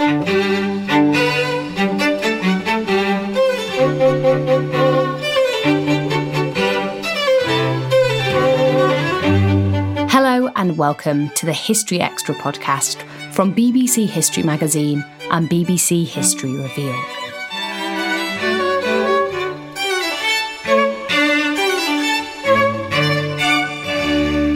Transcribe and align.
Hello, 0.00 0.08
and 10.56 10.78
welcome 10.78 11.28
to 11.34 11.44
the 11.44 11.52
History 11.52 12.00
Extra 12.00 12.34
podcast 12.36 13.02
from 13.32 13.54
BBC 13.54 14.08
History 14.08 14.42
Magazine 14.42 15.04
and 15.30 15.50
BBC 15.50 16.06
History 16.06 16.56
Revealed. 16.56 16.94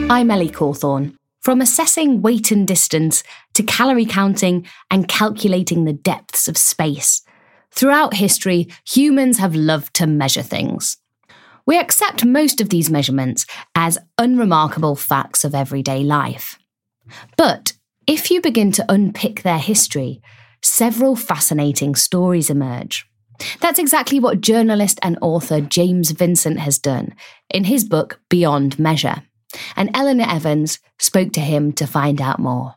I'm 0.09 0.31
Ellie 0.31 0.49
Cawthorne. 0.49 1.13
From 1.45 1.61
assessing 1.61 2.23
weight 2.23 2.49
and 2.49 2.67
distance 2.67 3.21
to 3.53 3.61
calorie 3.61 4.07
counting 4.07 4.65
and 4.89 5.07
calculating 5.07 5.85
the 5.85 5.93
depths 5.93 6.47
of 6.47 6.57
space, 6.57 7.21
throughout 7.69 8.15
history, 8.15 8.67
humans 8.83 9.37
have 9.37 9.53
loved 9.53 9.93
to 9.97 10.07
measure 10.07 10.41
things. 10.41 10.97
We 11.67 11.77
accept 11.77 12.25
most 12.25 12.61
of 12.61 12.69
these 12.69 12.89
measurements 12.89 13.45
as 13.75 13.99
unremarkable 14.17 14.95
facts 14.95 15.43
of 15.43 15.53
everyday 15.53 15.99
life. 15.99 16.57
But 17.37 17.73
if 18.07 18.31
you 18.31 18.41
begin 18.41 18.71
to 18.71 18.85
unpick 18.89 19.43
their 19.43 19.59
history, 19.59 20.23
several 20.63 21.15
fascinating 21.15 21.93
stories 21.93 22.49
emerge. 22.49 23.05
That's 23.61 23.77
exactly 23.77 24.19
what 24.19 24.41
journalist 24.41 24.97
and 25.03 25.15
author 25.21 25.61
James 25.61 26.09
Vincent 26.09 26.57
has 26.57 26.79
done 26.79 27.13
in 27.51 27.65
his 27.65 27.83
book 27.83 28.19
Beyond 28.29 28.79
Measure 28.79 29.21
and 29.75 29.95
Elinor 29.95 30.25
Evans 30.27 30.79
spoke 30.99 31.31
to 31.33 31.41
him 31.41 31.73
to 31.73 31.87
find 31.87 32.21
out 32.21 32.39
more. 32.39 32.75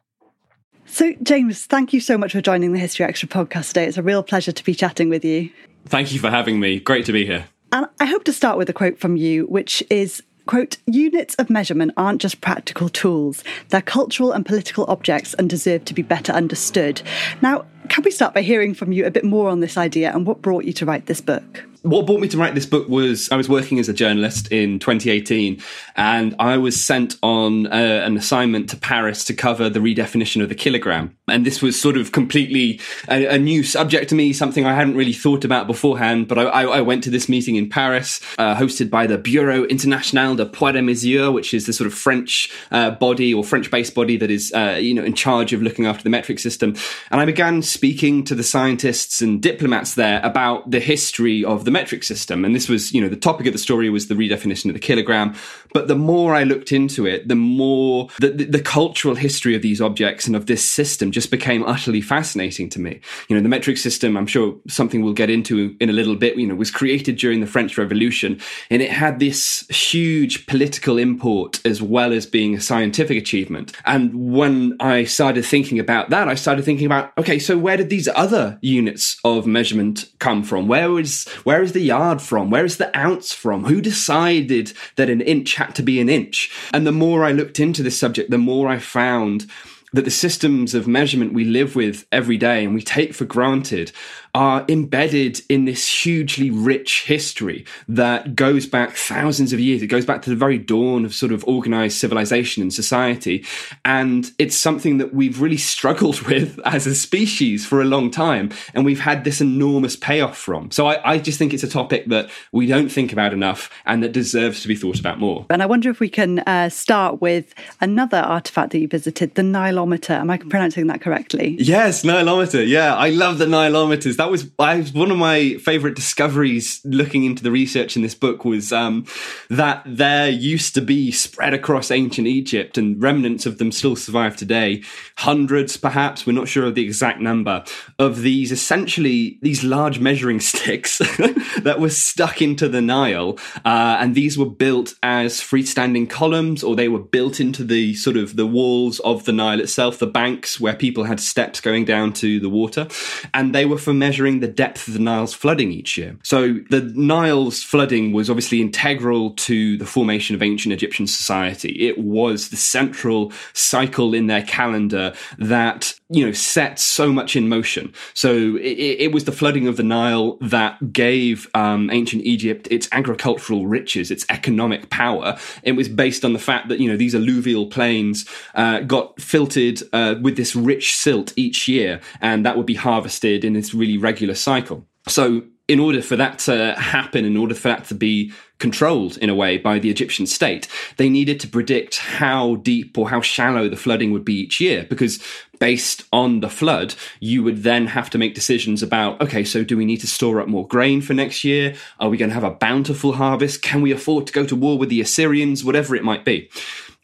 So, 0.87 1.12
James, 1.22 1.66
thank 1.66 1.93
you 1.93 2.00
so 2.00 2.16
much 2.16 2.33
for 2.33 2.41
joining 2.41 2.72
the 2.72 2.78
History 2.78 3.05
Extra 3.05 3.28
podcast 3.28 3.69
today. 3.69 3.84
It's 3.84 3.99
a 3.99 4.03
real 4.03 4.22
pleasure 4.22 4.53
to 4.53 4.65
be 4.65 4.75
chatting 4.75 5.11
with 5.11 5.25
you. 5.25 5.50
Thank 5.87 6.12
you 6.12 6.19
for 6.19 6.31
having 6.31 6.61
me. 6.61 6.81
Great 6.81 7.05
to 7.06 7.12
be 7.12 7.27
here. 7.27 7.47
And 7.72 7.87
I 8.00 8.06
hope 8.06 8.25
to 8.25 8.33
start 8.33 8.56
with 8.56 8.71
a 8.71 8.72
quote 8.72 8.99
from 8.99 9.17
you, 9.17 9.44
which 9.47 9.83
is 9.91 10.22
quote, 10.49 10.78
units 10.87 11.34
of 11.34 11.50
measurement 11.50 11.93
aren't 11.99 12.22
just 12.22 12.41
practical 12.41 12.88
tools, 12.88 13.44
they're 13.69 13.83
cultural 13.83 14.33
and 14.33 14.47
political 14.47 14.87
objects 14.87 15.34
and 15.34 15.49
deserve 15.49 15.84
to 15.84 15.93
be 15.93 16.00
better 16.00 16.33
understood. 16.33 17.03
Now, 17.43 17.67
can 17.88 18.04
we 18.04 18.10
start 18.10 18.34
by 18.34 18.43
hearing 18.43 18.75
from 18.75 18.93
you 18.93 19.06
a 19.06 19.10
bit 19.10 19.25
more 19.25 19.49
on 19.49 19.60
this 19.60 19.76
idea 19.76 20.12
and 20.12 20.26
what 20.26 20.43
brought 20.43 20.65
you 20.65 20.72
to 20.75 20.87
write 20.87 21.06
this 21.06 21.21
book? 21.21 21.65
what 21.82 22.06
brought 22.06 22.21
me 22.21 22.28
to 22.28 22.37
write 22.37 22.54
this 22.54 22.66
book 22.66 22.88
was 22.88 23.31
I 23.31 23.37
was 23.37 23.49
working 23.49 23.78
as 23.78 23.88
a 23.88 23.93
journalist 23.93 24.50
in 24.50 24.78
2018, 24.78 25.60
and 25.97 26.34
I 26.38 26.59
was 26.59 26.82
sent 26.82 27.16
on 27.22 27.66
uh, 27.66 27.71
an 27.71 28.16
assignment 28.16 28.69
to 28.71 28.76
Paris 28.76 29.25
to 29.25 29.34
cover 29.34 29.69
the 29.69 29.78
redefinition 29.78 30.43
of 30.43 30.49
the 30.49 30.54
kilogram. 30.54 31.16
And 31.28 31.47
this 31.47 31.62
was 31.62 31.81
sort 31.81 31.97
of 31.97 32.12
completely 32.12 32.81
a, 33.09 33.26
a 33.26 33.38
new 33.38 33.62
subject 33.62 34.09
to 34.10 34.15
me, 34.15 34.32
something 34.32 34.66
I 34.66 34.75
hadn't 34.75 34.97
really 34.97 35.12
thought 35.12 35.44
about 35.44 35.66
beforehand. 35.66 36.26
But 36.28 36.38
I, 36.38 36.43
I, 36.44 36.62
I 36.65 36.81
went 36.81 37.05
to 37.05 37.10
this 37.10 37.28
meeting 37.28 37.56
in 37.56 37.69
Paris, 37.69 38.20
uh, 38.38 38.55
hosted 38.56 38.91
by 38.91 39.06
the 39.06 39.19
Bureau 39.19 39.65
International 39.65 40.34
de 40.34 40.47
Poids 40.47 40.76
et 40.76 40.82
Mesure, 40.82 41.32
which 41.32 41.55
is 41.55 41.66
the 41.66 41.72
sort 41.72 41.87
of 41.87 41.94
French 41.94 42.50
uh, 42.70 42.91
body 42.91 43.32
or 43.32 43.44
French-based 43.44 43.94
body 43.94 44.16
that 44.16 44.31
is, 44.31 44.53
uh, 44.53 44.78
you 44.81 44.94
know, 44.94 45.05
in 45.05 45.15
charge 45.15 45.53
of 45.53 45.62
looking 45.62 45.87
after 45.87 46.03
the 46.03 46.10
metric 46.10 46.38
system. 46.38 46.75
And 47.10 47.20
I 47.20 47.25
began 47.25 47.62
speaking 47.62 47.78
to 47.81 48.34
the 48.34 48.43
scientists 48.43 49.22
and 49.22 49.43
diplomats 49.43 49.94
there 49.94 50.21
about 50.22 50.71
the 50.71 50.81
history 50.81 51.44
of 51.44 51.65
the 51.65 51.71
metric 51.71 52.03
system. 52.05 52.44
And 52.44 52.55
this 52.55 52.69
was, 52.69 52.93
you 52.93 53.00
know, 53.00 53.09
the 53.09 53.16
topic 53.16 53.47
of 53.47 53.53
the 53.53 53.59
story 53.59 53.91
was 53.91 54.09
the 54.09 54.15
redefinition 54.15 54.66
of 54.66 54.75
the 54.75 54.81
kilogram. 54.81 55.34
But 55.72 55.88
the 55.88 55.97
more 55.97 56.34
I 56.34 56.44
looked 56.44 56.72
into 56.72 57.06
it, 57.06 57.28
the 57.28 57.34
more 57.34 58.09
the, 58.21 58.31
the, 58.31 58.44
the 58.44 58.62
cultural 58.62 59.15
history 59.15 59.55
of 59.55 59.62
these 59.62 59.81
objects 59.81 60.27
and 60.27 60.34
of 60.34 60.47
this 60.47 60.65
system 60.65 61.12
just 61.12 61.31
became 61.31 61.65
utterly 61.65 62.00
fascinating 62.00 62.69
to 62.71 62.81
me. 62.81 63.00
You 63.28 63.37
know, 63.37 63.43
the 63.43 63.49
metric 63.49 63.77
system, 63.77 64.17
I'm 64.17 64.27
sure 64.27 64.56
something 64.69 65.03
we'll 65.03 65.12
get 65.12 65.31
into 65.31 65.77
in 65.81 65.91
a 65.91 65.93
little 65.93 66.17
bit, 66.17 66.37
you 66.37 66.47
know, 66.47 66.55
was 66.55 66.71
created 66.71 67.17
during 67.17 67.41
the 67.41 67.47
French 67.47 67.77
Revolution 67.78 68.41
and 68.71 68.83
it 68.83 68.91
had 68.91 69.19
this 69.19 69.67
huge 69.69 70.47
political 70.47 70.99
import 70.99 71.61
as 71.67 71.83
well 71.83 72.12
as 72.12 72.27
being 72.27 72.55
a 72.55 72.61
scientific 72.61 73.17
achievement. 73.17 73.72
And 73.84 74.33
when 74.33 74.77
I 74.81 75.05
started 75.05 75.44
thinking 75.44 75.78
about 75.78 76.11
that, 76.11 76.28
I 76.28 76.34
started 76.34 76.65
thinking 76.65 76.87
about, 76.87 77.12
okay, 77.19 77.38
so 77.38 77.59
where 77.69 77.77
did 77.77 77.91
these 77.91 78.09
other 78.09 78.59
units 78.62 79.21
of 79.25 79.47
measurement 79.47 80.11
come 80.21 80.43
from? 80.43 80.69
Where 80.69 80.91
was, 80.91 81.29
where 81.45 81.62
is 81.62 81.73
the 81.73 81.83
yard 81.83 82.23
from? 82.23 82.49
Where 82.49 82.65
is 82.65 82.79
the 82.79 82.97
ounce 82.99 83.34
from? 83.34 83.65
Who 83.65 83.83
decided 83.83 84.73
that 84.97 85.11
an 85.11 85.21
inch 85.21 85.56
had 85.56 85.75
to 85.75 85.83
be 85.83 86.01
an 86.01 86.09
inch? 86.09 86.51
And 86.73 86.87
the 86.87 86.93
more 86.93 87.27
I 87.27 87.33
looked 87.33 87.61
into 87.61 87.83
this 87.83 87.99
subject, 87.99 88.31
the 88.31 88.39
more 88.39 88.69
I 88.69 88.79
found 88.79 89.47
that 89.93 90.06
the 90.06 90.11
systems 90.11 90.75
of 90.75 90.89
measurement 90.89 91.34
we 91.34 91.45
live 91.45 91.77
with 91.77 92.06
every 92.11 92.39
day 92.39 92.65
and 92.65 92.73
we 92.75 92.81
take 92.81 93.12
for 93.12 93.27
granted 93.27 93.93
are 94.34 94.65
embedded 94.69 95.41
in 95.49 95.65
this 95.65 96.05
hugely 96.05 96.50
rich 96.50 97.05
history 97.05 97.65
that 97.89 98.34
goes 98.34 98.66
back 98.66 98.93
thousands 98.93 99.53
of 99.53 99.61
years. 99.61 99.83
It 99.83 99.87
goes 99.87 100.05
back 100.05 100.22
to 100.22 100.31
the 100.31 100.37
very 100.37 100.59
dawn 100.59 101.05
of 101.05 101.15
sort 101.15 101.33
of 101.33 101.44
organized 101.47 101.97
civilization 101.97 102.62
and 102.62 102.72
society. 102.72 103.44
And 103.84 104.31
it's 104.38 104.56
something 104.56 104.99
that 104.99 105.15
we've 105.15 105.41
really 105.41 105.56
struggled 105.56 106.21
with 106.28 106.61
as 106.65 106.87
a 106.87 106.94
species 106.94 107.67
for 107.67 107.81
a 107.81 107.84
long 107.84 108.11
time. 108.11 108.50
And 108.75 108.84
we've 108.84 109.00
had 109.00 109.25
this 109.25 109.41
enormous 109.41 109.97
payoff 109.97 110.37
from. 110.37 110.71
So 110.71 110.87
I, 110.87 111.12
I 111.12 111.19
just 111.19 111.38
think 111.38 111.55
it's 111.55 111.62
a 111.62 111.69
topic 111.69 112.06
that 112.06 112.31
we 112.53 112.67
don't 112.67 112.91
think 112.91 113.12
about 113.12 113.33
enough 113.33 113.71
and 113.87 114.03
that 114.03 114.12
deserves 114.12 114.62
to 114.62 114.69
be 114.69 114.76
thought 114.76 115.00
about 115.00 115.19
more. 115.19 115.47
And 115.50 115.62
I 115.62 115.67
wonder 115.67 115.91
if 115.91 116.00
we 116.00 116.08
can 116.08 116.41
uh, 116.41 116.69
start 116.69 117.20
with 117.20 117.55
another 117.81 118.19
artifact 118.19 118.73
that 118.73 118.79
you 118.79 118.88
visited, 118.88 119.35
the 119.35 119.43
Nilometer. 119.43 120.11
Am 120.11 120.31
I 120.31 120.37
pronouncing 120.37 120.87
that 120.88 121.00
correctly? 121.00 121.56
Yes, 121.58 122.02
Nilometer. 122.02 122.67
Yeah, 122.67 122.94
I 122.94 123.11
love 123.11 123.38
the 123.38 123.47
Nilometers 123.47 124.18
that 124.19 124.31
was 124.31 124.50
I 124.59 124.82
one 124.82 125.11
of 125.11 125.17
my 125.17 125.55
favorite 125.55 125.94
discoveries 125.94 126.81
looking 126.85 127.25
into 127.25 127.43
the 127.43 127.53
research 127.53 127.97
in 127.97 128.03
this 128.03 128.15
book 128.17 128.44
was 128.44 128.73
um, 128.73 129.06
that 129.49 129.82
there 129.87 130.29
used 130.29 130.75
to 130.75 130.82
be 130.82 131.12
spread 131.12 131.55
across 131.55 131.91
ancient 131.91 132.26
Egypt 132.26 132.76
and 132.76 133.00
remnants 133.00 133.47
of 133.47 133.59
them 133.59 133.73
still 133.73 133.97
survive 133.97 134.37
today. 134.37 134.82
Hundreds 135.19 135.76
perhaps 135.76 136.26
we're 136.26 136.32
not 136.32 136.49
sure 136.49 136.67
of 136.67 136.75
the 136.75 136.85
exact 136.85 137.20
number 137.20 137.65
of 137.99 138.23
these 138.23 138.50
essentially 138.50 139.38
these 139.41 139.62
large 139.62 140.00
measuring 140.00 140.41
sticks 140.49 140.99
that 141.62 141.79
were 141.79 141.88
stuck 141.88 142.43
into 142.43 142.69
the 142.69 142.81
Nile. 142.81 143.38
Uh, 143.64 143.99
and 144.00 144.14
these 144.14 144.37
were 144.37 144.50
built 144.50 144.94
as 145.03 145.41
freestanding 145.41 146.11
columns 146.11 146.64
or 146.64 146.75
they 146.75 146.88
were 146.88 146.99
built 146.99 147.38
into 147.38 147.62
the 147.62 147.94
sort 147.94 148.17
of 148.17 148.35
the 148.35 148.47
walls 148.47 148.99
of 149.00 149.25
the 149.25 149.32
Nile 149.32 149.61
itself 149.61 149.99
the 149.99 150.06
banks 150.06 150.59
where 150.59 150.75
people 150.75 151.05
had 151.05 151.21
steps 151.21 151.61
going 151.61 151.85
down 151.85 152.12
to 152.14 152.41
the 152.41 152.49
water. 152.49 152.88
And 153.32 153.55
they 153.55 153.64
were 153.64 153.79
for 153.79 153.94
measuring 154.08 154.40
the 154.40 154.49
depth 154.49 154.88
of 154.88 154.94
the 154.94 155.00
Nile's 155.00 155.34
flooding 155.34 155.70
each 155.70 155.99
year. 155.99 156.16
So 156.22 156.60
the 156.70 156.81
Nile's 156.94 157.62
flooding 157.62 158.12
was 158.14 158.31
obviously 158.31 158.62
integral 158.62 159.32
to 159.32 159.76
the 159.76 159.84
formation 159.84 160.34
of 160.34 160.43
ancient 160.43 160.72
Egyptian 160.72 161.06
society. 161.06 161.72
It 161.87 161.99
was 161.99 162.49
the 162.49 162.56
central 162.56 163.34
cycle 163.52 164.14
in 164.14 164.26
their 164.26 164.43
calendar 164.43 165.12
that, 165.37 165.93
you 166.10 166.25
know, 166.25 166.32
set 166.32 166.78
so 166.78 167.12
much 167.12 167.37
in 167.37 167.49
motion. 167.49 167.93
So 168.14 168.56
it, 168.56 168.96
it 168.99 169.12
was 169.12 169.25
the 169.25 169.32
flooding 169.32 169.69
of 169.69 169.76
the 169.76 169.82
Nile 169.82 170.38
that 170.40 170.93
gave 170.93 171.46
um, 171.55 171.90
ancient 171.90 172.25
Egypt 172.25 172.66
its 172.70 172.88
agricultural 172.93 173.66
riches, 173.66 174.10
its 174.10 174.25
economic 174.31 174.88
power. 174.88 175.37
It 175.62 175.72
was 175.72 175.88
based 175.88 176.25
on 176.25 176.32
the 176.32 176.38
fact 176.38 176.69
that, 176.69 176.81
you 176.81 176.88
know, 176.88 176.96
these 176.96 177.14
alluvial 177.14 177.66
plains 177.66 178.26
uh, 178.55 178.81
got 178.81 179.20
filtered 179.20 179.82
uh, 179.93 180.14
with 180.22 180.37
this 180.37 180.56
rich 180.56 180.96
silt 180.96 181.34
each 181.37 181.69
year, 181.69 182.00
and 182.20 182.44
that 182.46 182.56
would 182.56 182.66
be 182.66 182.75
harvested 182.75 183.44
in 183.44 183.52
this 183.52 183.75
really 183.75 183.99
regular 183.99 184.34
cycle. 184.34 184.87
So, 185.06 185.43
in 185.69 185.81
order 185.81 186.00
for 186.00 186.16
that 186.16 186.38
to 186.40 186.75
happen, 186.78 187.26
in 187.26 187.37
order 187.37 187.54
for 187.54 187.69
that 187.69 187.84
to 187.87 187.94
be 187.94 188.32
controlled 188.58 189.19
in 189.19 189.28
a 189.28 189.34
way 189.34 189.58
by 189.58 189.78
the 189.78 189.90
Egyptian 189.90 190.26
state, 190.26 190.66
they 190.96 191.11
needed 191.11 191.38
to 191.40 191.49
predict 191.49 191.99
how 191.99 192.56
deep 192.56 192.96
or 192.96 193.11
how 193.11 193.20
shallow 193.20 193.69
the 193.69 193.76
flooding 193.76 194.11
would 194.11 194.25
be 194.25 194.34
each 194.34 194.61
year. 194.61 194.87
Because 194.88 195.22
based 195.58 196.05
on 196.12 196.40
the 196.40 196.49
flood, 196.49 196.94
you 197.20 197.43
would 197.43 197.62
then 197.62 197.87
have 197.88 198.10
to 198.10 198.19
make 198.19 198.34
decisions 198.34 198.82
about 198.82 199.20
okay, 199.20 199.44
so 199.44 199.64
do 199.64 199.76
we 199.76 199.84
need 199.84 200.00
to 200.00 200.06
store 200.06 200.40
up 200.40 200.49
more 200.49 200.66
grain 200.66 201.00
for 201.00 201.14
next 201.14 201.44
year? 201.44 201.75
Are 202.00 202.08
we 202.08 202.16
going 202.16 202.31
to 202.31 202.34
have 202.34 202.44
a 202.44 202.50
bountiful 202.50 203.12
harvest? 203.12 203.62
Can 203.62 203.82
we 203.82 203.93
afford 203.93 204.26
to 204.26 204.32
go 204.32 204.44
to 204.46 204.56
war 204.56 204.78
with 204.78 204.88
the 204.88 205.00
Assyrians? 205.00 205.64
Whatever 205.64 205.96
it 205.96 206.05
might 206.05 206.25
be. 206.25 206.50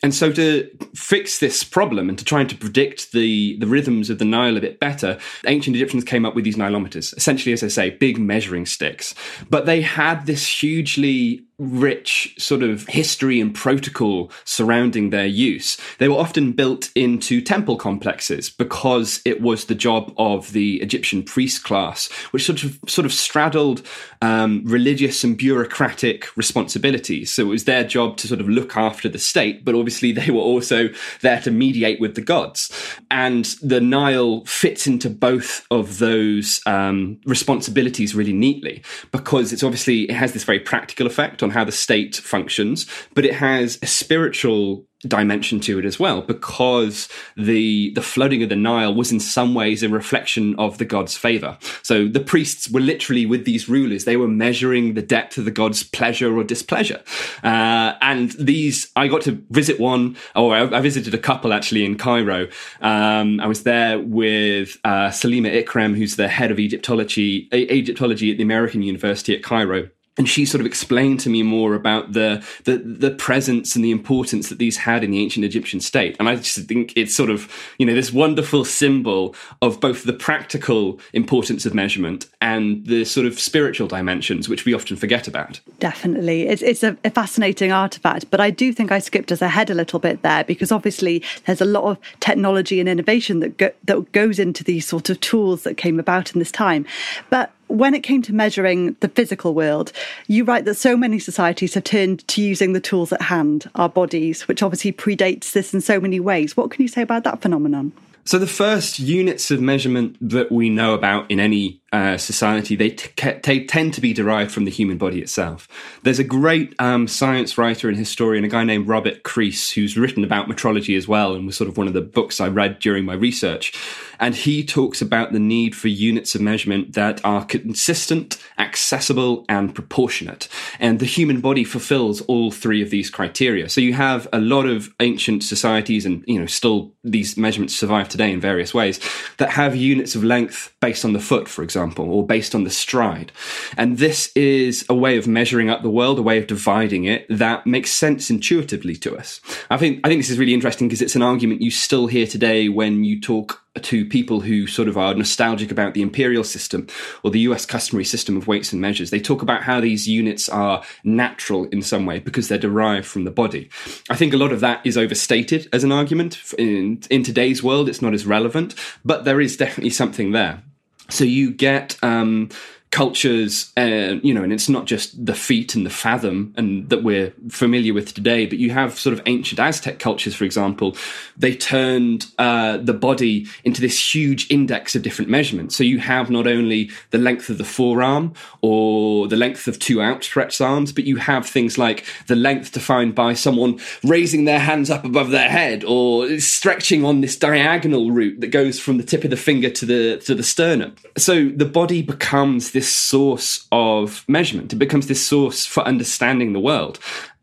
And 0.05 0.15
so 0.15 0.31
to 0.33 0.69
fix 0.95 1.39
this 1.39 1.65
problem 1.65 2.11
and 2.11 2.19
to 2.19 2.27
try 2.27 2.41
and 2.41 2.51
to 2.51 2.57
predict 2.57 3.13
the, 3.13 3.57
the 3.59 3.67
rhythms 3.67 4.11
of 4.11 4.19
the 4.19 4.27
Nile 4.27 4.59
a 4.59 4.61
bit 4.61 4.79
better, 4.79 5.19
ancient 5.47 5.77
Egyptians 5.77 6.05
came 6.05 6.27
up 6.27 6.35
with 6.35 6.45
these 6.45 6.57
Nilometers, 6.57 7.17
essentially, 7.17 7.55
as 7.55 7.63
I 7.63 7.69
say, 7.69 7.89
big 7.89 8.19
measuring 8.19 8.67
sticks. 8.67 9.15
But 9.49 9.65
they 9.65 9.81
had 9.81 10.27
this 10.27 10.47
hugely 10.47 11.47
rich 11.59 12.35
sort 12.39 12.63
of 12.63 12.87
history 12.89 13.41
and 13.41 13.55
protocol 13.55 14.31
surrounding 14.45 15.11
their 15.11 15.27
use. 15.27 15.79
They 15.99 16.09
were 16.09 16.17
often 16.17 16.53
built 16.53 16.91
into 16.95 17.41
temple 17.41 17.77
complexes 17.77 18.51
because 18.51 19.21
it 19.25 19.41
was 19.41 19.67
the 19.67 19.75
job 19.75 20.13
of 20.19 20.53
the 20.53 20.81
Egyptian 20.83 21.23
priest 21.23 21.63
class, 21.63 22.11
which 22.33 22.45
sort 22.45 22.65
of 22.65 22.79
sort 22.89 23.07
of 23.07 23.13
straddled 23.13 23.83
um, 24.21 24.63
religious 24.65 25.23
and 25.23 25.37
bureaucratic 25.37 26.37
responsibilities. 26.37 27.31
So 27.31 27.43
it 27.43 27.51
was 27.51 27.65
their 27.65 27.85
job 27.85 28.17
to 28.19 28.29
sort 28.29 28.41
of 28.41 28.49
look 28.49 28.77
after 28.77 29.09
the 29.09 29.19
state, 29.19 29.65
but 29.65 29.77
obviously 29.77 30.13
they 30.13 30.31
were 30.31 30.41
also 30.41 30.89
there 31.21 31.41
to 31.43 31.51
mediate 31.51 32.01
with 32.01 32.17
the 32.17 32.21
gods. 32.21 32.73
And 33.11 33.45
the 33.63 33.81
Nile 33.81 34.45
fits 34.45 34.87
into 34.87 35.09
both 35.09 35.67
of 35.71 35.99
those 35.99 36.61
um, 36.67 37.21
responsibilities 37.27 38.15
really 38.15 38.33
neatly 38.33 38.83
because 39.13 39.53
it's 39.53 39.63
obviously 39.63 40.03
it 40.03 40.15
has 40.15 40.33
this 40.33 40.45
very 40.45 40.59
practical 40.59 41.07
effect 41.07 41.44
on 41.45 41.51
how 41.51 41.65
the 41.65 41.73
state 41.73 42.17
functions, 42.17 42.87
but 43.15 43.25
it 43.25 43.35
has 43.35 43.79
a 43.83 43.87
spiritual 43.87 44.87
dimension 45.09 45.61
to 45.61 45.79
it 45.79 45.85
as 45.85 45.99
well 45.99 46.23
because 46.23 47.09
the 47.37 47.93
the 47.95 48.03
flooding 48.03 48.43
of 48.43 48.49
the 48.49 48.57
Nile 48.57 48.95
was 48.95 49.13
in 49.13 49.21
some 49.21 49.55
ways 49.55 49.83
a 49.83 49.89
reflection 49.89 50.55
of 50.59 50.79
the 50.79 50.85
god's 50.85 51.17
favor. 51.17 51.59
So 51.83 52.09
the 52.09 52.21
priests 52.21 52.69
were 52.71 52.81
literally 52.81 53.27
with 53.27 53.45
these 53.45 53.69
rulers; 53.69 54.05
they 54.05 54.17
were 54.17 54.29
measuring 54.29 54.95
the 54.95 55.03
depth 55.03 55.39
of 55.39 55.45
the 55.45 55.51
god's 55.51 55.83
pleasure 55.83 56.37
or 56.37 56.45
displeasure. 56.45 57.03
Uh, 57.43 57.95
and 58.01 58.33
these, 58.33 58.91
I 58.97 59.09
got 59.09 59.23
to 59.23 59.43
visit 59.51 59.79
one, 59.79 60.17
or 60.35 60.55
I, 60.55 60.79
I 60.79 60.81
visited 60.81 61.15
a 61.15 61.19
couple 61.19 61.53
actually 61.53 61.85
in 61.85 61.97
Cairo. 61.97 62.49
Um, 62.81 63.41
I 63.41 63.47
was 63.47 63.63
there 63.63 63.99
with 63.99 64.79
uh, 64.85 65.09
Salima 65.09 65.63
Ikram, 65.63 65.97
who's 65.97 66.17
the 66.17 66.29
head 66.29 66.51
of 66.51 66.59
Egyptology 66.59 67.49
Egyptology 67.53 68.31
at 68.31 68.39
the 68.39 68.43
American 68.43 68.83
University 68.83 69.35
at 69.35 69.43
Cairo 69.43 69.89
and 70.17 70.29
she 70.29 70.45
sort 70.45 70.61
of 70.61 70.67
explained 70.67 71.21
to 71.21 71.31
me 71.31 71.43
more 71.43 71.75
about 71.75 72.13
the, 72.13 72.45
the 72.65 72.79
the 72.79 73.11
presence 73.11 73.75
and 73.75 73.85
the 73.85 73.91
importance 73.91 74.49
that 74.49 74.59
these 74.59 74.77
had 74.77 75.03
in 75.03 75.11
the 75.11 75.21
ancient 75.21 75.45
Egyptian 75.45 75.81
state. 75.81 76.17
And 76.19 76.29
I 76.29 76.37
just 76.37 76.59
think 76.67 76.93
it's 76.97 77.15
sort 77.15 77.31
of 77.31 77.53
you 77.79 77.87
know 77.87 77.95
this 77.95 78.13
wonderful 78.13 78.65
symbol 78.65 79.35
of 79.61 79.81
both 79.81 80.05
the 80.05 80.13
practical 80.13 81.01
importance 81.13 81.67
of 81.67 81.75
measurement 81.75 82.27
and 82.41 82.87
the 82.87 83.05
sort 83.05 83.27
of 83.27 83.39
spiritual 83.41 83.89
dimensions 83.89 84.49
which 84.49 84.65
we 84.65 84.75
often 84.75 84.97
forget 84.97 85.27
about. 85.27 85.61
Definitely, 85.81 86.43
it's 86.49 86.63
it's 86.63 86.83
a, 86.83 86.97
a 87.05 87.11
fascinating 87.11 87.73
artifact. 87.73 88.31
But 88.31 88.41
I 88.41 88.51
do 88.51 88.73
think 88.73 88.93
I 88.93 89.01
skipped 89.01 89.33
us 89.33 89.43
ahead 89.43 89.71
a 89.71 89.75
little 89.75 89.99
bit 89.99 90.23
there 90.23 90.45
because 90.45 90.71
obviously 90.71 91.23
there's 91.47 91.61
a 91.61 91.67
lot 91.67 91.85
of 91.85 91.99
technology 92.21 92.81
and 92.81 92.89
innovation 92.89 93.41
that 93.41 93.57
go, 93.59 93.71
that 93.85 94.13
goes 94.13 94.39
into 94.39 94.63
these 94.63 94.87
sort 94.87 95.11
of 95.11 95.21
tools 95.21 95.65
that 95.65 95.77
came 95.77 95.99
about 95.99 96.33
in 96.33 96.39
this 96.39 96.53
time. 96.53 96.87
But 97.31 97.53
when 97.69 97.95
it 97.95 98.03
came 98.03 98.23
to 98.23 98.35
measuring 98.35 98.97
the 99.01 99.09
physical 99.09 99.55
world, 99.55 99.93
you 100.27 100.45
write 100.45 100.65
that 100.65 100.75
so 100.75 100.97
many 100.97 101.19
societies 101.19 101.75
have 101.75 101.85
turned 101.85 102.27
to 102.29 102.43
using 102.43 102.73
the 102.73 102.81
tools 102.81 103.13
at 103.13 103.23
hand, 103.23 103.71
our 103.75 103.89
bodies, 103.89 104.47
which 104.49 104.63
obviously 104.63 104.93
predates 104.93 105.53
this 105.53 105.75
in 105.75 105.81
so 105.81 106.01
many 106.01 106.21
ways. 106.21 106.57
What 106.57 106.71
can 106.71 106.83
you 106.83 106.89
say 106.89 107.03
about 107.03 107.25
that 107.25 107.43
phenomenon? 107.43 107.93
So, 108.27 108.39
the 108.39 108.47
first 108.47 108.99
units 108.99 109.51
of 109.51 109.61
measurement 109.61 110.17
that 110.21 110.51
we 110.51 110.71
know 110.71 110.95
about 110.95 111.31
in 111.31 111.41
any 111.41 111.83
uh, 111.95 112.19
society, 112.19 112.75
they, 112.75 112.91
t- 112.91 113.39
t- 113.41 113.65
tend 113.67 113.95
to 113.95 114.01
be 114.01 114.13
derived 114.13 114.51
from 114.51 114.65
the 114.65 114.71
human 114.71 114.99
body 114.99 115.23
itself. 115.23 115.69
There's 116.03 116.19
a 116.19 116.25
great 116.25 116.75
um, 116.81 117.07
science 117.07 117.57
writer 117.57 117.89
and 117.89 117.97
historian, 117.97 118.43
a 118.43 118.49
guy 118.49 118.65
named 118.65 118.89
Robert 118.89 119.23
Crease, 119.23 119.71
who's 119.71 119.97
written 119.97 120.25
about 120.25 120.49
metrology 120.49 120.97
as 120.97 121.07
well, 121.07 121.35
and 121.35 121.47
was 121.47 121.57
sort 121.57 121.71
of 121.71 121.79
one 121.79 121.87
of 121.87 121.93
the 121.93 122.01
books 122.01 122.41
I 122.41 122.49
read 122.49 122.81
during 122.81 123.05
my 123.05 123.15
research. 123.15 123.73
And 124.19 124.35
he 124.35 124.65
talks 124.65 125.01
about 125.01 125.33
the 125.33 125.39
need 125.39 125.77
for 125.77 125.87
units 125.87 126.35
of 126.35 126.41
measurement 126.41 126.95
that 126.95 127.25
are 127.25 127.45
consistent, 127.45 128.43
accessible, 128.59 129.45
and 129.49 129.73
proportionate. 129.73 130.49
And 130.81 130.99
the 130.99 131.07
human 131.07 131.41
body 131.41 131.63
fulfills 131.63 132.23
all 132.23 132.51
three 132.51 132.83
of 132.83 132.91
these 132.91 133.09
criteria. 133.09 133.69
So 133.69 133.81
you 133.81 133.93
have 133.93 134.27
a 134.33 134.41
lot 134.41 134.67
of 134.67 134.93
ancient 134.99 135.45
societies, 135.45 136.07
and 136.07 136.25
you 136.27 136.41
know, 136.41 136.47
still 136.47 136.93
these 137.05 137.37
measurements 137.37 137.77
survive 137.77 138.09
today 138.09 138.33
in 138.33 138.41
various 138.41 138.75
ways, 138.75 138.99
that 139.37 139.51
have 139.51 139.77
units 139.77 140.17
of 140.17 140.25
length 140.25 140.75
based 140.81 141.05
on 141.05 141.13
the 141.13 141.21
foot, 141.21 141.47
for 141.47 141.63
example 141.63 141.84
example, 141.85 142.11
or 142.11 142.27
based 142.27 142.55
on 142.55 142.65
the 142.65 142.71
stride. 142.71 143.33
And 143.77 143.99
this 143.99 144.33
is 144.35 144.85
a 144.89 144.95
way 144.95 145.17
of 145.19 145.27
measuring 145.27 145.71
up 145.71 145.83
the 145.83 145.91
world, 145.91 146.19
a 146.19 146.23
way 146.23 146.39
of 146.39 146.47
dividing 146.47 147.05
it 147.05 147.27
that 147.29 147.67
makes 147.67 147.91
sense 147.91 148.31
intuitively 148.31 148.97
to 148.97 149.17
us. 149.17 149.41
I 149.71 149.77
think 149.77 150.01
I 150.05 150.09
think 150.09 150.21
this 150.21 150.31
is 150.31 150.39
really 150.39 150.55
interesting 150.55 150.89
because 150.89 151.03
it's 151.03 151.17
an 151.17 151.23
argument 151.23 151.63
you 151.63 151.71
still 151.71 152.07
hear 152.07 152.27
today 152.27 152.69
when 152.69 153.05
you 153.05 153.21
talk 153.21 153.65
to 153.83 154.05
people 154.05 154.41
who 154.41 154.67
sort 154.67 154.89
of 154.89 154.97
are 154.97 155.15
nostalgic 155.15 155.71
about 155.71 155.95
the 155.95 156.03
imperial 156.03 156.45
system 156.45 156.87
or 157.23 157.31
the 157.31 157.41
US 157.41 157.67
customary 157.67 158.05
system 158.05 158.37
of 158.37 158.47
weights 158.47 158.73
and 158.73 158.81
measures. 158.81 159.11
They 159.11 159.21
talk 159.21 159.43
about 159.43 159.65
how 159.65 159.81
these 159.81 160.07
units 160.07 160.49
are 160.49 160.83
natural 161.03 161.65
in 161.67 161.83
some 161.83 162.07
way 162.07 162.21
because 162.21 162.49
they're 162.49 162.59
derived 162.59 163.07
from 163.07 163.25
the 163.25 163.31
body. 163.33 163.69
I 164.09 164.15
think 164.15 164.33
a 164.33 164.37
lot 164.37 164.53
of 164.53 164.61
that 164.61 164.81
is 164.87 164.97
overstated 164.97 165.69
as 165.73 165.83
an 165.83 165.91
argument. 165.91 166.39
In, 166.57 167.03
in 167.11 167.25
today's 167.25 167.63
world, 167.63 167.89
it's 167.89 168.03
not 168.03 168.15
as 168.15 168.27
relevant, 168.27 168.75
but 169.05 169.25
there 169.25 169.41
is 169.41 169.57
definitely 169.57 169.91
something 169.91 170.31
there. 170.31 170.63
So 171.11 171.25
you 171.25 171.51
get 171.51 171.97
um, 172.03 172.49
cultures, 172.95 173.73
uh, 173.77 174.15
you 174.23 174.33
know, 174.33 174.45
and 174.45 174.53
it's 174.53 174.69
not 174.69 174.85
just 174.85 175.27
the 175.27 175.35
feet 175.35 175.75
and 175.75 175.85
the 175.85 175.91
fathom 175.91 176.55
and 176.57 176.89
that 176.91 177.03
we're 177.03 177.33
familiar 177.49 177.93
with 177.93 178.15
today, 178.15 178.47
but 178.47 178.59
you 178.59 178.71
have 178.71 178.97
sort 178.97 179.13
of 179.13 179.21
ancient 179.27 179.59
Aztec 179.59 179.99
cultures, 179.99 180.33
for 180.33 180.45
example. 180.45 180.97
They 181.37 181.57
turned 181.57 182.27
uh, 182.39 182.77
the 182.77 182.95
body 182.95 183.49
into 183.65 183.81
this 183.81 184.15
huge 184.15 184.49
index 184.49 184.95
of 184.95 185.03
different 185.03 185.29
measurements. 185.29 185.75
So 185.75 185.83
you 185.83 185.99
have 185.99 186.31
not 186.31 186.47
only 186.47 186.89
the 187.11 187.19
length 187.19 187.51
of 187.51 187.59
the 187.59 187.65
forearm 187.65 188.33
or 188.61 189.27
the 189.27 189.37
length 189.37 189.67
of 189.67 189.81
two 189.81 190.01
outstretched 190.01 190.61
arms, 190.61 190.93
but 190.93 191.03
you 191.03 191.17
have 191.17 191.47
things 191.47 191.77
like 191.77 192.05
the 192.29 192.37
length 192.37 192.71
defined 192.71 193.17
by 193.17 193.35
someone 193.35 193.81
raising 194.05 194.45
their 194.45 194.61
hands 194.61 194.89
up 194.89 195.05
above 195.05 195.31
their 195.31 195.49
head 195.49 195.83
or 195.83 196.39
stretching 196.39 197.05
on 197.05 197.23
this 197.23 197.37
diagonal 197.37 198.13
route 198.13 198.41
that 198.41 198.53
goes 198.53 198.79
from 198.79 198.99
the 198.99 199.03
tip 199.03 199.25
of 199.25 199.31
the 199.31 199.37
finger 199.37 199.69
to 199.69 199.85
the 199.85 200.19
to 200.19 200.37
the 200.37 200.45
sternum. 200.45 200.95
So 201.17 201.49
the 201.49 201.65
body 201.65 202.01
becomes 202.01 202.71
this 202.71 202.84
this 202.85 202.93
source 202.93 203.67
of 203.73 204.27
measurement. 204.29 204.71
It 204.71 204.77
becomes 204.77 205.07
this 205.07 205.27
source 205.27 205.65
for 205.65 205.83
understanding 205.85 206.53
the 206.53 206.61
world. 206.61 206.99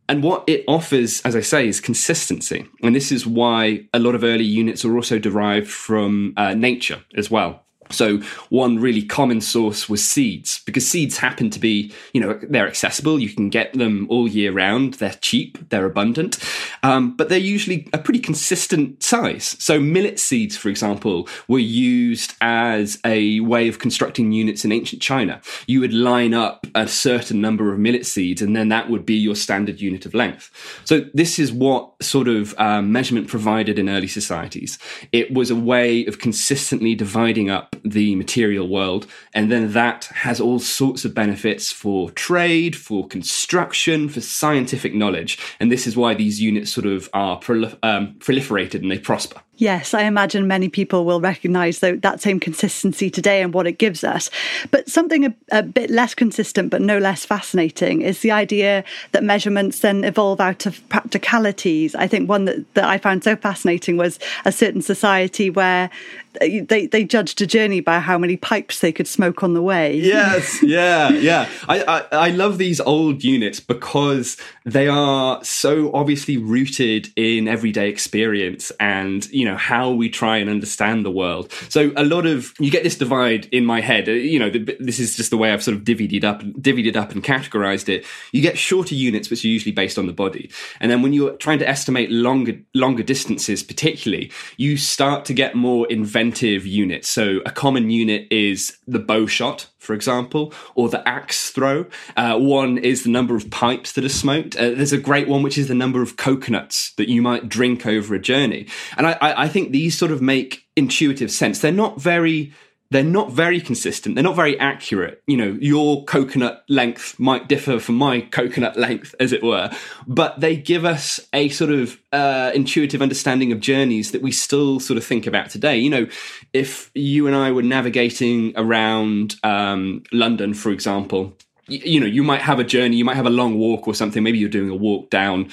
And 0.07 0.21
what 0.21 0.43
it 0.45 0.63
offers, 0.67 1.19
as 1.21 1.35
I 1.35 1.41
say, 1.41 1.67
is 1.67 1.81
consistency. 1.81 2.67
And 2.83 2.95
this 2.95 3.11
is 3.11 3.25
why 3.25 3.87
a 3.91 3.97
lot 3.97 4.13
of 4.13 4.23
early 4.23 4.43
units 4.43 4.85
are 4.85 4.95
also 4.95 5.17
derived 5.17 5.67
from 5.67 6.35
uh, 6.37 6.53
nature 6.53 7.01
as 7.15 7.31
well. 7.31 7.65
So 7.91 8.17
one 8.49 8.79
really 8.79 9.03
common 9.03 9.41
source 9.41 9.89
was 9.89 10.03
seeds 10.03 10.61
because 10.65 10.87
seeds 10.87 11.17
happen 11.17 11.49
to 11.49 11.59
be, 11.59 11.93
you 12.13 12.21
know, 12.21 12.39
they're 12.43 12.67
accessible. 12.67 13.19
You 13.19 13.29
can 13.29 13.49
get 13.49 13.73
them 13.73 14.07
all 14.09 14.27
year 14.27 14.51
round. 14.51 14.95
They're 14.95 15.17
cheap. 15.21 15.69
They're 15.69 15.85
abundant. 15.85 16.39
Um, 16.83 17.15
but 17.15 17.29
they're 17.29 17.37
usually 17.37 17.87
a 17.93 17.97
pretty 17.97 18.19
consistent 18.19 19.03
size. 19.03 19.55
So 19.59 19.79
millet 19.79 20.19
seeds, 20.19 20.57
for 20.57 20.69
example, 20.69 21.27
were 21.47 21.59
used 21.59 22.35
as 22.41 22.99
a 23.05 23.39
way 23.41 23.67
of 23.67 23.79
constructing 23.79 24.31
units 24.31 24.65
in 24.65 24.71
ancient 24.71 25.01
China. 25.01 25.41
You 25.67 25.79
would 25.81 25.93
line 25.93 26.33
up 26.33 26.67
a 26.75 26.87
certain 26.87 27.41
number 27.41 27.71
of 27.73 27.79
millet 27.79 28.05
seeds 28.05 28.41
and 28.41 28.55
then 28.55 28.69
that 28.69 28.89
would 28.89 29.05
be 29.05 29.15
your 29.15 29.35
standard 29.35 29.79
unit 29.79 30.05
of 30.05 30.13
length. 30.13 30.51
So 30.85 31.01
this 31.13 31.39
is 31.39 31.51
what 31.51 32.01
sort 32.01 32.27
of 32.27 32.55
um, 32.57 32.91
measurement 32.91 33.27
provided 33.27 33.77
in 33.77 33.89
early 33.89 34.07
societies. 34.07 34.77
It 35.11 35.33
was 35.33 35.51
a 35.51 35.55
way 35.55 36.05
of 36.05 36.19
consistently 36.19 36.95
dividing 36.95 37.49
up 37.49 37.75
the 37.83 38.15
material 38.15 38.67
world. 38.67 39.07
And 39.33 39.51
then 39.51 39.73
that 39.73 40.05
has 40.05 40.39
all 40.39 40.59
sorts 40.59 41.05
of 41.05 41.13
benefits 41.13 41.71
for 41.71 42.11
trade, 42.11 42.75
for 42.75 43.07
construction, 43.07 44.09
for 44.09 44.21
scientific 44.21 44.93
knowledge. 44.93 45.37
And 45.59 45.71
this 45.71 45.87
is 45.87 45.95
why 45.95 46.13
these 46.13 46.41
units 46.41 46.71
sort 46.71 46.85
of 46.85 47.09
are 47.13 47.39
prolif- 47.39 47.77
um, 47.83 48.15
proliferated 48.19 48.81
and 48.81 48.91
they 48.91 48.99
prosper. 48.99 49.41
Yes, 49.61 49.93
I 49.93 50.05
imagine 50.05 50.47
many 50.47 50.69
people 50.69 51.05
will 51.05 51.21
recognise 51.21 51.81
that 51.81 52.19
same 52.19 52.39
consistency 52.39 53.11
today 53.11 53.43
and 53.43 53.53
what 53.53 53.67
it 53.67 53.73
gives 53.73 54.03
us. 54.03 54.31
But 54.71 54.89
something 54.89 55.23
a, 55.23 55.35
a, 55.51 55.61
bit 55.61 55.91
less 55.91 56.15
consistent, 56.15 56.71
but 56.71 56.81
no 56.81 56.97
less 56.97 57.25
fascinating, 57.25 58.01
is 58.01 58.21
the 58.21 58.31
idea 58.31 58.83
that 59.11 59.23
measurements 59.23 59.81
then 59.81 60.03
evolve 60.03 60.41
out 60.41 60.65
of 60.65 60.81
practicalities. 60.89 61.93
I 61.93 62.07
think 62.07 62.27
one 62.27 62.45
that, 62.45 62.73
that 62.73 62.85
I 62.85 62.97
found 62.97 63.23
so 63.23 63.35
fascinating 63.35 63.97
was 63.97 64.17
a 64.45 64.51
certain 64.51 64.81
society 64.81 65.51
where 65.51 65.91
they 66.39 66.87
they 66.87 67.03
judged 67.03 67.41
a 67.41 67.45
journey 67.45 67.81
by 67.81 67.99
how 67.99 68.17
many 68.17 68.37
pipes 68.37 68.79
they 68.79 68.91
could 68.91 69.07
smoke 69.07 69.43
on 69.43 69.53
the 69.53 69.61
way. 69.61 69.95
Yes, 69.95 70.59
yeah, 70.63 71.09
yeah. 71.09 71.49
I, 71.67 71.83
I, 71.83 72.03
I 72.11 72.29
love 72.29 72.57
these 72.57 72.79
old 72.79 73.23
units 73.23 73.59
because 73.59 74.37
they 74.65 74.87
are 74.87 75.43
so 75.43 75.91
obviously 75.93 76.37
rooted 76.37 77.09
in 77.15 77.47
everyday 77.47 77.89
experience 77.89 78.71
and 78.79 79.29
you 79.31 79.45
know 79.45 79.50
how 79.55 79.91
we 79.91 80.09
try 80.09 80.37
and 80.37 80.49
understand 80.49 81.05
the 81.05 81.11
world. 81.11 81.51
So 81.69 81.91
a 81.95 82.03
lot 82.03 82.25
of 82.25 82.53
you 82.59 82.71
get 82.71 82.83
this 82.83 82.97
divide 82.97 83.47
in 83.51 83.65
my 83.65 83.81
head. 83.81 84.07
Uh, 84.07 84.13
you 84.13 84.39
know, 84.39 84.49
this 84.49 84.99
is 84.99 85.15
just 85.15 85.29
the 85.29 85.37
way 85.37 85.51
I've 85.51 85.63
sort 85.63 85.77
of 85.77 85.83
divvied 85.83 86.13
it 86.13 86.23
up, 86.23 86.41
divvied 86.41 86.87
it 86.87 86.95
up, 86.95 87.11
and 87.11 87.23
categorized 87.23 87.89
it. 87.89 88.05
You 88.31 88.41
get 88.41 88.57
shorter 88.57 88.95
units, 88.95 89.29
which 89.29 89.43
are 89.45 89.49
usually 89.49 89.71
based 89.71 89.97
on 89.97 90.07
the 90.07 90.13
body, 90.13 90.49
and 90.79 90.91
then 90.91 91.01
when 91.01 91.13
you're 91.13 91.35
trying 91.37 91.59
to 91.59 91.67
estimate 91.67 92.11
longer 92.11 92.59
longer 92.73 93.03
distances, 93.03 93.63
particularly, 93.63 94.31
you 94.57 94.77
start 94.77 95.25
to 95.25 95.33
get 95.33 95.55
more 95.55 95.87
inventive 95.87 96.65
units. 96.65 97.07
So 97.09 97.41
a 97.45 97.51
common 97.51 97.89
unit 97.89 98.27
is 98.31 98.77
the 98.87 98.99
bow 98.99 99.25
shot, 99.25 99.67
for 99.81 99.95
example, 99.95 100.53
or 100.75 100.89
the 100.89 101.05
axe 101.09 101.49
throw. 101.49 101.87
Uh, 102.15 102.37
one 102.37 102.77
is 102.77 103.03
the 103.03 103.09
number 103.09 103.35
of 103.35 103.49
pipes 103.49 103.93
that 103.93 104.05
are 104.05 104.09
smoked. 104.09 104.55
Uh, 104.55 104.69
there's 104.69 104.93
a 104.93 104.97
great 104.97 105.27
one 105.27 105.41
which 105.41 105.57
is 105.57 105.67
the 105.67 105.73
number 105.73 106.03
of 106.03 106.17
coconuts 106.17 106.93
that 106.97 107.09
you 107.09 107.19
might 107.19 107.49
drink 107.49 107.87
over 107.87 108.13
a 108.13 108.19
journey. 108.19 108.67
And 108.95 109.07
I, 109.07 109.13
I, 109.13 109.43
I 109.43 109.47
think 109.47 109.71
these 109.71 109.97
sort 109.97 110.11
of 110.11 110.21
make 110.21 110.67
intuitive 110.75 111.31
sense. 111.31 111.59
They're 111.59 111.71
not 111.71 111.99
very 111.99 112.53
they're 112.91 113.03
not 113.03 113.31
very 113.31 113.59
consistent. 113.61 114.15
They're 114.15 114.23
not 114.23 114.35
very 114.35 114.59
accurate. 114.59 115.23
You 115.25 115.37
know, 115.37 115.57
your 115.59 116.03
coconut 116.03 116.63
length 116.69 117.17
might 117.19 117.47
differ 117.47 117.79
from 117.79 117.95
my 117.95 118.21
coconut 118.21 118.77
length, 118.77 119.15
as 119.19 119.31
it 119.31 119.41
were, 119.41 119.71
but 120.05 120.39
they 120.39 120.57
give 120.57 120.85
us 120.85 121.19
a 121.33 121.49
sort 121.49 121.71
of 121.71 121.97
uh, 122.11 122.51
intuitive 122.53 123.01
understanding 123.01 123.51
of 123.53 123.61
journeys 123.61 124.11
that 124.11 124.21
we 124.21 124.31
still 124.31 124.79
sort 124.79 124.97
of 124.97 125.05
think 125.05 125.25
about 125.25 125.49
today. 125.49 125.77
You 125.77 125.89
know, 125.89 126.07
if 126.53 126.91
you 126.93 127.27
and 127.27 127.35
I 127.35 127.51
were 127.51 127.63
navigating 127.63 128.53
around 128.57 129.35
um, 129.43 130.03
London, 130.11 130.53
for 130.53 130.71
example, 130.71 131.37
you 131.67 131.99
know 131.99 132.05
you 132.05 132.23
might 132.23 132.41
have 132.41 132.59
a 132.59 132.63
journey 132.63 132.97
you 132.97 133.05
might 133.05 133.15
have 133.15 133.27
a 133.27 133.31
long 133.31 133.57
walk 133.57 133.87
or 133.87 133.93
something 133.93 134.23
maybe 134.23 134.37
you're 134.37 134.49
doing 134.49 134.69
a 134.69 134.75
walk 134.75 135.09
down 135.09 135.49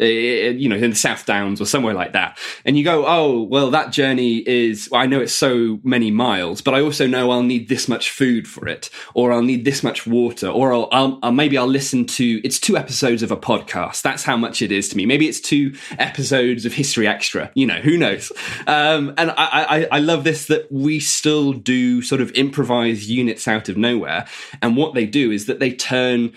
uh, 0.00 0.04
you 0.04 0.68
know 0.68 0.76
in 0.76 0.90
the 0.90 0.96
south 0.96 1.24
downs 1.24 1.60
or 1.60 1.64
somewhere 1.64 1.94
like 1.94 2.12
that 2.12 2.38
and 2.64 2.76
you 2.76 2.84
go 2.84 3.04
oh 3.06 3.42
well 3.42 3.70
that 3.70 3.92
journey 3.92 4.38
is 4.38 4.88
well, 4.90 5.00
i 5.00 5.06
know 5.06 5.20
it's 5.20 5.32
so 5.32 5.78
many 5.84 6.10
miles 6.10 6.60
but 6.60 6.74
i 6.74 6.80
also 6.80 7.06
know 7.06 7.30
i'll 7.30 7.42
need 7.42 7.68
this 7.68 7.88
much 7.88 8.10
food 8.10 8.48
for 8.48 8.66
it 8.66 8.90
or 9.14 9.32
i'll 9.32 9.42
need 9.42 9.64
this 9.64 9.82
much 9.82 10.06
water 10.06 10.48
or 10.48 10.72
I'll, 10.72 10.88
I'll, 10.92 11.18
I'll, 11.22 11.32
maybe 11.32 11.56
i'll 11.56 11.66
listen 11.66 12.06
to 12.06 12.40
it's 12.44 12.58
two 12.58 12.76
episodes 12.76 13.22
of 13.22 13.30
a 13.30 13.36
podcast. 13.36 14.02
That's 14.02 14.24
how 14.24 14.36
much 14.36 14.62
it 14.62 14.72
is 14.72 14.88
to 14.90 14.96
me. 14.96 15.06
Maybe 15.06 15.28
it's 15.28 15.40
two 15.40 15.74
episodes 15.98 16.64
of 16.64 16.72
history 16.72 17.06
extra 17.06 17.50
you 17.54 17.66
know 17.66 17.80
who 17.80 17.96
knows? 17.96 18.32
Um, 18.66 19.14
and 19.18 19.30
I, 19.32 19.34
I 19.36 19.88
i 19.92 19.98
love 19.98 20.24
this 20.24 20.46
that 20.46 20.70
we 20.70 21.00
still 21.00 21.52
do 21.52 22.02
sort 22.02 22.20
of 22.20 22.30
improvise 22.32 23.10
units 23.10 23.46
out 23.46 23.68
of 23.68 23.76
nowhere 23.76 24.26
and 24.60 24.76
what 24.76 24.94
they 24.94 25.06
do 25.06 25.30
is 25.30 25.46
that 25.46 25.51
they 25.60 25.72
turn 25.72 26.32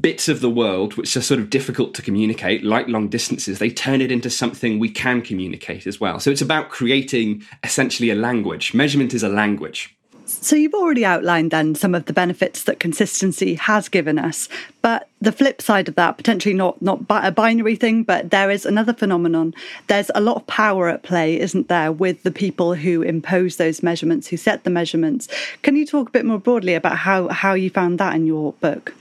bits 0.00 0.28
of 0.28 0.40
the 0.40 0.50
world 0.50 0.94
which 0.94 1.16
are 1.16 1.20
sort 1.20 1.40
of 1.40 1.50
difficult 1.50 1.94
to 1.94 2.02
communicate, 2.02 2.62
like 2.62 2.86
long 2.88 3.08
distances, 3.08 3.58
they 3.58 3.70
turn 3.70 4.00
it 4.00 4.12
into 4.12 4.30
something 4.30 4.78
we 4.78 4.88
can 4.88 5.20
communicate 5.20 5.86
as 5.86 6.00
well. 6.00 6.20
So 6.20 6.30
it's 6.30 6.40
about 6.40 6.70
creating 6.70 7.42
essentially 7.64 8.10
a 8.10 8.14
language. 8.14 8.72
Measurement 8.72 9.14
is 9.14 9.22
a 9.22 9.28
language. 9.28 9.96
So 10.30 10.56
you've 10.56 10.74
already 10.74 11.04
outlined 11.04 11.50
then 11.50 11.74
some 11.74 11.94
of 11.94 12.06
the 12.06 12.12
benefits 12.12 12.64
that 12.64 12.80
consistency 12.80 13.54
has 13.54 13.88
given 13.88 14.18
us, 14.18 14.48
but 14.82 15.08
the 15.20 15.32
flip 15.32 15.60
side 15.60 15.88
of 15.88 15.96
that, 15.96 16.16
potentially 16.16 16.54
not 16.54 16.80
not 16.80 17.02
a 17.08 17.30
binary 17.30 17.76
thing, 17.76 18.02
but 18.02 18.30
there 18.30 18.50
is 18.50 18.64
another 18.64 18.92
phenomenon. 18.92 19.54
There's 19.88 20.10
a 20.14 20.20
lot 20.20 20.36
of 20.36 20.46
power 20.46 20.88
at 20.88 21.02
play, 21.02 21.38
isn't 21.38 21.68
there, 21.68 21.92
with 21.92 22.22
the 22.22 22.30
people 22.30 22.74
who 22.74 23.02
impose 23.02 23.56
those 23.56 23.82
measurements, 23.82 24.28
who 24.28 24.36
set 24.36 24.64
the 24.64 24.70
measurements. 24.70 25.28
Can 25.62 25.76
you 25.76 25.84
talk 25.84 26.08
a 26.08 26.12
bit 26.12 26.24
more 26.24 26.38
broadly 26.38 26.74
about 26.74 26.96
how 26.96 27.28
how 27.28 27.54
you 27.54 27.70
found 27.70 27.98
that 27.98 28.14
in 28.14 28.26
your 28.26 28.52
book? 28.54 28.94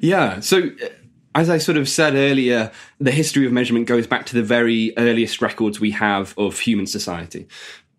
Yeah. 0.00 0.40
So 0.40 0.70
uh, 0.82 0.88
as 1.34 1.50
I 1.50 1.58
sort 1.58 1.78
of 1.78 1.88
said 1.88 2.14
earlier, 2.14 2.70
the 3.00 3.10
history 3.10 3.44
of 3.44 3.52
measurement 3.52 3.86
goes 3.86 4.06
back 4.06 4.24
to 4.26 4.34
the 4.34 4.42
very 4.42 4.92
earliest 4.96 5.42
records 5.42 5.80
we 5.80 5.90
have 5.90 6.32
of 6.38 6.60
human 6.60 6.86
society. 6.86 7.48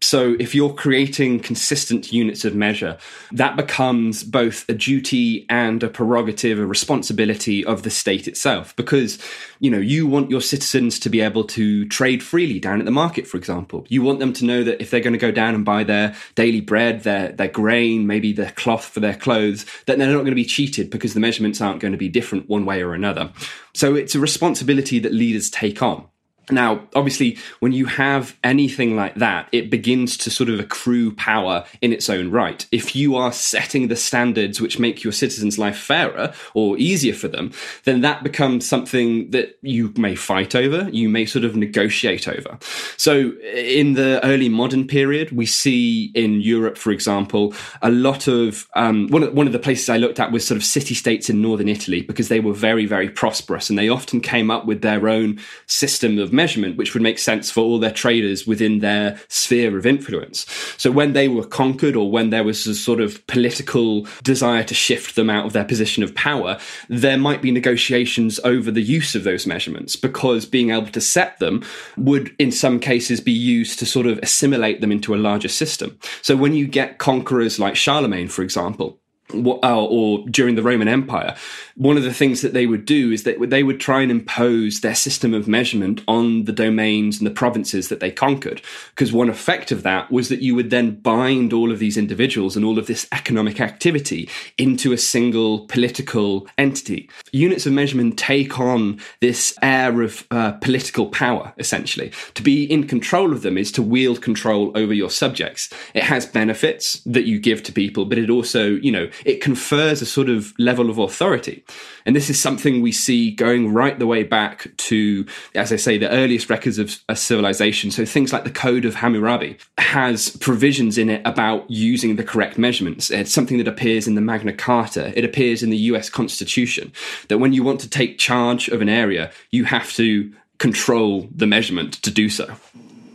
So 0.02 0.36
if 0.40 0.54
you're 0.54 0.74
creating 0.74 1.40
consistent 1.40 2.12
units 2.12 2.46
of 2.46 2.54
measure, 2.54 2.98
that 3.32 3.56
becomes 3.56 4.24
both 4.24 4.68
a 4.70 4.74
duty 4.74 5.46
and 5.50 5.82
a 5.82 5.90
prerogative, 5.90 6.60
a 6.60 6.66
responsibility 6.66 7.66
of 7.66 7.84
the 7.84 7.90
state 7.90 8.28
itself, 8.28 8.76
because, 8.76 9.18
you 9.60 9.72
know, 9.72 9.80
you 9.80 10.06
want 10.06 10.30
your 10.30 10.42
citizens 10.42 11.00
to 11.00 11.10
be 11.10 11.22
able 11.22 11.44
to 11.46 11.88
trade 11.88 12.22
freely 12.22 12.60
down 12.60 12.80
at 12.80 12.86
the 12.86 12.92
market, 12.92 13.26
for 13.26 13.38
example. 13.38 13.86
You 13.90 14.04
want 14.04 14.20
them 14.20 14.34
to 14.34 14.46
know 14.46 14.64
that 14.64 14.82
if 14.82 14.92
they're 14.92 15.00
going 15.00 15.14
to 15.14 15.20
go 15.20 15.32
down 15.32 15.56
and 15.56 15.66
buy 15.66 15.84
their 15.84 16.16
daily 16.36 16.62
bread, 16.62 17.02
their, 17.02 17.32
their 17.32 17.48
grain, 17.48 18.06
maybe 18.06 18.32
their 18.34 18.52
cloth 18.52 18.86
for 18.86 19.00
their 19.00 19.16
clothes, 19.16 19.66
that 19.88 19.98
they're 19.98 20.08
not 20.08 20.18
going 20.18 20.26
to 20.28 20.36
be 20.36 20.46
cheated 20.46 20.90
because 20.90 21.14
the 21.14 21.20
measurements 21.20 21.62
aren't 21.62 21.80
going 21.80 21.94
to 21.94 21.98
be 21.98 22.10
different 22.10 22.48
one 22.48 22.66
way 22.66 22.84
or 22.84 22.94
another. 22.94 23.32
So 23.74 23.96
it's 23.96 24.14
a 24.14 24.20
responsibility 24.20 25.00
that 25.00 25.14
leaders 25.14 25.50
take 25.50 25.82
on. 25.82 26.08
Now, 26.52 26.88
obviously, 26.94 27.38
when 27.60 27.72
you 27.72 27.86
have 27.86 28.38
anything 28.44 28.96
like 28.96 29.16
that, 29.16 29.48
it 29.52 29.70
begins 29.70 30.18
to 30.18 30.30
sort 30.30 30.50
of 30.50 30.60
accrue 30.60 31.14
power 31.14 31.66
in 31.82 31.92
its 31.92 32.10
own 32.10 32.32
right. 32.32 32.66
If 32.72 32.96
you 32.96 33.16
are 33.16 33.32
setting 33.32 33.88
the 33.88 33.96
standards 33.96 34.62
which 34.62 34.80
make 34.80 35.04
your 35.04 35.14
citizens' 35.14 35.58
life 35.58 35.78
fairer 35.78 36.34
or 36.54 36.78
easier 36.78 37.14
for 37.14 37.28
them, 37.28 37.52
then 37.84 38.02
that 38.02 38.24
becomes 38.24 38.68
something 38.68 39.32
that 39.32 39.58
you 39.62 39.94
may 39.98 40.16
fight 40.16 40.56
over, 40.56 40.90
you 40.92 41.10
may 41.10 41.26
sort 41.26 41.46
of 41.46 41.56
negotiate 41.56 42.28
over. 42.28 42.58
So, 42.98 43.32
in 43.56 43.94
the 43.94 44.20
early 44.24 44.50
modern 44.50 44.88
period, 44.88 45.32
we 45.32 45.46
see 45.46 46.12
in 46.14 46.42
Europe, 46.42 46.78
for 46.78 46.92
example, 46.92 47.54
a 47.82 47.90
lot 47.90 48.28
of 48.28 48.68
um, 48.76 49.08
one, 49.08 49.24
of, 49.24 49.34
one 49.34 49.48
of 49.48 49.54
the 49.54 49.60
places 49.60 49.90
I 49.90 49.98
looked 49.98 50.20
at 50.20 50.32
was 50.32 50.46
sort 50.46 50.58
of 50.58 50.64
city 50.64 50.94
states 50.94 51.30
in 51.30 51.42
northern 51.42 51.70
Italy 51.70 52.02
because 52.02 52.30
they 52.30 52.40
were 52.40 52.54
very, 52.54 52.86
very 52.86 53.10
prosperous 53.10 53.70
and 53.70 53.80
they 53.80 53.90
often 53.90 54.22
came 54.22 54.52
up 54.52 54.66
with 54.66 54.82
their 54.82 55.08
own 55.08 55.40
system 55.68 56.20
of 56.20 56.34
measurement, 56.36 56.78
which 56.78 56.94
would 56.94 57.04
make 57.04 57.20
sense 57.20 57.50
for 57.50 57.62
all 57.62 57.80
their 57.80 57.92
traders 57.92 58.46
within 58.46 58.80
their 58.80 59.20
sphere 59.28 59.78
of 59.78 59.86
influence. 59.86 60.46
So 60.78 60.92
when 60.92 61.14
they 61.14 61.28
were 61.28 61.46
conquered 61.46 61.96
or 61.96 62.12
when 62.12 62.30
there 62.30 62.44
was 62.44 62.68
a 62.68 62.76
sort 62.76 63.00
of 63.02 63.26
political 63.28 64.08
desire 64.24 64.64
to 64.64 64.74
shift 64.74 65.16
them 65.16 65.30
out 65.30 65.46
of 65.46 65.54
their 65.54 65.66
position 65.66 66.04
of 66.04 66.14
power, 66.16 66.60
there 66.90 67.18
might 67.18 67.42
be 67.42 67.52
negotiations 67.52 68.40
over 68.44 68.72
the 68.72 68.82
use 68.82 69.16
of 69.16 69.24
those 69.24 69.48
measurements 69.48 69.96
because 69.96 70.46
being 70.46 70.72
able 70.72 70.88
to 70.88 71.02
set 71.02 71.40
them 71.40 71.64
would 71.98 72.36
in 72.38 72.52
some 72.52 72.80
cases 72.80 73.20
be 73.20 73.32
used 73.32 73.80
to 73.80 73.86
sort 73.86 74.06
of 74.06 74.20
assimilate 74.20 74.82
them 74.82 74.92
into 74.92 75.16
a 75.16 75.18
larger 75.18 75.48
system. 75.48 75.98
So 76.22 76.36
when 76.36 76.54
you 76.54 76.68
get 76.68 76.98
conquerors 76.98 77.60
like 77.60 77.76
Charlemagne, 77.76 78.28
for 78.28 78.42
example, 78.42 79.00
or 79.34 80.28
during 80.30 80.56
the 80.56 80.64
Roman 80.64 80.88
Empire, 80.88 81.36
one 81.76 81.98
of 81.98 82.04
the 82.04 82.14
things 82.14 82.42
that 82.42 82.54
they 82.54 82.68
would 82.68 82.86
do 82.86 83.12
is 83.12 83.24
that 83.24 83.50
they 83.50 83.64
would 83.64 83.80
try 83.80 84.02
and 84.02 84.12
impose 84.12 84.82
their 84.82 84.96
system 84.96 85.34
of 85.34 85.48
measurement 85.48 86.02
on 86.08 86.46
the 86.46 86.52
domains 86.52 87.18
and 87.18 87.26
the 87.26 87.32
provinces 87.32 87.90
that 87.90 88.00
they 88.00 88.12
conquered. 88.12 88.62
Because 88.92 89.12
one 89.12 89.30
effect 89.30 89.72
of 89.72 89.84
that 89.84 90.12
was 90.12 90.30
that 90.30 90.42
you 90.42 90.56
would 90.56 90.70
then 90.70 90.96
bind 90.96 91.54
all 91.54 91.72
of 91.72 91.80
these 91.80 91.98
individuals 91.98 92.56
and 92.56 92.64
all 92.64 92.78
of 92.78 92.88
this 92.88 93.08
economic 93.12 93.60
activity 93.60 94.30
into 94.58 94.94
a 94.94 94.98
single 94.98 95.66
political 95.68 96.48
entity. 96.58 97.10
Units 97.32 97.66
of 97.66 97.74
measurement 97.74 98.18
take 98.18 98.60
on 98.60 99.00
this 99.22 99.58
air 99.62 100.02
of 100.02 100.26
uh, 100.32 100.52
political 100.54 101.08
power, 101.08 101.54
essentially. 101.58 102.12
To 102.36 102.44
be 102.44 102.64
in 102.64 102.88
control 102.88 103.34
of 103.34 103.42
them 103.42 103.58
is 103.58 103.72
to 103.74 103.82
wield 103.82 104.22
control 104.22 104.72
over 104.76 104.94
your 104.94 105.10
subjects. 105.10 105.70
It 105.94 106.04
has 106.04 106.26
benefits 106.26 107.02
that 107.06 107.26
you 107.26 107.40
give 107.40 107.64
to 107.64 107.74
people, 107.74 108.06
but 108.06 108.18
it 108.18 108.30
also, 108.30 108.68
you 108.68 108.92
know, 108.92 109.10
it 109.24 109.42
confers 109.42 110.02
a 110.02 110.06
sort 110.06 110.30
of 110.30 110.54
level 110.58 110.90
of 110.90 110.98
authority. 110.98 111.64
And 112.06 112.16
this 112.16 112.30
is 112.30 112.40
something 112.40 112.82
we 112.82 112.92
see 112.92 113.32
going 113.32 113.74
right 113.74 113.98
the 113.98 114.08
way 114.08 114.24
back 114.24 114.68
to, 114.78 115.26
as 115.54 115.72
I 115.72 115.76
say, 115.76 115.98
the 115.98 116.10
earliest 116.10 116.50
records 116.50 116.78
of 116.78 117.00
a 117.10 117.16
civilization. 117.16 117.92
So 117.92 118.06
things 118.06 118.34
like 118.34 118.44
the 118.44 118.52
Code 118.52 118.86
of 118.86 118.96
Hammurabi 118.96 119.58
has 119.78 120.36
provisions 120.38 120.98
in 120.98 121.10
it 121.10 121.22
about 121.26 121.70
using 121.70 122.16
the 122.16 122.24
correct 122.24 122.58
measurements. 122.58 123.10
It's 123.10 123.32
something 123.32 123.58
that 123.58 123.68
appears 123.68 124.08
in 124.08 124.16
the 124.16 124.22
Magna 124.22 124.54
Carta. 124.54 125.18
It 125.18 125.26
appears 125.26 125.64
in 125.64 125.70
the 125.70 125.78
US 125.78 126.10
Constitution 126.10 126.92
that 127.28 127.40
when 127.40 127.54
you 127.54 127.64
want 127.64 127.80
to 127.82 127.90
take 127.90 128.18
charge 128.18 128.68
of 128.70 128.82
an 128.82 128.90
area, 128.90 129.32
you 129.52 129.66
have 129.66 129.92
to 129.94 130.32
control 130.58 131.28
the 131.36 131.48
measurement 131.48 131.94
to 132.04 132.12
do 132.12 132.30
so. 132.30 132.54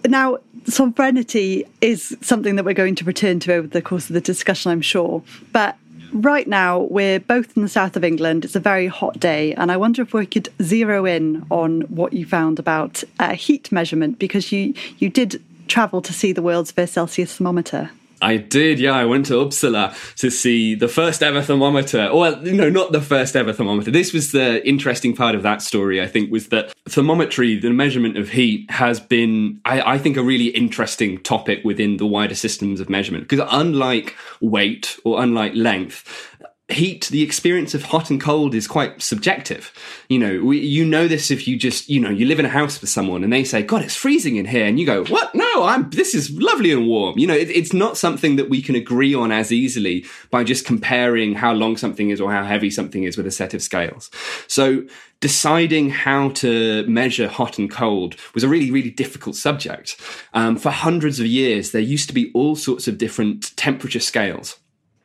now 0.06 0.38
sovereignty 0.66 1.64
is 1.80 2.16
something 2.20 2.56
that 2.56 2.64
we're 2.64 2.74
going 2.74 2.94
to 2.94 3.04
return 3.04 3.40
to 3.40 3.54
over 3.54 3.66
the 3.66 3.82
course 3.82 4.08
of 4.08 4.14
the 4.14 4.20
discussion, 4.20 4.70
I'm 4.70 4.80
sure. 4.80 5.22
But 5.52 5.76
right 6.12 6.46
now, 6.46 6.80
we're 6.80 7.20
both 7.20 7.56
in 7.56 7.62
the 7.62 7.68
south 7.68 7.96
of 7.96 8.04
England. 8.04 8.44
It's 8.44 8.56
a 8.56 8.60
very 8.60 8.86
hot 8.86 9.18
day, 9.20 9.54
and 9.54 9.70
I 9.70 9.76
wonder 9.76 10.02
if 10.02 10.12
we 10.12 10.26
could 10.26 10.48
zero 10.62 11.06
in 11.06 11.46
on 11.50 11.82
what 11.82 12.12
you 12.12 12.26
found 12.26 12.58
about 12.58 13.02
uh, 13.18 13.34
heat 13.34 13.70
measurement 13.72 14.18
because 14.18 14.52
you 14.52 14.74
you 14.98 15.08
did 15.08 15.42
travel 15.68 16.02
to 16.02 16.12
see 16.12 16.32
the 16.32 16.42
world's 16.42 16.72
first 16.72 16.92
Celsius 16.92 17.36
thermometer. 17.36 17.90
I 18.22 18.36
did, 18.36 18.78
yeah. 18.78 18.92
I 18.92 19.04
went 19.04 19.26
to 19.26 19.34
Uppsala 19.34 19.94
to 20.16 20.30
see 20.30 20.74
the 20.74 20.88
first 20.88 21.22
ever 21.22 21.42
thermometer. 21.42 22.08
Oh, 22.10 22.24
or, 22.24 22.36
no, 22.42 22.68
not 22.68 22.92
the 22.92 23.00
first 23.00 23.36
ever 23.36 23.52
thermometer. 23.52 23.90
This 23.90 24.12
was 24.12 24.32
the 24.32 24.66
interesting 24.66 25.14
part 25.14 25.34
of 25.34 25.42
that 25.42 25.62
story, 25.62 26.02
I 26.02 26.06
think, 26.06 26.30
was 26.30 26.48
that 26.48 26.72
thermometry, 26.88 27.58
the 27.58 27.70
measurement 27.70 28.16
of 28.16 28.30
heat, 28.30 28.70
has 28.70 29.00
been, 29.00 29.60
I, 29.64 29.94
I 29.94 29.98
think, 29.98 30.16
a 30.16 30.22
really 30.22 30.48
interesting 30.48 31.22
topic 31.22 31.60
within 31.64 31.96
the 31.96 32.06
wider 32.06 32.34
systems 32.34 32.80
of 32.80 32.90
measurement. 32.90 33.28
Because 33.28 33.46
unlike 33.50 34.16
weight 34.40 34.98
or 35.04 35.22
unlike 35.22 35.54
length, 35.54 36.29
heat, 36.72 37.08
the 37.08 37.22
experience 37.22 37.74
of 37.74 37.84
hot 37.84 38.10
and 38.10 38.20
cold 38.20 38.54
is 38.54 38.66
quite 38.66 39.02
subjective. 39.02 39.72
You 40.08 40.18
know, 40.18 40.44
we, 40.44 40.58
you 40.58 40.84
know 40.84 41.08
this 41.08 41.30
if 41.30 41.46
you 41.46 41.56
just, 41.56 41.88
you 41.88 42.00
know, 42.00 42.10
you 42.10 42.26
live 42.26 42.38
in 42.38 42.46
a 42.46 42.50
house 42.50 42.80
with 42.80 42.90
someone 42.90 43.24
and 43.24 43.32
they 43.32 43.44
say, 43.44 43.62
God, 43.62 43.82
it's 43.82 43.94
freezing 43.94 44.36
in 44.36 44.46
here. 44.46 44.66
And 44.66 44.78
you 44.78 44.86
go, 44.86 45.04
what? 45.04 45.34
No, 45.34 45.64
I'm, 45.64 45.90
this 45.90 46.14
is 46.14 46.30
lovely 46.30 46.72
and 46.72 46.86
warm. 46.86 47.18
You 47.18 47.26
know, 47.26 47.34
it, 47.34 47.50
it's 47.50 47.72
not 47.72 47.96
something 47.96 48.36
that 48.36 48.48
we 48.50 48.62
can 48.62 48.74
agree 48.74 49.14
on 49.14 49.32
as 49.32 49.52
easily 49.52 50.04
by 50.30 50.44
just 50.44 50.64
comparing 50.64 51.34
how 51.34 51.52
long 51.52 51.76
something 51.76 52.10
is 52.10 52.20
or 52.20 52.32
how 52.32 52.44
heavy 52.44 52.70
something 52.70 53.04
is 53.04 53.16
with 53.16 53.26
a 53.26 53.30
set 53.30 53.54
of 53.54 53.62
scales. 53.62 54.10
So 54.46 54.84
deciding 55.20 55.90
how 55.90 56.30
to 56.30 56.86
measure 56.86 57.28
hot 57.28 57.58
and 57.58 57.70
cold 57.70 58.16
was 58.34 58.42
a 58.42 58.48
really, 58.48 58.70
really 58.70 58.90
difficult 58.90 59.36
subject. 59.36 60.00
Um, 60.32 60.56
for 60.56 60.70
hundreds 60.70 61.20
of 61.20 61.26
years, 61.26 61.72
there 61.72 61.82
used 61.82 62.08
to 62.08 62.14
be 62.14 62.30
all 62.32 62.56
sorts 62.56 62.88
of 62.88 62.98
different 62.98 63.56
temperature 63.56 64.00
scales. 64.00 64.58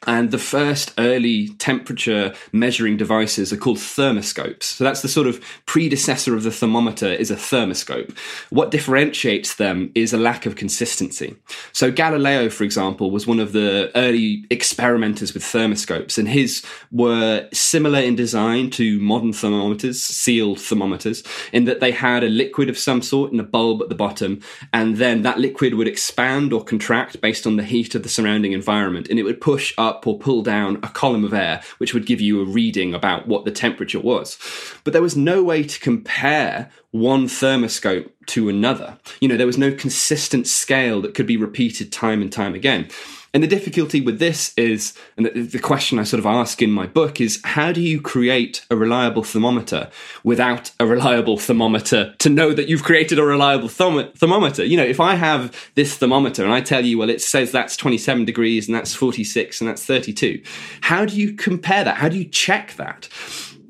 And 0.07 0.31
the 0.31 0.37
first 0.37 0.93
early 0.97 1.49
temperature 1.49 2.33
measuring 2.51 2.97
devices 2.97 3.51
are 3.51 3.57
called 3.57 3.77
thermoscopes. 3.77 4.63
So 4.63 4.83
that's 4.83 5.01
the 5.01 5.07
sort 5.07 5.27
of 5.27 5.43
predecessor 5.65 6.35
of 6.35 6.43
the 6.43 6.51
thermometer 6.51 7.07
is 7.07 7.31
a 7.31 7.35
thermoscope. 7.35 8.15
What 8.49 8.71
differentiates 8.71 9.55
them 9.55 9.91
is 9.95 10.13
a 10.13 10.17
lack 10.17 10.45
of 10.45 10.55
consistency. 10.55 11.35
So 11.71 11.91
Galileo, 11.91 12.49
for 12.49 12.63
example, 12.63 13.11
was 13.11 13.27
one 13.27 13.39
of 13.39 13.53
the 13.53 13.91
early 13.95 14.45
experimenters 14.49 15.33
with 15.33 15.43
thermoscopes 15.43 16.17
and 16.17 16.27
his 16.27 16.63
were 16.91 17.47
similar 17.53 17.99
in 17.99 18.15
design 18.15 18.69
to 18.71 18.99
modern 18.99 19.33
thermometers, 19.33 20.01
sealed 20.03 20.59
thermometers, 20.59 21.23
in 21.51 21.65
that 21.65 21.79
they 21.79 21.91
had 21.91 22.23
a 22.23 22.29
liquid 22.29 22.69
of 22.69 22.77
some 22.77 23.01
sort 23.01 23.31
in 23.31 23.39
a 23.39 23.43
bulb 23.43 23.81
at 23.81 23.89
the 23.89 23.95
bottom. 23.95 24.41
And 24.73 24.97
then 24.97 25.21
that 25.21 25.39
liquid 25.39 25.75
would 25.75 25.87
expand 25.87 26.53
or 26.53 26.63
contract 26.63 27.21
based 27.21 27.47
on 27.47 27.55
the 27.55 27.63
heat 27.63 27.95
of 27.95 28.03
the 28.03 28.09
surrounding 28.09 28.51
environment. 28.51 29.07
And 29.09 29.19
it 29.19 29.23
would 29.23 29.41
push 29.41 29.73
up 29.77 29.94
up 29.95 30.07
or 30.07 30.17
pull 30.17 30.41
down 30.41 30.77
a 30.77 30.89
column 30.89 31.23
of 31.23 31.33
air, 31.33 31.61
which 31.77 31.93
would 31.93 32.05
give 32.05 32.21
you 32.21 32.41
a 32.41 32.45
reading 32.45 32.93
about 32.93 33.27
what 33.27 33.45
the 33.45 33.51
temperature 33.51 33.99
was. 33.99 34.37
But 34.83 34.93
there 34.93 35.01
was 35.01 35.15
no 35.15 35.43
way 35.43 35.63
to 35.63 35.79
compare 35.79 36.69
one 36.91 37.27
thermoscope 37.27 38.09
to 38.27 38.49
another. 38.49 38.97
You 39.19 39.27
know, 39.27 39.37
there 39.37 39.47
was 39.47 39.57
no 39.57 39.73
consistent 39.73 40.47
scale 40.47 41.01
that 41.01 41.13
could 41.13 41.27
be 41.27 41.37
repeated 41.37 41.91
time 41.91 42.21
and 42.21 42.31
time 42.31 42.55
again. 42.55 42.89
And 43.35 43.43
the 43.43 43.47
difficulty 43.47 43.99
with 43.99 44.19
this 44.19 44.53
is, 44.55 44.93
and 45.17 45.25
the 45.25 45.59
question 45.59 45.99
I 45.99 46.03
sort 46.03 46.19
of 46.19 46.25
ask 46.25 46.61
in 46.61 46.71
my 46.71 46.87
book 46.87 47.19
is, 47.19 47.41
how 47.43 47.73
do 47.73 47.81
you 47.81 47.99
create 47.99 48.65
a 48.71 48.77
reliable 48.77 49.25
thermometer 49.25 49.89
without 50.23 50.71
a 50.79 50.85
reliable 50.85 51.37
thermometer 51.37 52.15
to 52.19 52.29
know 52.29 52.53
that 52.53 52.69
you've 52.69 52.85
created 52.85 53.19
a 53.19 53.25
reliable 53.25 53.67
thermometer? 53.67 54.63
You 54.63 54.77
know, 54.77 54.85
if 54.85 55.01
I 55.01 55.15
have 55.15 55.53
this 55.75 55.97
thermometer 55.97 56.45
and 56.45 56.53
I 56.53 56.61
tell 56.61 56.85
you, 56.85 56.97
well, 56.97 57.09
it 57.09 57.21
says 57.21 57.51
that's 57.51 57.75
27 57.75 58.23
degrees 58.23 58.69
and 58.69 58.75
that's 58.75 58.95
46 58.95 59.59
and 59.59 59.69
that's 59.69 59.85
32, 59.85 60.41
how 60.79 61.03
do 61.03 61.13
you 61.13 61.33
compare 61.33 61.83
that? 61.83 61.97
How 61.97 62.07
do 62.07 62.17
you 62.17 62.29
check 62.29 62.75
that? 62.77 63.09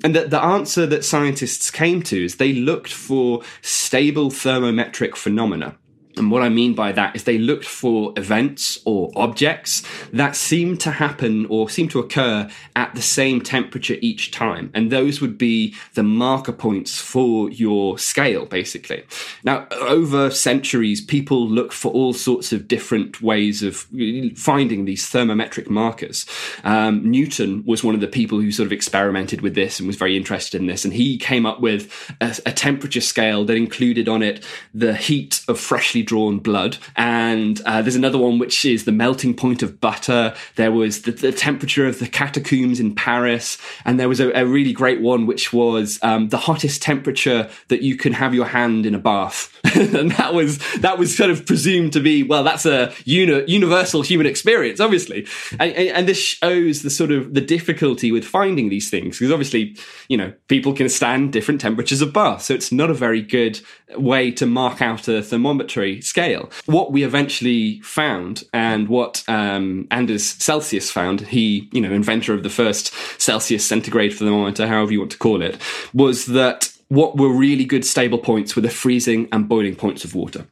And 0.03 0.15
the, 0.15 0.27
the 0.27 0.43
answer 0.43 0.85
that 0.85 1.03
scientists 1.03 1.71
came 1.71 2.03
to 2.03 2.25
is 2.25 2.35
they 2.35 2.53
looked 2.53 2.93
for 2.93 3.41
stable 3.63 4.29
thermometric 4.29 5.15
phenomena. 5.15 5.75
And 6.17 6.31
what 6.31 6.41
I 6.41 6.49
mean 6.49 6.73
by 6.73 6.91
that 6.93 7.15
is 7.15 7.23
they 7.23 7.37
looked 7.37 7.65
for 7.65 8.13
events 8.17 8.79
or 8.85 9.11
objects 9.15 9.83
that 10.11 10.35
seemed 10.35 10.79
to 10.81 10.91
happen 10.91 11.45
or 11.47 11.69
seem 11.69 11.87
to 11.89 11.99
occur 11.99 12.49
at 12.75 12.95
the 12.95 13.01
same 13.01 13.41
temperature 13.41 13.97
each 14.01 14.31
time. 14.31 14.71
And 14.73 14.91
those 14.91 15.21
would 15.21 15.37
be 15.37 15.75
the 15.93 16.03
marker 16.03 16.51
points 16.51 16.99
for 16.99 17.49
your 17.49 17.97
scale, 17.97 18.45
basically. 18.45 19.03
Now, 19.43 19.67
over 19.71 20.31
centuries, 20.31 21.01
people 21.01 21.47
look 21.47 21.71
for 21.71 21.91
all 21.91 22.13
sorts 22.13 22.53
of 22.53 22.67
different 22.67 23.21
ways 23.21 23.63
of 23.63 23.87
finding 24.35 24.85
these 24.85 25.09
thermometric 25.09 25.69
markers. 25.69 26.25
Um, 26.63 27.09
Newton 27.09 27.63
was 27.65 27.83
one 27.83 27.95
of 27.95 28.01
the 28.01 28.07
people 28.07 28.39
who 28.39 28.51
sort 28.51 28.65
of 28.65 28.73
experimented 28.73 29.41
with 29.41 29.55
this 29.55 29.79
and 29.79 29.87
was 29.87 29.95
very 29.95 30.15
interested 30.15 30.59
in 30.59 30.67
this. 30.67 30.85
And 30.85 30.93
he 30.93 31.17
came 31.17 31.45
up 31.45 31.59
with 31.59 31.91
a, 32.21 32.35
a 32.45 32.51
temperature 32.51 33.01
scale 33.01 33.45
that 33.45 33.55
included 33.55 34.07
on 34.07 34.21
it 34.21 34.43
the 34.73 34.93
heat 34.95 35.41
of 35.47 35.59
freshly 35.59 36.03
drawn 36.05 36.39
blood. 36.39 36.77
And 36.95 37.61
uh, 37.65 37.81
there's 37.81 37.95
another 37.95 38.17
one 38.17 38.39
which 38.39 38.65
is 38.65 38.85
the 38.85 38.91
melting 38.91 39.35
point 39.35 39.63
of 39.63 39.79
butter. 39.79 40.35
There 40.55 40.71
was 40.71 41.03
the, 41.03 41.11
the 41.11 41.31
temperature 41.31 41.87
of 41.87 41.99
the 41.99 42.07
catacombs 42.07 42.79
in 42.79 42.95
Paris. 42.95 43.57
And 43.83 43.99
there 43.99 44.09
was 44.09 44.19
a, 44.19 44.31
a 44.31 44.45
really 44.45 44.73
great 44.73 45.01
one 45.01 45.25
which 45.25 45.51
was 45.51 45.99
um, 46.01 46.29
the 46.29 46.37
hottest 46.37 46.81
temperature 46.81 47.49
that 47.67 47.81
you 47.81 47.97
can 47.97 48.13
have 48.13 48.33
your 48.33 48.45
hand 48.45 48.85
in 48.85 48.95
a 48.95 48.99
bath. 48.99 49.51
and 49.75 50.11
that 50.11 50.33
was 50.33 50.59
that 50.79 50.97
was 50.97 51.17
kind 51.17 51.31
of 51.31 51.45
presumed 51.45 51.91
to 51.93 51.99
be 51.99 52.23
well 52.23 52.43
that's 52.43 52.65
a 52.65 52.93
uni- 53.03 53.43
universal 53.47 54.01
human 54.01 54.27
experience 54.27 54.79
obviously 54.79 55.27
and, 55.59 55.73
and, 55.73 56.07
this 56.07 56.17
shows 56.17 56.81
the 56.81 56.89
sort 56.89 57.11
of 57.11 57.33
the 57.33 57.41
difficulty 57.41 58.11
with 58.11 58.23
finding 58.23 58.69
these 58.69 58.89
things 58.89 59.17
because 59.17 59.31
obviously 59.31 59.75
you 60.07 60.15
know 60.15 60.31
people 60.47 60.73
can 60.73 60.87
stand 60.87 61.33
different 61.33 61.59
temperatures 61.59 62.01
of 62.01 62.13
bath 62.13 62.43
so 62.43 62.53
it's 62.53 62.71
not 62.71 62.89
a 62.89 62.93
very 62.93 63.21
good 63.21 63.59
way 63.97 64.31
to 64.31 64.45
mark 64.45 64.81
out 64.81 65.07
a 65.07 65.21
thermometry 65.21 65.94
scale. 66.01 66.49
What 66.65 66.91
we 66.91 67.03
eventually 67.03 67.79
found, 67.81 68.43
and 68.53 68.87
what 68.87 69.23
um, 69.27 69.87
Anders 69.91 70.25
Celsius 70.25 70.91
found, 70.91 71.21
he, 71.21 71.69
you 71.71 71.81
know, 71.81 71.91
inventor 71.91 72.33
of 72.33 72.43
the 72.43 72.49
first 72.49 72.93
Celsius 73.19 73.65
centigrade 73.65 74.13
thermometer, 74.13 74.67
however 74.67 74.91
you 74.91 74.99
want 74.99 75.11
to 75.11 75.17
call 75.17 75.41
it, 75.41 75.57
was 75.93 76.25
that 76.27 76.71
what 76.87 77.17
were 77.17 77.29
really 77.29 77.65
good 77.65 77.83
stable 77.83 78.19
points 78.19 78.55
were 78.55 78.61
the 78.61 78.69
freezing 78.69 79.27
and 79.31 79.49
boiling 79.49 79.75
points 79.75 80.03
of 80.03 80.13
water. 80.13 80.45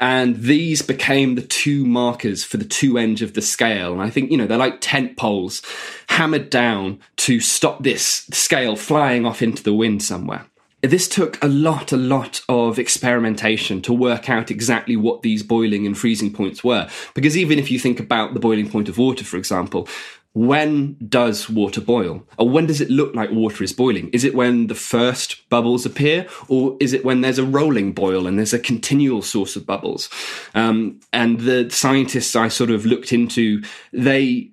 And 0.00 0.36
these 0.36 0.80
became 0.80 1.34
the 1.34 1.42
two 1.42 1.84
markers 1.84 2.44
for 2.44 2.56
the 2.56 2.64
two 2.64 2.96
ends 2.96 3.20
of 3.20 3.34
the 3.34 3.42
scale. 3.42 3.92
And 3.92 4.02
I 4.02 4.08
think, 4.08 4.30
you 4.30 4.38
know, 4.38 4.46
they're 4.46 4.56
like 4.56 4.78
tent 4.80 5.16
poles 5.16 5.60
hammered 6.08 6.48
down 6.48 7.00
to 7.16 7.40
stop 7.40 7.82
this 7.82 8.26
scale 8.32 8.76
flying 8.76 9.26
off 9.26 9.42
into 9.42 9.62
the 9.62 9.74
wind 9.74 10.02
somewhere 10.02 10.46
this 10.82 11.08
took 11.08 11.42
a 11.42 11.48
lot, 11.48 11.92
a 11.92 11.96
lot 11.96 12.42
of 12.48 12.78
experimentation 12.78 13.82
to 13.82 13.92
work 13.92 14.28
out 14.28 14.50
exactly 14.50 14.96
what 14.96 15.22
these 15.22 15.42
boiling 15.42 15.86
and 15.86 15.96
freezing 15.96 16.32
points 16.32 16.62
were. 16.62 16.88
Because 17.14 17.36
even 17.36 17.58
if 17.58 17.70
you 17.70 17.78
think 17.78 17.98
about 17.98 18.34
the 18.34 18.40
boiling 18.40 18.70
point 18.70 18.88
of 18.88 18.98
water, 18.98 19.24
for 19.24 19.36
example, 19.36 19.88
when 20.36 20.98
does 21.08 21.48
water 21.48 21.80
boil? 21.80 22.22
Or 22.38 22.50
when 22.50 22.66
does 22.66 22.82
it 22.82 22.90
look 22.90 23.14
like 23.14 23.30
water 23.30 23.64
is 23.64 23.72
boiling? 23.72 24.10
Is 24.10 24.22
it 24.22 24.34
when 24.34 24.66
the 24.66 24.74
first 24.74 25.48
bubbles 25.48 25.86
appear? 25.86 26.28
Or 26.46 26.76
is 26.78 26.92
it 26.92 27.06
when 27.06 27.22
there's 27.22 27.38
a 27.38 27.44
rolling 27.44 27.92
boil 27.92 28.26
and 28.26 28.36
there's 28.36 28.52
a 28.52 28.58
continual 28.58 29.22
source 29.22 29.56
of 29.56 29.64
bubbles? 29.64 30.10
Um, 30.54 31.00
and 31.10 31.40
the 31.40 31.70
scientists 31.70 32.36
I 32.36 32.48
sort 32.48 32.68
of 32.68 32.84
looked 32.84 33.14
into, 33.14 33.62
they, 33.94 34.50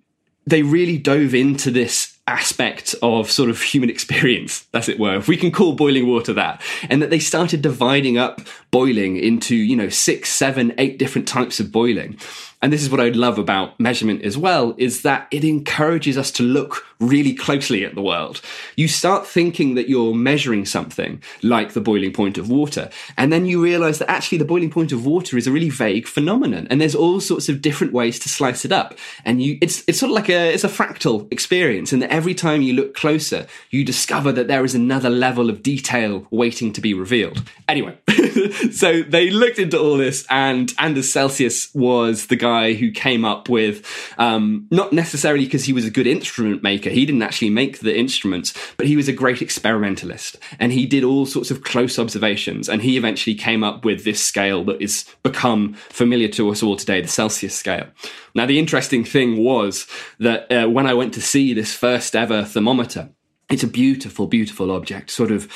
they 0.48 0.64
really 0.64 0.98
dove 0.98 1.36
into 1.36 1.70
this 1.70 2.13
aspect 2.26 2.96
of 3.02 3.30
sort 3.30 3.50
of 3.50 3.62
human 3.62 3.90
experience, 3.90 4.66
as 4.74 4.88
it 4.88 4.98
were, 4.98 5.16
if 5.16 5.28
we 5.28 5.38
can 5.38 5.52
call 5.52 5.74
boiling 5.74 6.08
water 6.08 6.34
that, 6.34 6.62
and 6.90 7.02
that 7.02 7.10
they 7.10 7.20
started 7.20 7.62
dividing 7.62 8.18
up 8.18 8.42
boiling 8.72 9.18
into, 9.18 9.56
you 9.56 9.76
know, 9.76 9.90
six, 9.90 10.30
seven, 10.30 10.74
eight 10.78 10.98
different 10.98 11.28
types 11.28 11.60
of 11.60 11.72
boiling 11.72 12.18
and 12.64 12.72
this 12.72 12.82
is 12.82 12.90
what 12.90 13.02
I 13.02 13.10
love 13.10 13.38
about 13.38 13.78
measurement 13.78 14.22
as 14.22 14.38
well, 14.38 14.74
is 14.78 15.02
that 15.02 15.28
it 15.32 15.44
encourages 15.44 16.18
us 16.18 16.32
to 16.32 16.44
look 16.44 16.86
really 16.98 17.34
closely 17.34 17.84
at 17.84 17.94
the 17.94 18.02
world. 18.02 18.40
You 18.78 18.88
start 18.88 19.28
thinking 19.28 19.76
that 19.76 19.90
you're 19.90 20.16
measuring 20.16 20.66
something 20.66 21.22
like 21.42 21.74
the 21.74 21.82
boiling 21.82 22.14
point 22.14 22.38
of 22.38 22.50
water, 22.50 22.90
and 23.18 23.34
then 23.34 23.46
you 23.46 23.62
realize 23.62 24.00
that 24.00 24.10
actually 24.10 24.38
the 24.38 24.46
boiling 24.46 24.70
point 24.70 24.94
of 24.94 25.06
water 25.06 25.38
is 25.38 25.46
a 25.46 25.52
really 25.52 25.70
vague 25.70 26.08
phenomenon, 26.08 26.66
and 26.70 26.80
there's 26.80 26.96
all 26.96 27.20
sorts 27.20 27.50
of 27.50 27.62
different 27.62 27.92
ways 27.92 28.18
to 28.20 28.30
slice 28.30 28.64
it 28.64 28.72
up. 28.72 28.98
And 29.26 29.42
you, 29.42 29.58
it's, 29.60 29.84
it's 29.86 30.00
sort 30.00 30.12
of 30.12 30.16
like 30.16 30.30
a, 30.30 30.54
it's 30.54 30.64
a 30.64 30.70
fractal 30.70 31.30
experience, 31.34 31.92
and 31.92 32.02
that 32.02 32.14
every 32.14 32.34
time 32.34 32.62
you 32.62 32.76
look 32.76 32.96
closer, 32.96 33.46
you 33.72 33.84
discover 33.84 34.32
that 34.32 34.48
there 34.48 34.64
is 34.64 34.74
another 34.74 35.10
level 35.10 35.50
of 35.50 35.64
detail 35.64 36.26
waiting 36.32 36.72
to 36.72 36.80
be 36.80 36.94
revealed. 36.94 37.44
Anyway, 37.68 37.98
so 38.72 39.04
they 39.04 39.30
looked 39.32 39.60
into 39.60 39.78
all 39.78 39.98
this, 39.98 40.26
and 40.30 40.74
Anders 40.80 41.12
Celsius 41.12 41.70
was 41.76 42.28
the 42.28 42.38
guy 42.38 42.53
who 42.62 42.92
came 42.92 43.26
up 43.26 43.50
with, 43.50 43.86
um, 44.18 44.68
not 44.72 44.94
necessarily 44.94 45.46
because 45.46 45.66
he 45.66 45.74
was 45.74 45.86
a 45.86 45.92
good 45.92 46.08
instrument 46.08 46.64
maker. 46.64 46.90
He 46.90 47.06
didn't 47.06 47.22
actually 47.22 47.50
make 47.50 47.80
the 47.80 47.98
instruments, 47.98 48.54
but 48.78 48.88
he 48.88 48.96
was 48.96 49.08
a 49.08 49.14
great 49.14 49.42
experimentalist, 49.42 50.38
and 50.60 50.72
he 50.72 50.86
did 50.86 51.04
all 51.04 51.26
sorts 51.26 51.52
of 51.52 51.64
close 51.64 51.98
observations, 52.00 52.70
and 52.70 52.82
he 52.82 52.98
eventually 52.98 53.36
came 53.36 53.64
up 53.64 53.84
with 53.84 54.04
this 54.04 54.24
scale 54.24 54.64
that 54.66 54.82
is 54.82 55.06
become 55.24 55.74
familiar 55.90 56.28
to 56.30 56.50
us 56.50 56.64
all 56.64 56.76
today, 56.76 57.02
the 57.02 57.08
Celsius 57.08 57.56
scale. 57.56 57.88
Now, 58.36 58.46
the 58.46 58.60
interesting 58.60 59.04
thing 59.04 59.44
was 59.44 59.88
that 60.20 60.52
uh, 60.52 60.68
when 60.68 60.88
I 60.88 60.94
went 60.94 61.14
to 61.16 61.22
see 61.22 61.54
this 61.54 61.74
first 61.74 62.16
ever 62.16 62.44
thermometer, 62.44 63.10
it's 63.54 63.64
a 63.64 63.68
beautiful, 63.68 64.28
beautiful 64.28 64.72
object, 64.72 65.12
sort 65.12 65.32
of 65.32 65.48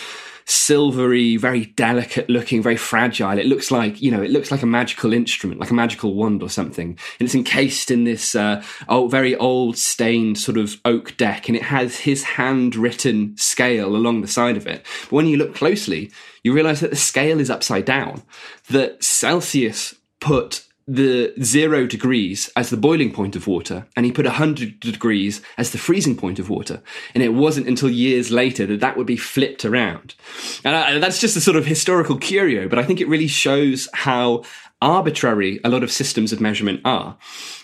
silvery, 0.46 1.36
very 1.36 1.66
delicate 1.66 2.30
looking, 2.30 2.62
very 2.64 2.78
fragile. 2.78 3.38
It 3.38 3.48
looks 3.48 3.70
like, 3.70 4.02
you 4.02 4.12
know, 4.12 4.22
it 4.22 4.32
looks 4.32 4.50
like 4.50 4.62
a 4.62 4.68
magical 4.68 5.12
instrument, 5.12 5.60
like 5.60 5.72
a 5.72 5.74
magical 5.74 6.14
wand 6.14 6.42
or 6.42 6.50
something. 6.50 6.98
And 7.20 7.26
it's 7.26 7.36
encased 7.36 7.92
in 7.92 8.06
this 8.06 8.34
uh, 8.34 8.64
old, 8.88 9.12
very 9.12 9.36
old 9.36 9.78
stained 9.78 10.38
sort 10.38 10.58
of 10.58 10.80
oak 10.86 11.18
deck. 11.18 11.50
And 11.50 11.58
it 11.58 11.64
has 11.64 11.98
his 11.98 12.24
handwritten 12.24 13.36
scale 13.36 13.94
along 13.94 14.22
the 14.22 14.28
side 14.28 14.56
of 14.56 14.68
it. 14.68 14.86
But 15.04 15.12
when 15.12 15.28
you 15.28 15.36
look 15.38 15.54
closely, 15.54 16.12
you 16.44 16.54
realize 16.54 16.80
that 16.80 16.92
the 16.92 16.96
scale 16.96 17.42
is 17.42 17.50
upside 17.50 17.84
down. 17.84 18.24
That 18.70 19.04
Celsius 19.04 19.96
put 20.22 20.67
the 20.88 21.34
zero 21.44 21.86
degrees 21.86 22.50
as 22.56 22.70
the 22.70 22.78
boiling 22.78 23.12
point 23.12 23.36
of 23.36 23.46
water 23.46 23.86
and 23.98 24.06
he 24.06 24.12
put 24.12 24.26
100 24.26 24.80
degrees 24.80 25.42
as 25.58 25.72
the 25.72 25.78
freezing 25.78 26.16
point 26.16 26.40
of 26.40 26.50
water. 26.50 26.82
And 27.14 27.22
it 27.22 27.34
wasn't 27.34 27.68
until 27.68 27.90
years 27.90 28.32
later 28.32 28.66
that 28.68 28.80
that 28.80 28.96
would 28.96 29.08
be 29.08 29.18
flipped 29.18 29.66
around. 29.66 30.16
And 30.64 30.76
I, 30.76 30.98
that's 31.00 31.20
just 31.20 31.36
a 31.36 31.42
sort 31.42 31.58
of 31.58 31.66
historical 31.66 32.18
curio, 32.18 32.70
but 32.70 32.80
I 32.80 32.84
think 32.84 33.02
it 33.02 33.10
really 33.10 33.28
shows 33.28 33.90
how 33.94 34.44
arbitrary 34.82 35.60
a 35.64 35.70
lot 35.70 35.84
of 35.84 35.92
systems 35.92 36.32
of 36.32 36.40
measurement 36.40 36.82
are. 36.86 37.18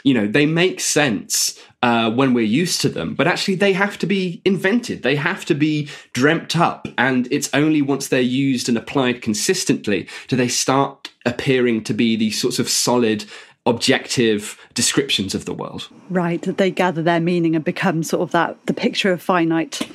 You 0.03 0.15
know, 0.15 0.27
they 0.27 0.45
make 0.45 0.79
sense 0.79 1.59
uh, 1.81 2.09
when 2.11 2.33
we're 2.33 2.41
used 2.41 2.81
to 2.81 2.89
them, 2.89 3.13
but 3.13 3.27
actually 3.27 3.55
they 3.55 3.73
have 3.73 3.97
to 3.99 4.05
be 4.05 4.41
invented. 4.45 5.03
They 5.03 5.15
have 5.15 5.45
to 5.45 5.53
be 5.53 5.89
dreamt 6.13 6.57
up. 6.57 6.87
And 6.97 7.27
it's 7.31 7.53
only 7.53 7.81
once 7.81 8.07
they're 8.07 8.21
used 8.21 8.67
and 8.67 8.77
applied 8.77 9.21
consistently 9.21 10.07
do 10.27 10.35
they 10.35 10.47
start 10.47 11.09
appearing 11.25 11.83
to 11.83 11.93
be 11.93 12.15
these 12.15 12.39
sorts 12.39 12.59
of 12.59 12.69
solid 12.69 13.25
objective 13.65 14.59
descriptions 14.73 15.35
of 15.35 15.45
the 15.45 15.53
world. 15.53 15.87
Right, 16.09 16.41
that 16.43 16.57
they 16.57 16.71
gather 16.71 17.01
their 17.01 17.19
meaning 17.19 17.55
and 17.55 17.63
become 17.63 18.03
sort 18.03 18.21
of 18.21 18.31
that 18.31 18.63
the 18.65 18.73
picture 18.73 19.11
of 19.11 19.21
finite. 19.21 19.87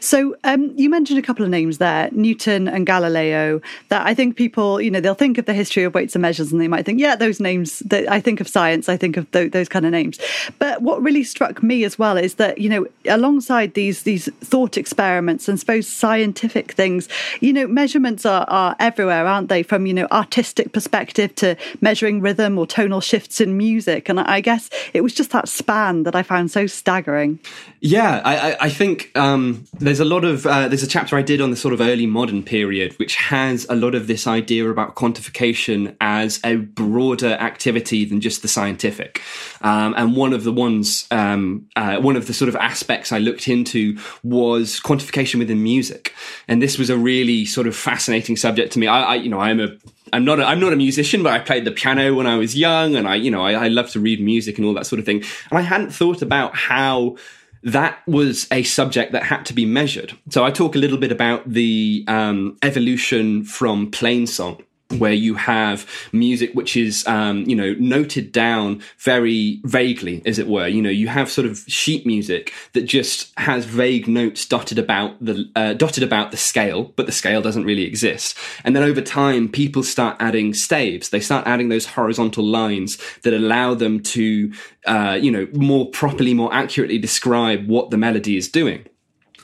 So 0.00 0.36
um, 0.44 0.72
you 0.76 0.88
mentioned 0.88 1.18
a 1.18 1.22
couple 1.22 1.44
of 1.44 1.50
names 1.50 1.78
there, 1.78 2.08
Newton 2.12 2.68
and 2.68 2.86
Galileo. 2.86 3.60
That 3.88 4.06
I 4.06 4.14
think 4.14 4.36
people, 4.36 4.80
you 4.80 4.90
know, 4.90 5.00
they'll 5.00 5.14
think 5.14 5.38
of 5.38 5.46
the 5.46 5.54
history 5.54 5.84
of 5.84 5.94
weights 5.94 6.14
and 6.14 6.22
measures, 6.22 6.52
and 6.52 6.60
they 6.60 6.68
might 6.68 6.84
think, 6.86 7.00
yeah, 7.00 7.14
those 7.14 7.40
names. 7.40 7.80
That 7.80 8.10
I 8.10 8.20
think 8.20 8.40
of 8.40 8.48
science, 8.48 8.88
I 8.88 8.96
think 8.96 9.16
of 9.16 9.30
th- 9.32 9.52
those 9.52 9.68
kind 9.68 9.84
of 9.84 9.92
names. 9.92 10.18
But 10.58 10.82
what 10.82 11.02
really 11.02 11.24
struck 11.24 11.62
me 11.62 11.84
as 11.84 11.98
well 11.98 12.16
is 12.16 12.34
that 12.34 12.58
you 12.58 12.68
know, 12.68 12.86
alongside 13.06 13.74
these 13.74 14.02
these 14.02 14.28
thought 14.40 14.76
experiments 14.76 15.48
and 15.48 15.58
suppose 15.58 15.86
scientific 15.86 16.72
things, 16.72 17.08
you 17.40 17.52
know, 17.52 17.66
measurements 17.66 18.24
are 18.24 18.46
are 18.48 18.76
everywhere, 18.78 19.26
aren't 19.26 19.48
they? 19.48 19.62
From 19.62 19.86
you 19.86 19.94
know, 19.94 20.08
artistic 20.10 20.72
perspective 20.72 21.34
to 21.36 21.56
measuring 21.80 22.20
rhythm 22.20 22.58
or 22.58 22.66
tonal 22.66 23.00
shifts 23.00 23.40
in 23.40 23.56
music. 23.56 24.08
And 24.08 24.21
I 24.26 24.40
guess 24.40 24.70
it 24.92 25.02
was 25.02 25.14
just 25.14 25.30
that 25.30 25.48
span 25.48 26.04
that 26.04 26.14
I 26.14 26.22
found 26.22 26.50
so 26.50 26.66
staggering. 26.66 27.38
Yeah, 27.80 28.20
I, 28.24 28.56
I 28.60 28.68
think 28.68 29.10
um, 29.16 29.64
there's 29.78 30.00
a 30.00 30.04
lot 30.04 30.24
of 30.24 30.46
uh, 30.46 30.68
there's 30.68 30.82
a 30.82 30.88
chapter 30.88 31.16
I 31.16 31.22
did 31.22 31.40
on 31.40 31.50
the 31.50 31.56
sort 31.56 31.74
of 31.74 31.80
early 31.80 32.06
modern 32.06 32.42
period, 32.42 32.98
which 32.98 33.16
has 33.16 33.66
a 33.68 33.74
lot 33.74 33.94
of 33.94 34.06
this 34.06 34.26
idea 34.26 34.68
about 34.68 34.94
quantification 34.94 35.96
as 36.00 36.40
a 36.44 36.56
broader 36.56 37.32
activity 37.32 38.04
than 38.04 38.20
just 38.20 38.42
the 38.42 38.48
scientific. 38.48 39.20
Um, 39.62 39.94
and 39.96 40.16
one 40.16 40.32
of 40.32 40.44
the 40.44 40.52
ones, 40.52 41.06
um, 41.10 41.68
uh, 41.76 41.96
one 41.96 42.16
of 42.16 42.26
the 42.26 42.34
sort 42.34 42.48
of 42.48 42.56
aspects 42.56 43.12
I 43.12 43.18
looked 43.18 43.48
into 43.48 43.98
was 44.22 44.80
quantification 44.80 45.38
within 45.38 45.62
music, 45.62 46.14
and 46.48 46.62
this 46.62 46.78
was 46.78 46.90
a 46.90 46.96
really 46.96 47.44
sort 47.44 47.66
of 47.66 47.74
fascinating 47.76 48.36
subject 48.36 48.72
to 48.74 48.78
me. 48.78 48.86
I, 48.86 49.02
I 49.02 49.14
you 49.16 49.28
know, 49.28 49.40
I'm 49.40 49.60
a 49.60 49.76
I'm 50.12 50.24
not 50.24 50.40
a, 50.40 50.44
I'm 50.44 50.60
not 50.60 50.72
a 50.72 50.76
musician, 50.76 51.22
but 51.22 51.32
I 51.32 51.38
played 51.38 51.64
the 51.64 51.72
piano 51.72 52.14
when 52.14 52.26
I 52.26 52.36
was 52.36 52.56
young, 52.56 52.96
and 52.96 53.08
I 53.08 53.16
you 53.16 53.30
know 53.30 53.42
I, 53.42 53.64
I 53.64 53.68
love 53.68 53.90
to 53.90 54.00
read 54.00 54.20
music 54.20 54.58
and 54.58 54.66
all 54.66 54.74
that 54.74 54.86
sort 54.86 54.98
of 54.98 55.06
thing. 55.06 55.22
And 55.50 55.58
I 55.58 55.62
hadn't 55.62 55.90
thought 55.90 56.22
about 56.22 56.54
how 56.54 57.16
that 57.64 57.98
was 58.06 58.48
a 58.50 58.62
subject 58.64 59.12
that 59.12 59.22
had 59.22 59.46
to 59.46 59.54
be 59.54 59.64
measured. 59.64 60.18
So 60.30 60.44
I 60.44 60.50
talk 60.50 60.74
a 60.74 60.78
little 60.78 60.98
bit 60.98 61.12
about 61.12 61.48
the 61.48 62.04
um, 62.08 62.58
evolution 62.62 63.44
from 63.44 63.90
plain 63.90 64.26
song 64.26 64.62
where 64.98 65.12
you 65.12 65.34
have 65.34 65.86
music 66.12 66.52
which 66.54 66.76
is 66.76 67.06
um, 67.06 67.42
you 67.44 67.56
know 67.56 67.74
noted 67.78 68.32
down 68.32 68.82
very 68.98 69.60
vaguely 69.64 70.22
as 70.26 70.38
it 70.38 70.48
were. 70.48 70.66
You 70.66 70.82
know 70.82 70.90
you 70.90 71.08
have 71.08 71.30
sort 71.30 71.46
of 71.46 71.58
sheet 71.66 72.06
music 72.06 72.52
that 72.72 72.82
just 72.82 73.32
has 73.38 73.64
vague 73.64 74.08
notes 74.08 74.46
dotted 74.46 74.78
about 74.78 75.22
the 75.24 75.50
uh, 75.56 75.74
dotted 75.74 76.02
about 76.02 76.30
the 76.30 76.36
scale 76.36 76.92
but 76.96 77.06
the 77.06 77.12
scale 77.12 77.42
doesn't 77.42 77.64
really 77.64 77.84
exist. 77.84 78.36
And 78.64 78.74
then 78.74 78.82
over 78.82 79.00
time 79.00 79.48
people 79.48 79.82
start 79.82 80.16
adding 80.20 80.54
staves. 80.54 81.10
They 81.10 81.20
start 81.20 81.46
adding 81.46 81.68
those 81.68 81.86
horizontal 81.86 82.44
lines 82.44 82.98
that 83.22 83.34
allow 83.34 83.74
them 83.74 84.00
to 84.00 84.52
uh, 84.86 85.18
you 85.20 85.30
know 85.30 85.46
more 85.52 85.90
properly 85.90 86.34
more 86.34 86.52
accurately 86.52 86.98
describe 86.98 87.68
what 87.68 87.90
the 87.90 87.96
melody 87.96 88.36
is 88.36 88.48
doing 88.48 88.86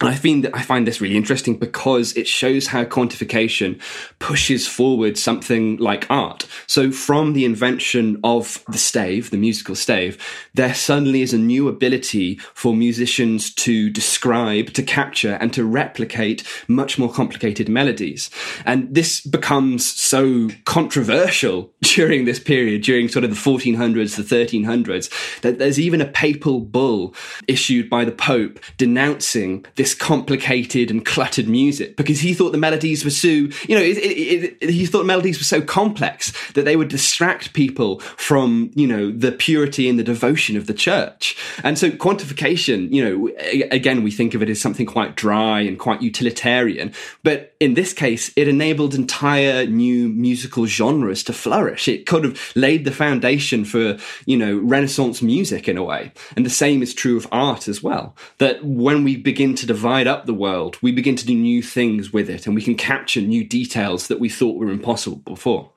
I 0.01 0.15
find 0.15 0.49
I 0.55 0.63
find 0.63 0.87
this 0.87 1.01
really 1.01 1.17
interesting 1.17 1.57
because 1.57 2.17
it 2.17 2.29
shows 2.29 2.69
how 2.69 2.85
quantification 2.85 3.81
pushes 4.21 4.67
forward 4.67 5.19
something 5.19 5.77
like 5.79 6.07
art. 6.09 6.47
So 6.67 6.93
from 6.93 7.33
the 7.33 7.45
invention 7.45 8.21
of 8.23 8.63
the 8.69 8.79
stave, 8.79 9.31
the 9.31 9.37
musical 9.37 9.75
stave, 9.75 10.23
there 10.55 10.75
suddenly 10.75 11.23
is 11.23 11.33
a 11.33 11.39
new 11.39 11.69
ability 11.69 12.37
for 12.55 12.75
musicians 12.75 13.53
to 13.55 13.91
describe, 13.91 14.73
to 14.75 14.83
capture, 14.83 15.35
and 15.41 15.53
to 15.55 15.65
replicate 15.65 16.45
much 16.69 16.99
more 16.99 17.13
complicated 17.13 17.69
melodies. 17.69 18.31
And 18.65 18.95
this 18.95 19.21
becomes 19.21 19.85
so 19.85 20.49
controversial 20.65 21.73
during 21.83 22.25
this 22.25 22.39
period, 22.39 22.83
during 22.83 23.09
sort 23.09 23.25
of 23.25 23.31
the 23.31 23.37
1400s, 23.37 24.17
the 24.17 24.23
1300s, 24.23 25.41
that 25.41 25.59
there's 25.59 25.81
even 25.81 26.01
a 26.01 26.07
papal 26.07 26.61
bull 26.61 27.15
issued 27.49 27.91
by 27.91 28.05
the 28.05 28.13
Pope 28.13 28.61
denouncing 28.77 29.65
this 29.77 29.88
this 29.89 29.99
complicated 29.99 30.91
and 30.91 31.05
cluttered 31.05 31.49
music 31.49 31.97
because 31.97 32.21
he 32.21 32.35
thought 32.35 32.53
the 32.53 32.59
melodies 32.59 33.05
were 33.05 33.11
so, 33.11 33.29
you 33.29 33.51
know, 33.71 33.81
it, 33.81 33.97
it, 33.99 34.57
it, 34.61 34.71
he 34.71 34.85
thought 34.85 35.07
melodies 35.07 35.39
were 35.39 35.45
so 35.45 35.63
complex 35.63 36.33
that 36.53 36.65
they 36.65 36.77
would 36.77 36.89
distract 36.89 37.55
people 37.55 38.01
from, 38.01 38.71
you 38.75 38.87
know, 38.87 39.11
the 39.11 39.33
purity 39.33 39.89
and 39.89 39.99
the 39.99 40.05
devotion 40.05 40.57
of 40.57 40.67
the 40.67 40.75
church. 40.75 41.37
And 41.65 41.79
so 41.79 41.91
quantification, 41.91 42.93
you 42.93 43.03
know, 43.05 43.67
again, 43.71 44.03
we 44.03 44.11
think 44.11 44.35
of 44.35 44.43
it 44.43 44.51
as 44.51 44.61
something 44.61 44.87
quite 44.87 45.17
dry 45.17 45.61
and 45.61 45.79
quite 45.79 46.03
utilitarian. 46.03 46.93
But 47.23 47.55
in 47.61 47.75
this 47.75 47.93
case, 47.93 48.31
it 48.37 48.47
enabled 48.47 48.95
entire 48.95 49.67
new 49.67 50.09
musical 50.09 50.67
genres 50.67 51.25
to 51.25 51.33
flourish. 51.33 51.89
It 51.89 52.07
kind 52.07 52.25
of 52.25 52.39
laid 52.55 52.85
the 52.85 52.93
foundation 52.93 53.65
for, 53.65 53.99
you 54.27 54.37
know, 54.37 54.59
Renaissance 54.59 55.23
music 55.23 55.69
in 55.69 55.77
a 55.77 55.83
way. 55.83 56.13
And 56.37 56.47
the 56.47 56.51
same 56.51 56.83
is 56.83 56.95
true 56.95 57.17
of 57.17 57.27
art 57.33 57.67
as 57.67 57.83
well. 57.83 58.15
That 58.39 58.65
when 58.65 59.03
we 59.03 59.17
begin 59.17 59.57
to 59.57 59.67
divide 59.67 60.07
up 60.07 60.27
the 60.27 60.35
world, 60.35 60.79
we 60.83 60.93
begin 60.93 61.17
to 61.17 61.27
do 61.27 61.35
new 61.35 61.63
things 61.63 62.13
with 62.13 62.31
it 62.31 62.47
and 62.47 62.55
we 62.55 62.63
can 62.63 62.77
capture 62.77 63.21
new 63.21 63.43
details 63.43 64.07
that 64.07 64.21
we 64.21 64.29
thought 64.29 64.59
were 64.59 64.71
impossible 64.71 65.17
before. 65.25 65.73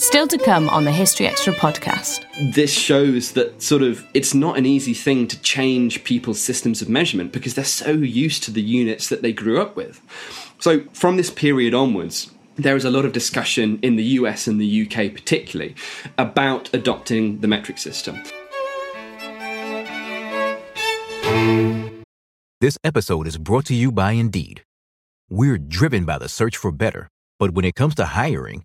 Still 0.00 0.26
to 0.28 0.38
come 0.38 0.70
on 0.70 0.84
the 0.86 0.92
History 0.92 1.26
Extra 1.26 1.52
podcast. 1.52 2.24
This 2.54 2.72
shows 2.72 3.32
that 3.32 3.60
sort 3.60 3.82
of 3.82 4.02
it's 4.14 4.32
not 4.32 4.56
an 4.56 4.64
easy 4.64 4.94
thing 4.94 5.28
to 5.28 5.38
change 5.42 6.04
people's 6.04 6.40
systems 6.40 6.80
of 6.80 6.88
measurement 6.88 7.32
because 7.32 7.54
they're 7.54 7.66
so 7.66 7.90
used 7.90 8.42
to 8.44 8.50
the 8.50 8.62
units 8.62 9.10
that 9.10 9.20
they 9.20 9.34
grew 9.34 9.60
up 9.60 9.76
with. 9.76 10.00
So, 10.58 10.84
from 10.94 11.18
this 11.18 11.28
period 11.28 11.74
onwards, 11.74 12.30
there 12.56 12.76
is 12.76 12.86
a 12.86 12.90
lot 12.90 13.04
of 13.04 13.12
discussion 13.12 13.78
in 13.82 13.96
the 13.96 14.04
US 14.04 14.46
and 14.46 14.58
the 14.58 14.86
UK, 14.86 15.12
particularly, 15.12 15.74
about 16.16 16.70
adopting 16.72 17.40
the 17.40 17.48
metric 17.48 17.76
system. 17.76 18.16
This 22.62 22.78
episode 22.82 23.26
is 23.26 23.36
brought 23.36 23.66
to 23.66 23.74
you 23.74 23.92
by 23.92 24.12
Indeed. 24.12 24.62
We're 25.28 25.58
driven 25.58 26.06
by 26.06 26.16
the 26.16 26.30
search 26.30 26.56
for 26.56 26.72
better, 26.72 27.10
but 27.38 27.50
when 27.50 27.66
it 27.66 27.74
comes 27.74 27.94
to 27.96 28.06
hiring, 28.06 28.64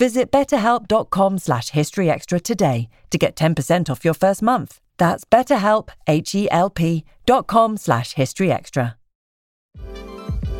Visit 0.00 0.30
betterhelp.com 0.30 1.36
slash 1.36 1.72
historyextra 1.72 2.42
today 2.42 2.88
to 3.10 3.18
get 3.18 3.36
10% 3.36 3.90
off 3.90 4.02
your 4.02 4.14
first 4.14 4.40
month. 4.40 4.80
That's 4.96 5.26
betterhelp, 5.26 5.90
H-E-L-P 6.06 7.04
dot 7.26 7.46
com 7.46 7.76
slash 7.76 8.14
historyextra. 8.14 8.94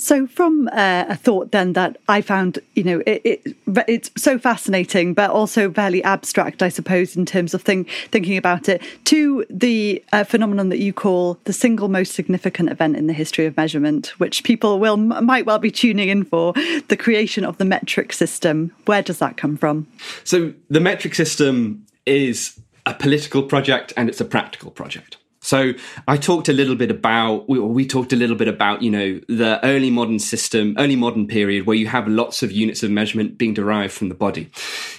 So, 0.00 0.26
from 0.26 0.66
uh, 0.72 1.04
a 1.10 1.14
thought 1.14 1.52
then 1.52 1.74
that 1.74 1.98
I 2.08 2.22
found, 2.22 2.58
you 2.74 2.82
know, 2.82 3.02
it, 3.06 3.20
it, 3.22 3.56
it's 3.86 4.10
so 4.16 4.38
fascinating, 4.38 5.12
but 5.12 5.28
also 5.28 5.70
fairly 5.70 6.02
abstract, 6.04 6.62
I 6.62 6.70
suppose, 6.70 7.16
in 7.16 7.26
terms 7.26 7.52
of 7.52 7.60
think, 7.60 7.90
thinking 8.10 8.38
about 8.38 8.66
it, 8.66 8.82
to 9.04 9.44
the 9.50 10.02
uh, 10.14 10.24
phenomenon 10.24 10.70
that 10.70 10.78
you 10.78 10.94
call 10.94 11.38
the 11.44 11.52
single 11.52 11.90
most 11.90 12.14
significant 12.14 12.70
event 12.70 12.96
in 12.96 13.08
the 13.08 13.12
history 13.12 13.44
of 13.44 13.58
measurement, 13.58 14.18
which 14.18 14.42
people 14.42 14.80
will 14.80 14.96
might 14.96 15.44
well 15.44 15.58
be 15.58 15.70
tuning 15.70 16.08
in 16.08 16.24
for, 16.24 16.54
the 16.88 16.96
creation 16.98 17.44
of 17.44 17.58
the 17.58 17.66
metric 17.66 18.14
system. 18.14 18.72
Where 18.86 19.02
does 19.02 19.18
that 19.18 19.36
come 19.36 19.58
from? 19.58 19.86
So, 20.24 20.54
the 20.70 20.80
metric 20.80 21.14
system 21.14 21.84
is 22.06 22.58
a 22.86 22.94
political 22.94 23.42
project 23.42 23.92
and 23.98 24.08
it's 24.08 24.20
a 24.22 24.24
practical 24.24 24.70
project. 24.70 25.18
So 25.42 25.72
I 26.06 26.16
talked 26.18 26.48
a 26.48 26.52
little 26.52 26.76
bit 26.76 26.90
about 26.90 27.48
we, 27.48 27.58
we, 27.58 27.86
talked 27.86 28.12
a 28.12 28.16
little 28.16 28.36
bit 28.36 28.48
about 28.48 28.82
you 28.82 28.90
know 28.90 29.20
the 29.26 29.58
early 29.64 29.90
modern 29.90 30.18
system, 30.18 30.74
early 30.78 30.96
modern 30.96 31.26
period 31.26 31.66
where 31.66 31.76
you 31.76 31.86
have 31.86 32.06
lots 32.08 32.42
of 32.42 32.52
units 32.52 32.82
of 32.82 32.90
measurement 32.90 33.38
being 33.38 33.54
derived 33.54 33.92
from 33.92 34.10
the 34.10 34.14
body. 34.14 34.50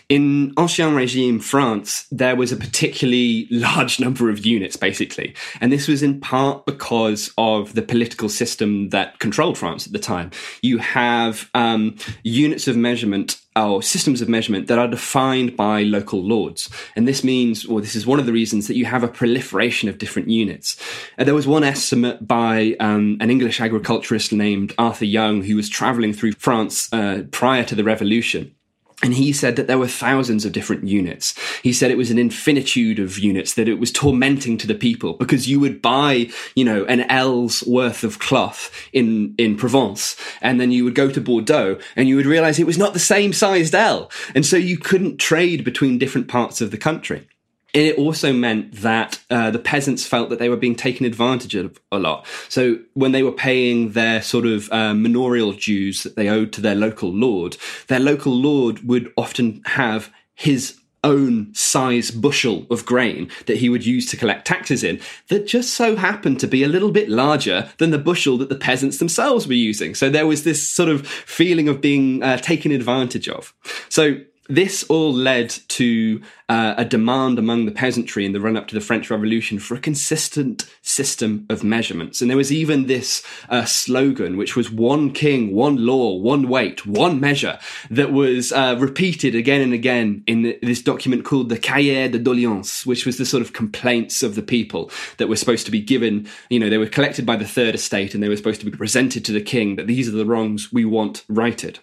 In 0.10 0.54
Ancien 0.58 0.96
Regime 0.96 1.40
France, 1.40 2.08
there 2.12 2.36
was 2.36 2.52
a 2.52 2.58
particularly 2.58 3.48
large 3.52 4.00
number 4.00 4.30
of 4.30 4.46
units, 4.46 4.76
basically, 4.76 5.36
and 5.60 5.72
this 5.72 5.88
was 5.88 6.02
in 6.02 6.20
part 6.20 6.66
because 6.66 7.32
of 7.38 7.74
the 7.74 7.82
political 7.84 8.28
system 8.28 8.90
that 8.90 9.20
controlled 9.20 9.58
France 9.58 9.86
at 9.86 9.94
the 9.94 10.00
time. 10.00 10.32
You 10.62 10.80
have 10.80 11.50
um, 11.54 11.98
units 12.24 12.68
of 12.68 12.76
measurement 12.76 13.41
or 13.56 13.84
systems 13.84 14.22
of 14.22 14.30
measurement 14.30 14.68
that 14.68 14.80
are 14.80 14.88
defined 14.88 15.58
by 15.58 15.84
local 15.84 16.24
lords. 16.24 16.70
And 16.96 17.08
this 17.08 17.24
means, 17.24 17.66
or 17.66 17.82
this 17.82 17.96
is 17.96 18.06
one 18.06 18.20
of 18.20 18.26
the 18.26 18.32
reasons 18.32 18.68
that 18.68 18.78
you 18.78 18.86
have 18.86 19.04
a 19.04 19.08
proliferation 19.08 19.90
of 19.90 19.98
different 19.98 20.30
units. 20.30 20.82
Uh, 21.18 21.24
there 21.24 21.36
was 21.36 21.48
one 21.48 21.64
estimate 21.64 22.28
by 22.28 22.76
um, 22.80 23.18
an 23.20 23.30
English 23.30 23.60
agriculturist 23.60 24.32
named 24.32 24.74
Arthur 24.78 25.06
Young, 25.06 25.44
who 25.44 25.56
was 25.56 25.70
traveling 25.70 26.14
through 26.14 26.34
France 26.34 26.92
uh, 26.94 27.24
prior 27.32 27.64
to 27.66 27.76
the 27.76 27.84
revolution. 27.84 28.56
And 29.04 29.14
he 29.14 29.34
said 29.34 29.56
that 29.56 29.68
there 29.68 29.80
were 29.80 29.88
thousands 29.88 30.46
of 30.46 30.52
different 30.52 30.86
units. 30.86 31.34
He 31.64 31.74
said 31.74 31.90
it 31.90 31.98
was 31.98 32.12
an 32.12 32.20
infinitude 32.20 33.00
of 33.00 33.18
units, 33.18 33.56
that 33.56 33.68
it 33.68 33.80
was 33.80 33.92
tormenting 33.92 34.58
to 34.60 34.68
the 34.68 34.76
people 34.76 35.14
because 35.14 35.50
you 35.50 35.60
would 35.60 35.82
buy, 35.82 36.30
you 36.56 36.64
know, 36.64 36.86
an 36.86 37.02
ell's 37.02 37.64
worth 37.66 38.04
of 38.04 38.20
cloth 38.20 38.72
in, 38.94 39.34
in 39.38 39.58
Provence 39.58 40.16
and 40.42 40.60
then 40.60 40.72
you 40.72 40.84
would 40.84 40.96
go 40.96 41.10
to 41.10 41.22
Bordeaux 41.22 41.80
and 41.96 42.08
you 42.08 42.16
would 42.16 42.26
realize 42.26 42.60
it 42.60 42.66
was 42.66 42.78
not 42.78 42.94
the 42.94 43.00
same 43.00 43.34
sized 43.34 43.74
L. 43.74 44.12
And 44.36 44.46
so 44.46 44.58
you 44.58 44.78
couldn't 44.78 45.18
trade 45.18 45.64
between 45.64 45.98
different 45.98 46.28
parts 46.28 46.62
of 46.62 46.72
the 46.72 46.78
country. 46.78 47.28
And 47.74 47.84
it 47.84 47.98
also 47.98 48.34
meant 48.34 48.74
that 48.82 49.20
uh, 49.30 49.52
the 49.52 49.60
peasants 49.60 50.06
felt 50.06 50.30
that 50.30 50.40
they 50.40 50.50
were 50.50 50.58
being 50.58 50.76
taken 50.76 51.06
advantage 51.06 51.56
of 51.56 51.80
a 51.92 52.00
lot. 52.00 52.26
So 52.50 52.80
when 52.94 53.12
they 53.12 53.24
were 53.24 53.32
paying 53.32 53.92
their 53.92 54.22
sort 54.22 54.46
of 54.46 54.72
uh, 54.72 54.94
manorial 54.94 55.54
dues 55.54 56.04
that 56.04 56.16
they 56.16 56.28
owed 56.28 56.52
to 56.54 56.62
their 56.62 56.76
local 56.76 57.12
lord, 57.12 57.58
their 57.88 58.00
local 58.00 58.34
lord 58.34 58.88
would 58.88 59.12
often 59.18 59.62
have 59.66 60.12
his 60.36 60.78
own 61.04 61.54
size 61.54 62.12
bushel 62.12 62.68
of 62.70 62.86
grain 62.86 63.30
that 63.48 63.58
he 63.58 63.70
would 63.70 63.86
use 63.86 64.06
to 64.10 64.18
collect 64.18 64.46
taxes 64.46 64.84
in 64.84 65.00
that 65.30 65.48
just 65.48 65.74
so 65.74 65.96
happened 65.96 66.40
to 66.40 66.48
be 66.48 66.64
a 66.64 66.68
little 66.68 66.92
bit 66.92 67.10
larger 67.10 67.70
than 67.80 67.90
the 67.90 67.98
bushel 67.98 68.38
that 68.38 68.50
the 68.50 68.56
peasants 68.56 69.00
themselves 69.00 69.48
were 69.48 69.54
using. 69.54 69.96
So 69.96 70.10
there 70.10 70.28
was 70.28 70.44
this 70.44 70.68
sort 70.68 70.90
of 70.90 71.08
feeling 71.08 71.68
of 71.68 71.82
being 71.82 72.22
uh, 72.22 72.38
taken 72.38 72.72
advantage 72.72 73.28
of. 73.28 73.54
So 73.90 74.20
this 74.50 74.84
all 74.86 75.14
led 75.14 75.50
to 75.50 76.22
uh, 76.50 76.74
a 76.78 76.84
demand 76.84 77.40
among 77.40 77.66
the 77.66 77.72
peasantry 77.72 78.26
in 78.26 78.34
the 78.34 78.42
run 78.42 78.58
up 78.58 78.68
to 78.68 78.76
the 78.76 78.82
French 78.82 79.10
Revolution 79.10 79.60
for 79.60 79.76
a 79.76 79.80
consistent 79.80 80.70
system 80.82 81.46
of 81.50 81.64
measurements. 81.64 82.22
And 82.22 82.30
there 82.30 82.38
was 82.38 82.52
even 82.52 82.88
this 82.88 83.24
uh, 83.50 83.66
slogan, 83.66 84.36
which 84.36 84.56
was 84.56 84.70
one 84.70 85.14
king, 85.14 85.54
one 85.54 85.86
law, 85.86 86.16
one 86.18 86.50
weight, 86.50 86.86
one 86.86 87.20
measure, 87.20 87.60
that 87.90 88.12
was 88.12 88.52
uh, 88.52 88.76
repeated 88.80 89.36
again 89.36 89.62
and 89.62 89.74
again 89.74 90.24
in 90.28 90.58
this 90.62 90.82
document 90.82 91.24
called 91.24 91.50
the 91.50 91.60
Cahiers 91.60 92.12
de 92.12 92.20
Doléances, 92.20 92.86
which 92.86 93.06
was 93.06 93.18
the 93.18 93.26
sort 93.26 93.42
of 93.42 93.54
complaints 93.54 94.24
of 94.24 94.36
the 94.36 94.42
people 94.42 94.92
that 95.18 95.30
were 95.30 95.38
supposed 95.38 95.66
to 95.66 95.72
be 95.72 95.82
given. 95.82 96.28
You 96.50 96.60
know, 96.60 96.70
they 96.70 96.78
were 96.78 96.88
collected 96.88 97.26
by 97.26 97.38
the 97.38 97.48
Third 97.48 97.76
Estate 97.76 98.14
and 98.14 98.22
they 98.22 98.30
were 98.30 98.38
supposed 98.38 98.60
to 98.62 98.70
be 98.70 98.76
presented 98.76 99.24
to 99.26 99.32
the 99.32 99.42
king 99.42 99.78
that 99.78 99.88
these 99.88 100.10
are 100.10 100.12
the 100.12 100.26
wrongs 100.26 100.74
we 100.74 100.84
want 100.84 101.24
righted. 101.30 101.80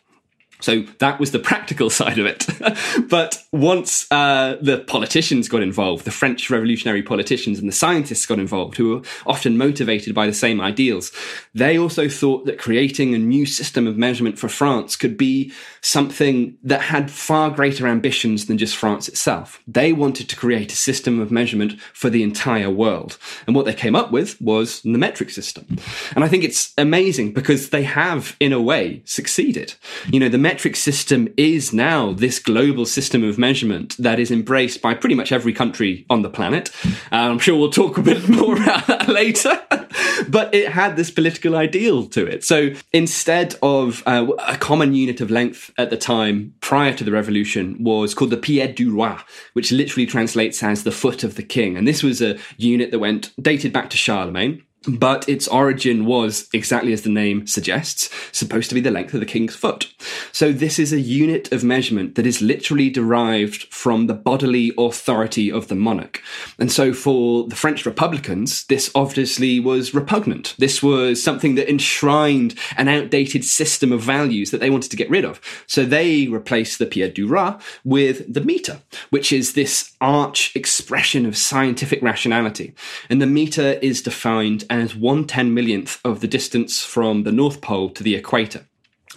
So 0.61 0.83
that 0.99 1.21
was 1.21 1.31
the 1.31 1.39
practical 1.51 1.91
side 1.91 2.19
of 2.19 2.27
it. 2.27 2.47
but 3.09 3.43
once 3.53 4.11
uh, 4.11 4.57
the 4.61 4.79
politicians 4.79 5.49
got 5.49 5.63
involved, 5.63 6.05
the 6.05 6.11
French 6.11 6.51
revolutionary 6.51 7.03
politicians 7.03 7.59
and 7.59 7.69
the 7.69 7.73
scientists 7.73 8.27
got 8.27 8.39
involved, 8.39 8.77
who 8.77 8.97
were 8.97 9.03
often 9.27 9.57
motivated 9.57 10.15
by 10.15 10.27
the 10.27 10.33
same 10.33 10.61
ideals, 10.61 11.13
they 11.55 11.79
also 11.79 12.09
thought 12.09 12.47
that 12.47 12.59
creating 12.59 13.15
a 13.15 13.19
new 13.19 13.47
system 13.47 13.87
of 13.87 13.97
measurement 13.97 14.39
for 14.39 14.49
France 14.49 14.97
could 14.97 15.17
be 15.17 15.53
something 15.81 16.57
that 16.63 16.83
had 16.83 17.11
far 17.11 17.51
greater 17.51 17.87
ambitions 17.87 18.47
than 18.47 18.59
just 18.59 18.77
France 18.77 19.09
itself. 19.09 19.61
They 19.67 19.93
wanted 19.93 20.29
to 20.29 20.37
create 20.37 20.73
a 20.73 20.77
system 20.77 21.21
of 21.21 21.31
measurement 21.31 21.81
for 21.93 22.11
the 22.11 22.23
entire 22.23 22.71
world. 22.71 23.19
And 23.47 23.55
what 23.55 23.65
they 23.65 23.75
came 23.75 23.95
up 23.95 24.11
with 24.11 24.41
was 24.41 24.83
the 24.83 24.99
metric 24.99 25.31
system. 25.31 25.79
And 26.15 26.25
I 26.25 26.29
think 26.29 26.45
it's 26.45 26.73
amazing 26.77 27.33
because 27.33 27.71
they 27.71 27.85
have, 27.85 28.37
in 28.41 28.53
a 28.53 28.61
way, 28.61 29.03
succeeded. 29.05 29.75
You 30.11 30.21
know, 30.21 30.29
the 30.29 30.39
metric 30.49 30.77
system 30.77 31.29
is 31.37 31.75
now 31.75 32.11
this 32.11 32.39
global 32.39 32.87
system 32.87 33.23
of 33.23 33.37
measurement 33.37 33.95
that 33.99 34.19
is 34.19 34.31
embraced 34.31 34.81
by 34.81 34.95
pretty 34.95 35.15
much 35.15 35.31
every 35.31 35.53
country 35.53 36.07
on 36.09 36.23
the 36.23 36.31
planet. 36.31 36.71
Uh, 37.13 37.29
I'm 37.29 37.39
sure 37.39 37.55
we'll 37.55 37.69
talk 37.69 37.99
a 37.99 38.03
bit 38.03 38.27
more 38.41 38.57
about 38.57 38.87
that 38.87 39.09
later. 39.09 39.61
but 40.29 40.55
it 40.55 40.71
had 40.71 40.97
this 40.97 41.11
political 41.11 41.55
ideal 41.55 42.07
to 42.07 42.27
it. 42.27 42.45
So 42.45 42.71
instead 42.95 43.57
of 43.63 44.03
uh, 44.07 44.27
a 44.47 44.57
common 44.57 44.95
unit 44.95 45.21
of 45.21 45.31
length 45.31 45.71
at 45.77 45.91
the 45.91 45.99
time 45.99 46.55
prior 46.61 46.95
to 46.95 47.05
the 47.05 47.13
revolution 47.13 47.77
was 47.85 48.15
called 48.15 48.31
the 48.31 48.39
pied 48.39 48.75
du 48.75 48.91
roi, 48.91 49.19
which 49.53 49.71
literally 49.71 50.07
translates 50.07 50.63
as 50.63 50.83
the 50.83 50.93
foot 50.93 51.25
of 51.25 51.35
the 51.35 51.43
king. 51.43 51.77
And 51.77 51.87
this 51.87 52.03
was 52.03 52.23
a 52.23 52.39
unit 52.57 52.91
that 52.91 53.01
went 53.01 53.33
dated 53.39 53.75
back 53.75 53.91
to 53.91 53.99
Charlemagne 53.99 54.63
but 54.87 55.29
its 55.29 55.49
origin 55.49 56.07
was, 56.07 56.49
exactly 56.53 56.93
as 56.93 57.03
the 57.03 57.11
name 57.11 57.47
suggests, 57.47 58.11
supposed 58.33 58.69
to 58.69 58.75
be 58.75 58.81
the 58.81 58.91
length 58.91 59.15
of 59.15 59.21
the 59.21 59.27
king's 59.27 59.57
foot. 59.57 59.93
So 60.33 60.53
this 60.53 60.79
is 60.79 60.93
a 60.93 61.01
unit 61.01 61.51
of 61.53 61.65
measurement 61.65 62.15
that 62.15 62.27
is 62.27 62.41
literally 62.41 62.89
derived 62.91 63.65
from 63.73 64.07
the 64.07 64.15
bodily 64.15 64.73
authority 64.79 65.51
of 65.51 65.69
the 65.69 65.75
monarch. 65.75 66.23
And 66.59 66.71
so 66.71 66.93
for 66.93 67.47
the 67.49 67.57
French 67.57 67.85
Republicans, 67.85 68.65
this 68.67 68.91
obviously 68.95 69.61
was 69.61 69.95
repugnant. 69.95 70.55
This 70.59 70.83
was 70.83 71.23
something 71.23 71.57
that 71.57 71.69
enshrined 71.69 72.55
an 72.77 72.89
outdated 72.89 73.45
system 73.45 73.93
of 73.93 74.01
values 74.01 74.51
that 74.51 74.61
they 74.61 74.71
wanted 74.71 74.91
to 74.91 74.97
get 74.97 75.11
rid 75.11 75.25
of. 75.25 75.41
So 75.67 75.85
they 75.85 76.29
replaced 76.29 76.79
the 76.79 76.87
pied 76.87 77.15
du 77.15 77.27
roi 77.27 77.57
with 77.85 78.33
the 78.33 78.41
meter, 78.41 78.81
which 79.11 79.33
is 79.33 79.55
this 79.55 79.93
arch 80.01 80.55
expression 80.55 81.27
of 81.27 81.37
scientific 81.37 82.01
rationality. 82.03 82.75
And 83.11 83.21
the 83.21 83.27
meter 83.27 83.79
is 83.83 84.03
defined 84.03 84.65
one 84.97 85.27
ten 85.27 85.53
millionth 85.53 86.01
of 86.05 86.21
the 86.21 86.29
distance 86.29 86.85
from 86.85 87.25
the 87.25 87.33
North 87.33 87.61
Pole 87.61 87.91
to 87.91 88.03
the 88.03 88.15
equator. 88.15 88.67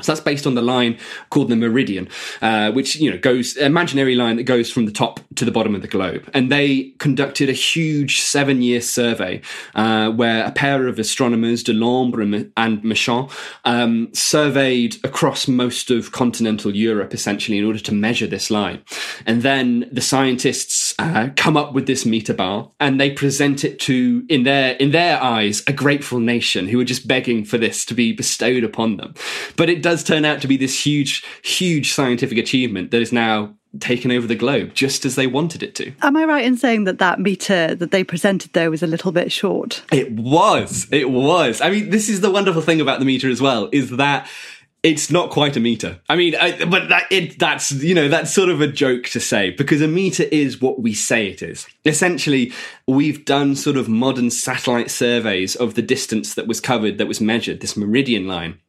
So 0.02 0.12
that's 0.12 0.24
based 0.24 0.48
on 0.48 0.56
the 0.56 0.62
line 0.62 0.98
called 1.30 1.50
the 1.50 1.56
meridian, 1.56 2.08
uh, 2.42 2.72
which 2.72 2.96
you 2.96 3.12
know 3.12 3.18
goes 3.18 3.58
imaginary 3.58 4.16
line 4.16 4.38
that 4.38 4.44
goes 4.44 4.72
from 4.72 4.86
the 4.86 4.92
top 4.92 5.20
to 5.36 5.46
the 5.46 5.52
bottom 5.52 5.76
of 5.76 5.82
the 5.82 5.88
globe. 5.88 6.30
And 6.34 6.52
they 6.52 6.94
conducted 7.00 7.50
a 7.50 7.54
huge 7.54 8.22
seven-year 8.22 8.82
survey 8.82 9.42
uh, 9.76 10.10
where 10.12 10.46
a 10.46 10.52
pair 10.52 10.88
of 10.88 11.00
astronomers, 11.00 11.64
Delambre 11.64 12.52
and 12.58 12.84
Méchain, 12.84 13.32
um, 13.66 14.10
surveyed 14.14 14.98
across 15.04 15.48
most 15.48 15.92
of 15.92 16.12
continental 16.12 16.76
Europe 16.76 17.14
essentially 17.14 17.58
in 17.58 17.66
order 17.66 17.80
to 17.80 17.94
measure 17.94 18.28
this 18.28 18.50
line. 18.50 18.82
And 19.26 19.42
then 19.42 19.90
the 19.92 20.02
scientists 20.02 20.94
uh, 21.00 21.30
come 21.36 21.58
up 21.58 21.74
with 21.74 21.88
this 21.88 22.06
meter 22.06 22.34
bar, 22.34 22.72
and 22.80 23.00
they 23.00 23.12
present 23.12 23.64
it 23.64 23.80
to, 23.82 24.26
in 24.30 24.44
their 24.44 24.76
in 24.76 24.92
their 24.92 25.22
eyes, 25.22 25.64
a 25.68 25.74
grateful 25.74 26.20
nation 26.20 26.68
who 26.68 26.80
are 26.80 26.86
just 26.86 27.08
begging 27.08 27.44
for 27.46 27.58
this 27.58 27.86
to 27.86 27.94
be 27.94 28.14
bestowed 28.14 28.64
upon 28.64 28.98
them. 28.98 29.14
But 29.58 29.70
it 29.70 29.82
does 29.82 29.91
turn 29.98 30.26
out 30.26 30.42
to 30.42 30.48
be 30.48 30.58
this 30.58 30.86
huge, 30.86 31.24
huge 31.44 31.94
scientific 31.94 32.38
achievement 32.38 32.92
that 32.92 33.02
is 33.02 33.12
now 33.12 33.56
taken 33.80 34.12
over 34.12 34.28
the 34.28 34.36
globe 34.36 34.74
just 34.74 35.06
as 35.06 35.16
they 35.16 35.28
wanted 35.28 35.64
it 35.64 35.76
to. 35.76 35.94
Am 36.02 36.18
I 36.18 36.26
right 36.26 36.46
in 36.46 36.58
saying 36.58 36.84
that 36.86 37.00
that 37.00 37.20
meter 37.20 37.74
that 37.76 37.92
they 37.92 38.04
presented 38.04 38.52
though 38.54 38.70
was 38.70 38.84
a 38.84 38.88
little 38.88 39.12
bit 39.12 39.32
short? 39.32 39.84
It 39.92 40.12
was. 40.12 40.88
It 40.92 41.10
was. 41.10 41.62
I 41.62 41.70
mean, 41.70 41.90
this 41.90 42.10
is 42.10 42.22
the 42.22 42.32
wonderful 42.32 42.62
thing 42.62 42.82
about 42.82 43.00
the 43.00 43.06
meter 43.06 43.30
as 43.30 43.42
well 43.42 43.70
is 43.72 43.92
that 43.92 44.28
it's 44.84 45.12
not 45.12 45.30
quite 45.30 45.56
a 45.56 45.60
meter. 45.60 46.00
I 46.10 46.16
mean, 46.16 46.36
I, 46.36 46.66
but 46.66 46.90
that 46.90 47.04
it 47.12 47.38
that's 47.38 47.72
you 47.72 47.94
know 47.94 48.08
that's 48.08 48.34
sort 48.34 48.50
of 48.50 48.62
a 48.62 48.68
joke 48.68 49.04
to 49.10 49.20
say 49.20 49.52
because 49.52 49.82
a 49.82 49.88
meter 49.88 50.24
is 50.24 50.60
what 50.60 50.82
we 50.82 50.94
say 50.94 51.28
it 51.28 51.44
is. 51.44 51.68
Essentially, 51.86 52.52
we've 52.88 53.24
done 53.24 53.56
sort 53.56 53.78
of 53.78 53.88
modern 53.88 54.32
satellite 54.32 54.90
surveys 54.90 55.56
of 55.56 55.76
the 55.76 55.84
distance 55.84 56.34
that 56.34 56.48
was 56.48 56.60
covered, 56.60 56.98
that 56.98 57.08
was 57.08 57.22
measured, 57.22 57.62
this 57.62 57.78
meridian 57.78 58.28
line. 58.28 58.60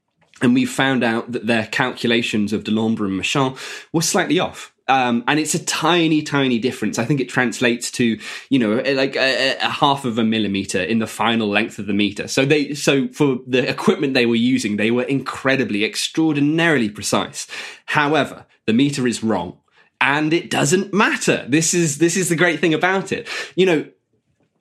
And 0.42 0.54
we 0.54 0.64
found 0.64 1.04
out 1.04 1.32
that 1.32 1.46
their 1.46 1.66
calculations 1.66 2.52
of 2.52 2.64
Delambre 2.64 3.06
and 3.06 3.20
Méchain 3.20 3.56
were 3.92 4.02
slightly 4.02 4.38
off. 4.38 4.72
Um, 4.88 5.22
and 5.28 5.38
it's 5.38 5.54
a 5.54 5.64
tiny, 5.64 6.22
tiny 6.22 6.58
difference. 6.58 6.98
I 6.98 7.04
think 7.04 7.20
it 7.20 7.28
translates 7.28 7.90
to, 7.92 8.18
you 8.50 8.58
know, 8.58 8.78
eh, 8.78 8.94
like 8.94 9.16
a, 9.16 9.56
a, 9.56 9.68
half 9.68 10.04
of 10.04 10.18
a 10.18 10.24
millimeter 10.24 10.82
in 10.82 10.98
the 10.98 11.06
final 11.06 11.48
length 11.48 11.78
of 11.78 11.86
the 11.86 11.94
meter. 11.94 12.26
So 12.26 12.44
they, 12.44 12.74
so 12.74 13.08
for 13.08 13.38
the 13.46 13.68
equipment 13.68 14.14
they 14.14 14.26
were 14.26 14.34
using, 14.34 14.76
they 14.76 14.90
were 14.90 15.04
incredibly, 15.04 15.84
extraordinarily 15.84 16.90
precise. 16.90 17.46
However, 17.86 18.44
the 18.66 18.72
meter 18.72 19.06
is 19.06 19.22
wrong 19.22 19.58
and 20.00 20.32
it 20.32 20.50
doesn't 20.50 20.92
matter. 20.92 21.46
This 21.48 21.74
is, 21.74 21.98
this 21.98 22.16
is 22.16 22.28
the 22.28 22.36
great 22.36 22.58
thing 22.58 22.74
about 22.74 23.12
it. 23.12 23.28
You 23.54 23.66
know, 23.66 23.86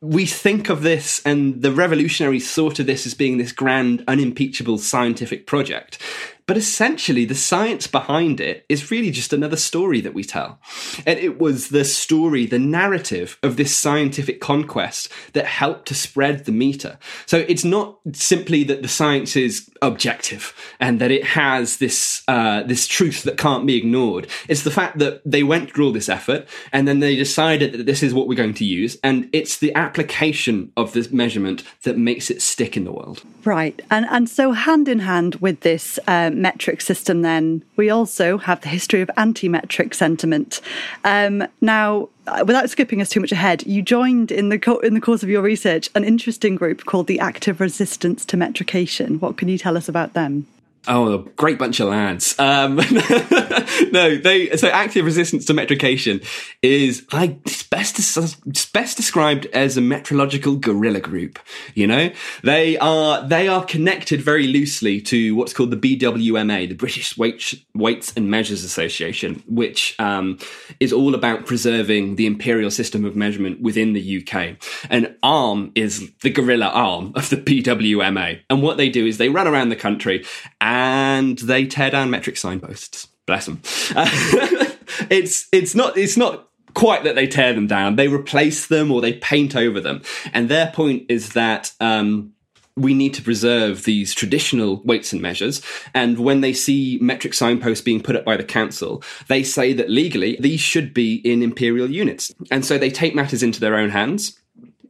we 0.01 0.25
think 0.25 0.69
of 0.69 0.81
this 0.81 1.21
and 1.25 1.61
the 1.61 1.71
revolutionaries 1.71 2.51
thought 2.51 2.79
of 2.79 2.87
this 2.87 3.05
as 3.05 3.13
being 3.13 3.37
this 3.37 3.51
grand, 3.51 4.03
unimpeachable 4.07 4.79
scientific 4.79 5.45
project. 5.45 5.99
But 6.47 6.57
essentially, 6.57 7.25
the 7.25 7.35
science 7.35 7.87
behind 7.87 8.39
it 8.39 8.65
is 8.67 8.91
really 8.91 9.11
just 9.11 9.33
another 9.33 9.57
story 9.57 10.01
that 10.01 10.13
we 10.13 10.23
tell. 10.23 10.59
And 11.05 11.19
it 11.19 11.39
was 11.39 11.69
the 11.69 11.85
story, 11.85 12.45
the 12.45 12.59
narrative 12.59 13.37
of 13.43 13.57
this 13.57 13.75
scientific 13.75 14.41
conquest 14.41 15.09
that 15.33 15.45
helped 15.45 15.87
to 15.87 15.95
spread 15.95 16.45
the 16.45 16.51
meter. 16.51 16.97
So 17.25 17.45
it's 17.47 17.63
not 17.63 17.99
simply 18.13 18.63
that 18.65 18.81
the 18.81 18.87
science 18.87 19.35
is 19.35 19.69
objective 19.81 20.53
and 20.79 20.99
that 20.99 21.11
it 21.11 21.23
has 21.23 21.77
this 21.77 22.23
uh, 22.27 22.63
this 22.63 22.87
truth 22.87 23.23
that 23.23 23.37
can't 23.37 23.65
be 23.65 23.77
ignored. 23.77 24.27
It's 24.47 24.63
the 24.63 24.71
fact 24.71 24.99
that 24.99 25.21
they 25.25 25.43
went 25.43 25.71
through 25.71 25.85
all 25.85 25.91
this 25.91 26.09
effort 26.09 26.47
and 26.73 26.87
then 26.87 26.99
they 26.99 27.15
decided 27.15 27.73
that 27.73 27.85
this 27.85 28.03
is 28.03 28.13
what 28.13 28.27
we're 28.27 28.35
going 28.35 28.53
to 28.55 28.65
use, 28.65 28.97
and 29.03 29.29
it's 29.33 29.57
the 29.57 29.73
application 29.75 30.71
of 30.77 30.93
this 30.93 31.11
measurement 31.11 31.63
that 31.83 31.97
makes 31.97 32.29
it 32.29 32.41
stick 32.41 32.77
in 32.77 32.83
the 32.83 32.91
world. 32.91 33.23
Right, 33.43 33.81
and 33.89 34.05
and 34.09 34.29
so 34.29 34.51
hand 34.51 34.87
in 34.87 34.99
hand 34.99 35.35
with 35.35 35.61
this. 35.61 35.99
Um, 36.07 36.30
metric 36.35 36.81
system, 36.81 37.21
then 37.21 37.63
we 37.75 37.89
also 37.89 38.37
have 38.37 38.61
the 38.61 38.69
history 38.69 39.01
of 39.01 39.11
anti 39.17 39.49
metric 39.49 39.93
sentiment. 39.93 40.61
Um, 41.03 41.47
now, 41.61 42.09
uh, 42.27 42.43
without 42.45 42.69
skipping 42.69 43.01
us 43.01 43.09
too 43.09 43.19
much 43.19 43.31
ahead, 43.31 43.65
you 43.65 43.81
joined 43.81 44.31
in 44.31 44.49
the 44.49 44.59
co- 44.59 44.79
in 44.79 44.93
the 44.93 45.01
course 45.01 45.23
of 45.23 45.29
your 45.29 45.41
research 45.41 45.89
an 45.95 46.03
interesting 46.03 46.55
group 46.55 46.85
called 46.85 47.07
the 47.07 47.19
Active 47.19 47.59
Resistance 47.59 48.25
to 48.25 48.37
Metrication. 48.37 49.19
What 49.19 49.37
can 49.37 49.49
you 49.49 49.57
tell 49.57 49.77
us 49.77 49.89
about 49.89 50.13
them? 50.13 50.47
Oh, 50.87 51.13
a 51.13 51.19
great 51.19 51.59
bunch 51.59 51.79
of 51.79 51.89
lads. 51.89 52.33
Um, 52.39 52.75
no, 53.91 54.17
they 54.17 54.49
so 54.57 54.67
active 54.67 55.05
resistance 55.05 55.45
to 55.45 55.53
metrication 55.53 56.25
is 56.63 57.05
like 57.13 57.37
it's 57.45 57.61
best 57.61 57.99
it's 57.99 58.65
best 58.65 58.97
described 58.97 59.45
as 59.53 59.77
a 59.77 59.81
metrological 59.81 60.59
guerrilla 60.59 60.99
group. 60.99 61.37
You 61.75 61.85
know, 61.85 62.11
they 62.43 62.79
are 62.79 63.27
they 63.27 63.47
are 63.47 63.63
connected 63.63 64.23
very 64.23 64.47
loosely 64.47 64.99
to 65.01 65.35
what's 65.35 65.53
called 65.53 65.69
the 65.69 65.77
BWMA, 65.97 66.69
the 66.69 66.73
British 66.73 67.15
Weights, 67.15 67.53
Weights 67.75 68.11
and 68.17 68.31
Measures 68.31 68.63
Association, 68.63 69.43
which 69.47 69.95
um, 69.99 70.39
is 70.79 70.91
all 70.91 71.13
about 71.13 71.45
preserving 71.45 72.15
the 72.15 72.25
imperial 72.25 72.71
system 72.71 73.05
of 73.05 73.15
measurement 73.15 73.61
within 73.61 73.93
the 73.93 74.25
UK. 74.25 74.57
And 74.89 75.15
ARM 75.21 75.73
is 75.75 76.11
the 76.23 76.31
guerrilla 76.31 76.69
arm 76.69 77.13
of 77.13 77.29
the 77.29 77.37
BWMA, 77.37 78.39
and 78.49 78.63
what 78.63 78.77
they 78.77 78.89
do 78.89 79.05
is 79.05 79.19
they 79.19 79.29
run 79.29 79.47
around 79.47 79.69
the 79.69 79.75
country. 79.75 80.25
And 80.59 80.70
and 80.71 81.37
they 81.39 81.65
tear 81.65 81.91
down 81.91 82.09
metric 82.09 82.37
signposts. 82.37 83.09
Bless 83.27 83.45
them. 83.45 83.61
It's 85.09 85.47
it's 85.51 85.73
not 85.73 85.97
it's 85.97 86.17
not 86.17 86.49
quite 86.73 87.05
that 87.05 87.15
they 87.15 87.25
tear 87.25 87.53
them 87.53 87.65
down. 87.65 87.95
They 87.95 88.07
replace 88.07 88.67
them 88.67 88.91
or 88.91 89.01
they 89.01 89.13
paint 89.13 89.55
over 89.55 89.79
them. 89.79 90.01
And 90.33 90.47
their 90.47 90.67
point 90.71 91.05
is 91.09 91.29
that. 91.29 91.73
Um, 91.79 92.33
we 92.77 92.93
need 92.93 93.13
to 93.13 93.21
preserve 93.21 93.83
these 93.83 94.13
traditional 94.13 94.81
weights 94.85 95.11
and 95.11 95.21
measures. 95.21 95.61
And 95.93 96.17
when 96.19 96.39
they 96.39 96.53
see 96.53 96.97
metric 97.01 97.33
signposts 97.33 97.83
being 97.83 98.01
put 98.01 98.15
up 98.15 98.23
by 98.23 98.37
the 98.37 98.45
council, 98.45 99.03
they 99.27 99.43
say 99.43 99.73
that 99.73 99.89
legally 99.89 100.37
these 100.39 100.61
should 100.61 100.93
be 100.93 101.15
in 101.15 101.43
imperial 101.43 101.91
units. 101.91 102.33
And 102.49 102.65
so 102.65 102.77
they 102.77 102.89
take 102.89 103.13
matters 103.13 103.43
into 103.43 103.59
their 103.59 103.75
own 103.75 103.89
hands 103.89 104.39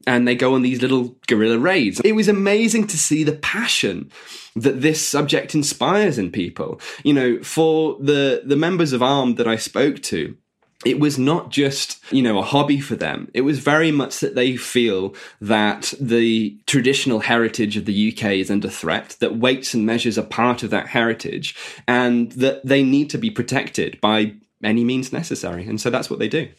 and 0.07 0.27
they 0.27 0.35
go 0.35 0.55
on 0.55 0.61
these 0.61 0.81
little 0.81 1.15
guerrilla 1.27 1.59
raids. 1.59 2.01
It 2.03 2.13
was 2.13 2.27
amazing 2.27 2.87
to 2.87 2.97
see 2.97 3.23
the 3.23 3.33
passion 3.33 4.11
that 4.55 4.81
this 4.81 5.05
subject 5.05 5.55
inspires 5.55 6.17
in 6.17 6.31
people. 6.31 6.79
You 7.03 7.13
know, 7.13 7.43
for 7.43 7.97
the 7.99 8.43
the 8.45 8.55
members 8.55 8.93
of 8.93 9.01
ARM 9.01 9.35
that 9.35 9.47
I 9.47 9.55
spoke 9.55 10.01
to, 10.03 10.35
it 10.83 10.99
was 10.99 11.17
not 11.17 11.51
just, 11.51 12.01
you 12.11 12.21
know, 12.21 12.39
a 12.39 12.43
hobby 12.43 12.79
for 12.79 12.95
them. 12.95 13.29
It 13.33 13.41
was 13.41 13.59
very 13.59 13.91
much 13.91 14.19
that 14.19 14.35
they 14.35 14.57
feel 14.57 15.13
that 15.39 15.93
the 15.99 16.57
traditional 16.65 17.19
heritage 17.19 17.77
of 17.77 17.85
the 17.85 18.11
UK 18.11 18.31
is 18.33 18.49
under 18.49 18.69
threat, 18.69 19.15
that 19.19 19.37
weights 19.37 19.73
and 19.73 19.85
measures 19.85 20.17
are 20.17 20.23
part 20.23 20.63
of 20.63 20.71
that 20.71 20.87
heritage, 20.87 21.55
and 21.87 22.31
that 22.33 22.65
they 22.65 22.83
need 22.83 23.09
to 23.11 23.17
be 23.17 23.29
protected 23.29 24.01
by 24.01 24.33
any 24.63 24.83
means 24.83 25.13
necessary. 25.13 25.67
And 25.67 25.79
so 25.79 25.89
that's 25.89 26.09
what 26.09 26.19
they 26.19 26.29
do. 26.29 26.49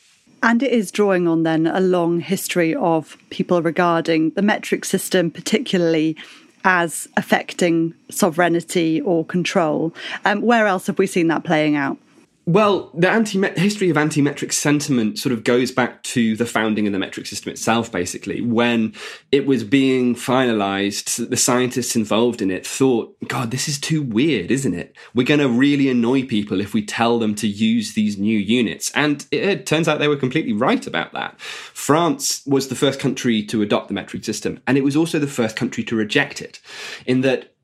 And 0.42 0.62
it 0.62 0.72
is 0.72 0.90
drawing 0.90 1.28
on 1.28 1.44
then 1.44 1.66
a 1.66 1.81
long 1.81 2.20
history 2.20 2.74
of 2.74 3.16
people 3.31 3.62
regarding 3.62 4.31
the 4.31 4.42
metric 4.42 4.85
system, 4.85 5.31
particularly 5.31 6.16
as 6.64 7.09
affecting 7.16 7.94
sovereignty 8.11 9.00
or 9.00 9.24
control. 9.24 9.94
Um, 10.24 10.42
where 10.42 10.66
else 10.66 10.87
have 10.88 10.98
we 10.98 11.07
seen 11.07 11.28
that 11.28 11.44
playing 11.44 11.76
out? 11.76 11.96
Well, 12.44 12.90
the 12.92 13.09
anti 13.09 13.40
history 13.50 13.88
of 13.88 13.96
anti-metric 13.96 14.52
sentiment 14.52 15.16
sort 15.16 15.33
of 15.33 15.44
goes 15.44 15.70
back 15.70 16.02
to 16.05 16.35
the 16.35 16.44
founding 16.44 16.88
of 16.88 16.92
the 16.92 16.98
metric 16.98 17.26
system 17.26 17.52
itself, 17.52 17.92
basically. 17.92 18.40
When 18.40 18.94
it 19.31 19.46
was 19.46 19.62
being 19.62 20.16
finalized, 20.16 21.28
the 21.31 21.37
scientists 21.37 21.94
involved 21.94 22.42
in 22.42 22.50
it 22.50 22.66
thought, 22.66 23.16
God, 23.28 23.52
this 23.52 23.68
is 23.68 23.78
too 23.78 24.02
weird, 24.02 24.50
isn't 24.50 24.74
it? 24.74 24.96
We're 25.14 25.26
going 25.26 25.38
to 25.38 25.48
really 25.48 25.88
annoy 25.88 26.26
people 26.26 26.61
if 26.61 26.74
we 26.74 26.85
tell 26.85 27.20
them 27.20 27.37
to 27.37 27.46
use 27.46 27.94
these 27.94 28.18
new 28.18 28.38
units. 28.38 28.90
And 28.92 29.24
it, 29.31 29.44
it 29.44 29.66
turns 29.66 29.87
out 29.87 30.00
they 30.00 30.09
were 30.09 30.16
completely 30.16 30.52
right 30.52 30.85
about 30.85 31.12
that. 31.12 31.40
France 31.40 32.44
was 32.44 32.66
the 32.66 32.74
first 32.74 32.98
country 32.98 33.44
to 33.44 33.62
adopt 33.62 33.87
the 33.87 33.94
metric 33.94 34.25
system, 34.25 34.58
and 34.67 34.77
it 34.77 34.83
was 34.83 34.96
also 34.96 35.21
the 35.21 35.29
first 35.29 35.54
country 35.54 35.85
to 35.85 35.94
reject 35.94 36.42
it, 36.42 36.58
in 37.06 37.21
that 37.21 37.54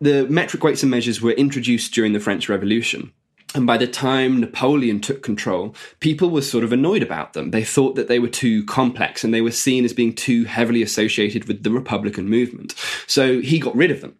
the 0.00 0.28
metric 0.28 0.62
weights 0.62 0.84
and 0.84 0.92
measures 0.92 1.20
were 1.20 1.32
introduced 1.32 1.92
during 1.92 2.12
the 2.12 2.20
French 2.20 2.48
Revolution 2.48 3.12
And 3.54 3.66
by 3.66 3.78
the 3.78 3.86
time 3.86 4.40
Napoleon 4.40 5.00
took 5.00 5.22
control, 5.22 5.74
people 6.00 6.28
were 6.28 6.42
sort 6.42 6.64
of 6.64 6.72
annoyed 6.72 7.02
about 7.02 7.32
them. 7.32 7.50
They 7.50 7.64
thought 7.64 7.94
that 7.94 8.06
they 8.06 8.18
were 8.18 8.28
too 8.28 8.62
complex 8.66 9.24
and 9.24 9.32
they 9.32 9.40
were 9.40 9.50
seen 9.50 9.86
as 9.86 9.94
being 9.94 10.14
too 10.14 10.44
heavily 10.44 10.82
associated 10.82 11.46
with 11.48 11.62
the 11.62 11.70
Republican 11.70 12.28
movement. 12.28 12.74
So 13.06 13.40
he 13.40 13.58
got 13.58 13.74
rid 13.74 13.90
of 13.90 14.02
them. 14.02 14.16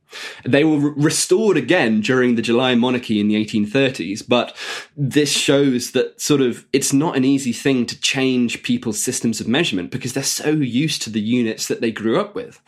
They 0.47 0.65
were 0.65 0.79
re- 0.79 0.93
restored 0.97 1.59
again 1.59 2.01
during 2.01 2.37
the 2.37 2.43
July 2.43 2.75
monarchy 2.75 3.21
in 3.21 3.29
the 3.29 3.35
1830s, 3.45 4.27
but 4.27 4.57
this 4.97 5.31
shows 5.31 5.91
that 5.91 6.19
sort 6.19 6.41
of 6.41 6.67
it's 6.73 6.95
not 6.95 7.15
an 7.15 7.27
easy 7.27 7.53
thing 7.53 7.85
to 7.85 8.01
change 8.01 8.63
people's 8.63 8.99
systems 8.99 9.41
of 9.41 9.49
measurement 9.49 9.91
because 9.91 10.15
they're 10.15 10.23
so 10.23 10.53
used 10.53 11.03
to 11.03 11.11
the 11.11 11.21
units 11.21 11.69
that 11.69 11.83
they 11.83 11.91
grew 11.91 12.19
up 12.19 12.35
with. 12.35 12.63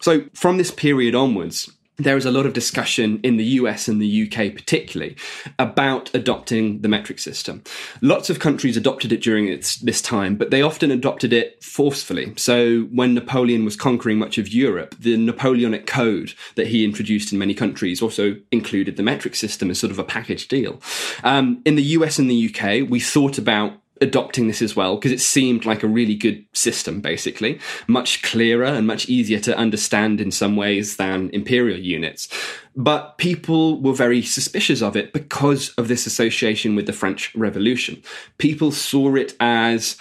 So 0.00 0.24
from 0.34 0.58
this 0.58 0.72
period 0.72 1.14
onwards, 1.14 1.70
there 2.04 2.16
is 2.16 2.26
a 2.26 2.30
lot 2.30 2.46
of 2.46 2.52
discussion 2.52 3.20
in 3.22 3.36
the 3.36 3.44
US 3.44 3.88
and 3.88 4.00
the 4.00 4.22
UK 4.22 4.54
particularly 4.54 5.16
about 5.58 6.10
adopting 6.14 6.80
the 6.80 6.88
metric 6.88 7.18
system. 7.18 7.62
Lots 8.00 8.30
of 8.30 8.38
countries 8.38 8.76
adopted 8.76 9.12
it 9.12 9.22
during 9.22 9.48
its, 9.48 9.76
this 9.76 10.02
time, 10.02 10.36
but 10.36 10.50
they 10.50 10.62
often 10.62 10.90
adopted 10.90 11.32
it 11.32 11.62
forcefully. 11.62 12.32
So 12.36 12.82
when 12.92 13.14
Napoleon 13.14 13.64
was 13.64 13.76
conquering 13.76 14.18
much 14.18 14.38
of 14.38 14.48
Europe, 14.48 14.94
the 14.98 15.16
Napoleonic 15.16 15.86
Code 15.86 16.34
that 16.54 16.68
he 16.68 16.84
introduced 16.84 17.32
in 17.32 17.38
many 17.38 17.54
countries 17.54 18.02
also 18.02 18.36
included 18.50 18.96
the 18.96 19.02
metric 19.02 19.34
system 19.34 19.70
as 19.70 19.78
sort 19.78 19.90
of 19.90 19.98
a 19.98 20.04
package 20.04 20.48
deal. 20.48 20.80
Um, 21.24 21.62
in 21.64 21.76
the 21.76 21.82
US 21.82 22.18
and 22.18 22.30
the 22.30 22.52
UK, 22.52 22.88
we 22.88 23.00
thought 23.00 23.38
about 23.38 23.79
adopting 24.00 24.48
this 24.48 24.62
as 24.62 24.74
well 24.74 24.96
because 24.96 25.12
it 25.12 25.20
seemed 25.20 25.66
like 25.66 25.82
a 25.82 25.88
really 25.88 26.14
good 26.14 26.44
system, 26.52 27.00
basically, 27.00 27.60
much 27.86 28.22
clearer 28.22 28.64
and 28.64 28.86
much 28.86 29.08
easier 29.08 29.38
to 29.40 29.56
understand 29.56 30.20
in 30.20 30.30
some 30.30 30.56
ways 30.56 30.96
than 30.96 31.30
imperial 31.30 31.78
units. 31.78 32.28
But 32.76 33.18
people 33.18 33.80
were 33.80 33.92
very 33.92 34.22
suspicious 34.22 34.80
of 34.80 34.96
it 34.96 35.12
because 35.12 35.70
of 35.70 35.88
this 35.88 36.06
association 36.06 36.74
with 36.76 36.86
the 36.86 36.92
French 36.92 37.34
Revolution. 37.34 38.02
People 38.38 38.72
saw 38.72 39.14
it 39.16 39.34
as 39.40 39.96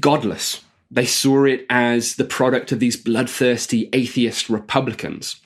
godless. 0.00 0.62
They 0.90 1.06
saw 1.06 1.44
it 1.44 1.66
as 1.70 2.16
the 2.16 2.24
product 2.24 2.72
of 2.72 2.80
these 2.80 2.96
bloodthirsty 2.96 3.88
atheist 3.92 4.48
Republicans. 4.48 5.40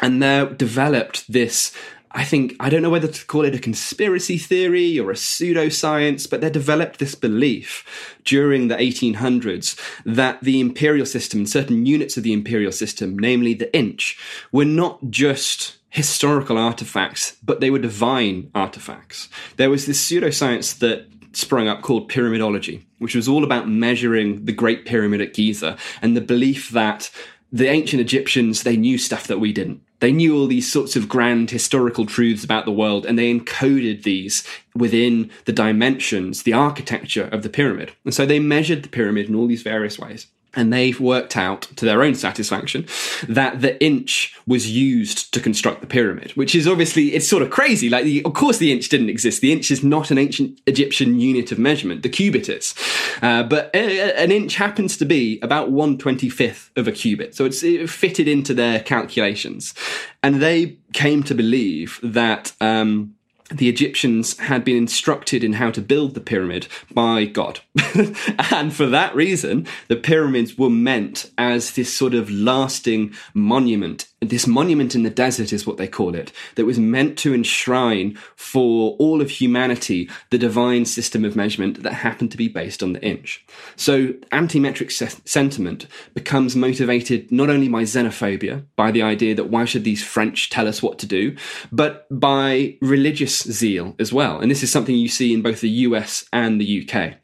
And 0.00 0.22
there 0.22 0.46
developed 0.46 1.30
this 1.30 1.72
I 2.14 2.24
think, 2.24 2.54
I 2.60 2.68
don't 2.68 2.82
know 2.82 2.90
whether 2.90 3.08
to 3.08 3.26
call 3.26 3.44
it 3.44 3.54
a 3.54 3.58
conspiracy 3.58 4.36
theory 4.36 4.98
or 4.98 5.10
a 5.10 5.14
pseudoscience, 5.14 6.28
but 6.28 6.40
they 6.40 6.50
developed 6.50 6.98
this 6.98 7.14
belief 7.14 8.18
during 8.24 8.68
the 8.68 8.76
1800s 8.76 9.80
that 10.04 10.40
the 10.42 10.60
imperial 10.60 11.06
system 11.06 11.40
and 11.40 11.48
certain 11.48 11.86
units 11.86 12.16
of 12.16 12.22
the 12.22 12.32
imperial 12.32 12.72
system, 12.72 13.18
namely 13.18 13.54
the 13.54 13.74
inch, 13.74 14.18
were 14.52 14.64
not 14.64 15.10
just 15.10 15.78
historical 15.88 16.58
artifacts, 16.58 17.36
but 17.42 17.60
they 17.60 17.70
were 17.70 17.78
divine 17.78 18.50
artifacts. 18.54 19.28
There 19.56 19.70
was 19.70 19.86
this 19.86 20.02
pseudoscience 20.02 20.78
that 20.78 21.06
sprung 21.32 21.68
up 21.68 21.82
called 21.82 22.10
pyramidology, 22.10 22.84
which 22.98 23.14
was 23.14 23.28
all 23.28 23.44
about 23.44 23.68
measuring 23.68 24.44
the 24.44 24.52
Great 24.52 24.84
Pyramid 24.84 25.20
at 25.20 25.34
Giza 25.34 25.78
and 26.02 26.16
the 26.16 26.20
belief 26.20 26.70
that 26.70 27.10
the 27.52 27.68
ancient 27.68 28.00
Egyptians, 28.00 28.62
they 28.62 28.76
knew 28.76 28.96
stuff 28.96 29.26
that 29.26 29.40
we 29.40 29.52
didn't. 29.52 29.82
They 30.02 30.10
knew 30.10 30.36
all 30.36 30.48
these 30.48 30.70
sorts 30.70 30.96
of 30.96 31.08
grand 31.08 31.52
historical 31.52 32.06
truths 32.06 32.42
about 32.42 32.64
the 32.64 32.72
world 32.72 33.06
and 33.06 33.16
they 33.16 33.32
encoded 33.32 34.02
these 34.02 34.44
within 34.74 35.30
the 35.44 35.52
dimensions, 35.52 36.42
the 36.42 36.52
architecture 36.52 37.28
of 37.30 37.44
the 37.44 37.48
pyramid. 37.48 37.92
And 38.04 38.12
so 38.12 38.26
they 38.26 38.40
measured 38.40 38.82
the 38.82 38.88
pyramid 38.88 39.28
in 39.28 39.36
all 39.36 39.46
these 39.46 39.62
various 39.62 40.00
ways 40.00 40.26
and 40.54 40.72
they've 40.72 41.00
worked 41.00 41.36
out 41.36 41.62
to 41.76 41.84
their 41.84 42.02
own 42.02 42.14
satisfaction 42.14 42.86
that 43.28 43.60
the 43.60 43.82
inch 43.82 44.36
was 44.46 44.70
used 44.70 45.32
to 45.32 45.40
construct 45.40 45.80
the 45.80 45.86
pyramid 45.86 46.32
which 46.34 46.54
is 46.54 46.66
obviously 46.66 47.14
it's 47.14 47.28
sort 47.28 47.42
of 47.42 47.50
crazy. 47.50 47.88
Like 47.88 48.04
the, 48.04 48.24
of 48.24 48.34
course 48.34 48.58
the 48.58 48.72
inch 48.72 48.88
didn't 48.88 49.08
exist. 49.08 49.40
The 49.40 49.52
inch 49.52 49.70
is 49.70 49.82
not 49.82 50.10
an 50.10 50.18
ancient 50.18 50.60
egyptian 50.66 51.20
unit 51.20 51.52
of 51.52 51.58
measurement. 51.58 52.02
The 52.02 52.08
cubit 52.08 52.48
is. 52.48 52.74
Uh, 53.20 53.42
but 53.42 53.70
a, 53.74 54.12
an 54.20 54.30
inch 54.30 54.56
happens 54.56 54.96
to 54.98 55.04
be 55.04 55.38
about 55.40 55.70
125th 55.70 56.70
of 56.76 56.88
a 56.88 56.92
cubit. 56.92 57.34
So 57.34 57.44
it's 57.44 57.62
it 57.62 57.88
fitted 57.88 58.28
into 58.28 58.54
their 58.54 58.80
calculations. 58.80 59.74
And 60.22 60.40
they 60.40 60.78
came 60.92 61.22
to 61.24 61.34
believe 61.34 61.98
that 62.02 62.52
um, 62.60 63.14
the 63.56 63.68
Egyptians 63.68 64.38
had 64.38 64.64
been 64.64 64.76
instructed 64.76 65.44
in 65.44 65.54
how 65.54 65.70
to 65.70 65.80
build 65.80 66.14
the 66.14 66.20
pyramid 66.20 66.66
by 66.92 67.24
God. 67.24 67.60
and 68.50 68.72
for 68.72 68.86
that 68.86 69.14
reason, 69.14 69.66
the 69.88 69.96
pyramids 69.96 70.56
were 70.58 70.70
meant 70.70 71.30
as 71.38 71.72
this 71.72 71.94
sort 71.94 72.14
of 72.14 72.30
lasting 72.30 73.14
monument. 73.34 74.06
This 74.22 74.46
monument 74.46 74.94
in 74.94 75.02
the 75.02 75.10
desert 75.10 75.52
is 75.52 75.66
what 75.66 75.76
they 75.76 75.88
call 75.88 76.14
it, 76.14 76.32
that 76.54 76.64
was 76.64 76.78
meant 76.78 77.18
to 77.18 77.34
enshrine 77.34 78.16
for 78.36 78.96
all 78.98 79.20
of 79.20 79.30
humanity 79.30 80.08
the 80.30 80.38
divine 80.38 80.84
system 80.84 81.24
of 81.24 81.34
measurement 81.34 81.82
that 81.82 81.92
happened 81.92 82.30
to 82.30 82.36
be 82.36 82.48
based 82.48 82.82
on 82.82 82.92
the 82.92 83.02
inch. 83.02 83.44
So 83.74 84.14
anti-metric 84.30 84.92
se- 84.92 85.22
sentiment 85.24 85.86
becomes 86.14 86.54
motivated 86.54 87.32
not 87.32 87.50
only 87.50 87.68
by 87.68 87.82
xenophobia, 87.82 88.64
by 88.76 88.92
the 88.92 89.02
idea 89.02 89.34
that 89.34 89.50
why 89.50 89.64
should 89.64 89.84
these 89.84 90.04
French 90.04 90.50
tell 90.50 90.68
us 90.68 90.82
what 90.82 90.98
to 91.00 91.06
do, 91.06 91.36
but 91.72 92.06
by 92.10 92.76
religious 92.80 93.42
zeal 93.42 93.96
as 93.98 94.12
well. 94.12 94.38
And 94.38 94.50
this 94.50 94.62
is 94.62 94.70
something 94.70 94.94
you 94.94 95.08
see 95.08 95.34
in 95.34 95.42
both 95.42 95.60
the 95.60 95.68
US 95.70 96.24
and 96.32 96.60
the 96.60 96.88
UK. 96.88 97.21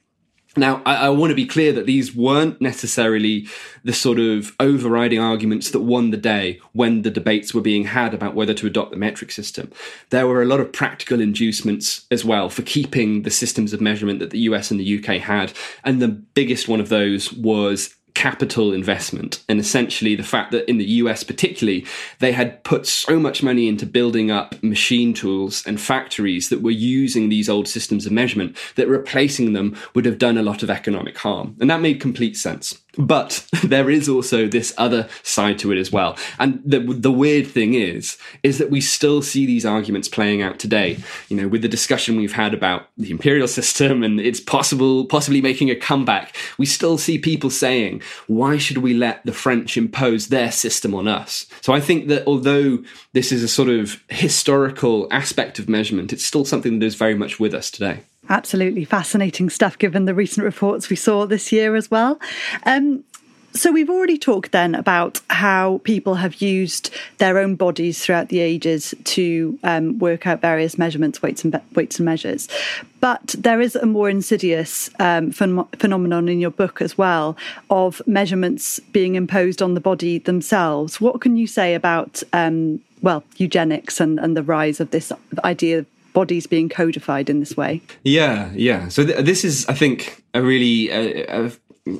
Now, 0.58 0.82
I, 0.84 1.06
I, 1.06 1.08
want 1.10 1.30
to 1.30 1.36
be 1.36 1.46
clear 1.46 1.72
that 1.72 1.86
these 1.86 2.14
weren't 2.14 2.60
necessarily 2.60 3.46
the 3.84 3.92
sort 3.92 4.18
of 4.18 4.54
overriding 4.58 5.20
arguments 5.20 5.70
that 5.70 5.80
won 5.80 6.10
the 6.10 6.16
day 6.16 6.60
when 6.72 7.02
the 7.02 7.10
debates 7.10 7.54
were 7.54 7.60
being 7.60 7.84
had 7.84 8.12
about 8.12 8.34
whether 8.34 8.54
to 8.54 8.66
adopt 8.66 8.90
the 8.90 8.96
metric 8.96 9.30
system. 9.30 9.70
There 10.10 10.26
were 10.26 10.42
a 10.42 10.46
lot 10.46 10.60
of 10.60 10.72
practical 10.72 11.20
inducements 11.20 12.06
as 12.10 12.24
well 12.24 12.48
for 12.48 12.62
keeping 12.62 13.22
the 13.22 13.30
systems 13.30 13.72
of 13.72 13.80
measurement 13.80 14.18
that 14.18 14.30
the 14.30 14.40
US 14.40 14.70
and 14.70 14.80
the 14.80 14.98
UK 14.98 15.20
had. 15.20 15.52
And 15.84 16.02
the 16.02 16.08
biggest 16.08 16.68
one 16.68 16.80
of 16.80 16.88
those 16.88 17.32
was 17.32 17.94
capital 18.18 18.72
investment 18.72 19.44
and 19.48 19.60
essentially 19.60 20.16
the 20.16 20.24
fact 20.24 20.50
that 20.50 20.68
in 20.68 20.76
the 20.76 20.90
US 21.02 21.22
particularly 21.22 21.86
they 22.18 22.32
had 22.32 22.64
put 22.64 22.84
so 22.84 23.16
much 23.16 23.44
money 23.44 23.68
into 23.68 23.86
building 23.86 24.28
up 24.28 24.60
machine 24.60 25.14
tools 25.14 25.62
and 25.68 25.80
factories 25.80 26.48
that 26.48 26.60
were 26.60 26.72
using 26.72 27.28
these 27.28 27.48
old 27.48 27.68
systems 27.68 28.06
of 28.06 28.10
measurement 28.10 28.56
that 28.74 28.88
replacing 28.88 29.52
them 29.52 29.76
would 29.94 30.04
have 30.04 30.18
done 30.18 30.36
a 30.36 30.42
lot 30.42 30.64
of 30.64 30.68
economic 30.68 31.16
harm. 31.16 31.54
And 31.60 31.70
that 31.70 31.80
made 31.80 32.00
complete 32.00 32.36
sense 32.36 32.82
but 32.98 33.46
there 33.64 33.88
is 33.88 34.08
also 34.08 34.46
this 34.46 34.74
other 34.76 35.08
side 35.22 35.58
to 35.60 35.72
it 35.72 35.78
as 35.78 35.90
well. 35.92 36.16
And 36.38 36.60
the, 36.64 36.80
the 36.80 37.12
weird 37.12 37.46
thing 37.46 37.74
is, 37.74 38.18
is 38.42 38.58
that 38.58 38.70
we 38.70 38.80
still 38.80 39.22
see 39.22 39.46
these 39.46 39.64
arguments 39.64 40.08
playing 40.08 40.42
out 40.42 40.58
today. 40.58 40.98
You 41.28 41.36
know, 41.36 41.48
with 41.48 41.62
the 41.62 41.68
discussion 41.68 42.16
we've 42.16 42.32
had 42.32 42.52
about 42.52 42.88
the 42.98 43.10
imperial 43.10 43.48
system 43.58 44.02
and 44.02 44.20
it's 44.20 44.40
possible, 44.40 45.06
possibly 45.06 45.40
making 45.40 45.70
a 45.70 45.76
comeback, 45.76 46.36
we 46.58 46.66
still 46.66 46.98
see 46.98 47.18
people 47.18 47.50
saying, 47.50 48.02
why 48.26 48.58
should 48.58 48.78
we 48.78 48.92
let 48.92 49.24
the 49.24 49.32
French 49.32 49.76
impose 49.76 50.28
their 50.28 50.50
system 50.50 50.94
on 50.94 51.06
us? 51.06 51.46
So 51.60 51.72
I 51.72 51.80
think 51.80 52.08
that 52.08 52.26
although 52.26 52.78
this 53.12 53.30
is 53.30 53.42
a 53.42 53.48
sort 53.48 53.68
of 53.68 54.02
historical 54.08 55.06
aspect 55.10 55.58
of 55.58 55.68
measurement, 55.68 56.12
it's 56.12 56.26
still 56.26 56.44
something 56.44 56.78
that 56.78 56.86
is 56.86 56.96
very 56.96 57.14
much 57.14 57.38
with 57.38 57.54
us 57.54 57.70
today. 57.70 58.00
Absolutely 58.28 58.84
fascinating 58.84 59.50
stuff, 59.50 59.78
given 59.78 60.04
the 60.04 60.14
recent 60.14 60.44
reports 60.44 60.90
we 60.90 60.96
saw 60.96 61.26
this 61.26 61.50
year 61.52 61.74
as 61.74 61.90
well. 61.90 62.20
Um, 62.64 63.04
so 63.54 63.72
we've 63.72 63.90
already 63.90 64.18
talked 64.18 64.52
then 64.52 64.74
about 64.74 65.20
how 65.30 65.80
people 65.82 66.16
have 66.16 66.40
used 66.42 66.90
their 67.16 67.38
own 67.38 67.56
bodies 67.56 68.04
throughout 68.04 68.28
the 68.28 68.40
ages 68.40 68.94
to 69.04 69.58
um, 69.64 69.98
work 69.98 70.26
out 70.26 70.40
various 70.40 70.76
measurements, 70.76 71.22
weights 71.22 71.44
and 71.44 71.60
weights 71.74 71.98
and 71.98 72.04
measures. 72.04 72.46
But 73.00 73.34
there 73.38 73.60
is 73.60 73.74
a 73.74 73.86
more 73.86 74.10
insidious 74.10 74.90
um, 75.00 75.32
phen- 75.32 75.66
phenomenon 75.76 76.28
in 76.28 76.40
your 76.40 76.50
book 76.50 76.82
as 76.82 76.98
well 76.98 77.36
of 77.70 78.02
measurements 78.06 78.78
being 78.92 79.14
imposed 79.14 79.62
on 79.62 79.74
the 79.74 79.80
body 79.80 80.18
themselves. 80.18 81.00
What 81.00 81.20
can 81.20 81.36
you 81.36 81.46
say 81.46 81.74
about 81.74 82.22
um, 82.32 82.80
well 83.02 83.24
eugenics 83.38 83.98
and, 83.98 84.20
and 84.20 84.36
the 84.36 84.42
rise 84.42 84.78
of 84.78 84.90
this 84.90 85.10
idea 85.42 85.86
bodies 86.18 86.48
being 86.48 86.68
codified 86.68 87.30
in 87.30 87.38
this 87.38 87.56
way. 87.56 87.80
Yeah, 88.02 88.50
yeah. 88.52 88.88
So 88.88 89.06
th- 89.06 89.24
this 89.24 89.44
is, 89.44 89.64
I 89.68 89.74
think, 89.74 90.24
a 90.34 90.42
really 90.42 90.90
uh, 90.90 91.46
uh, 91.46 91.50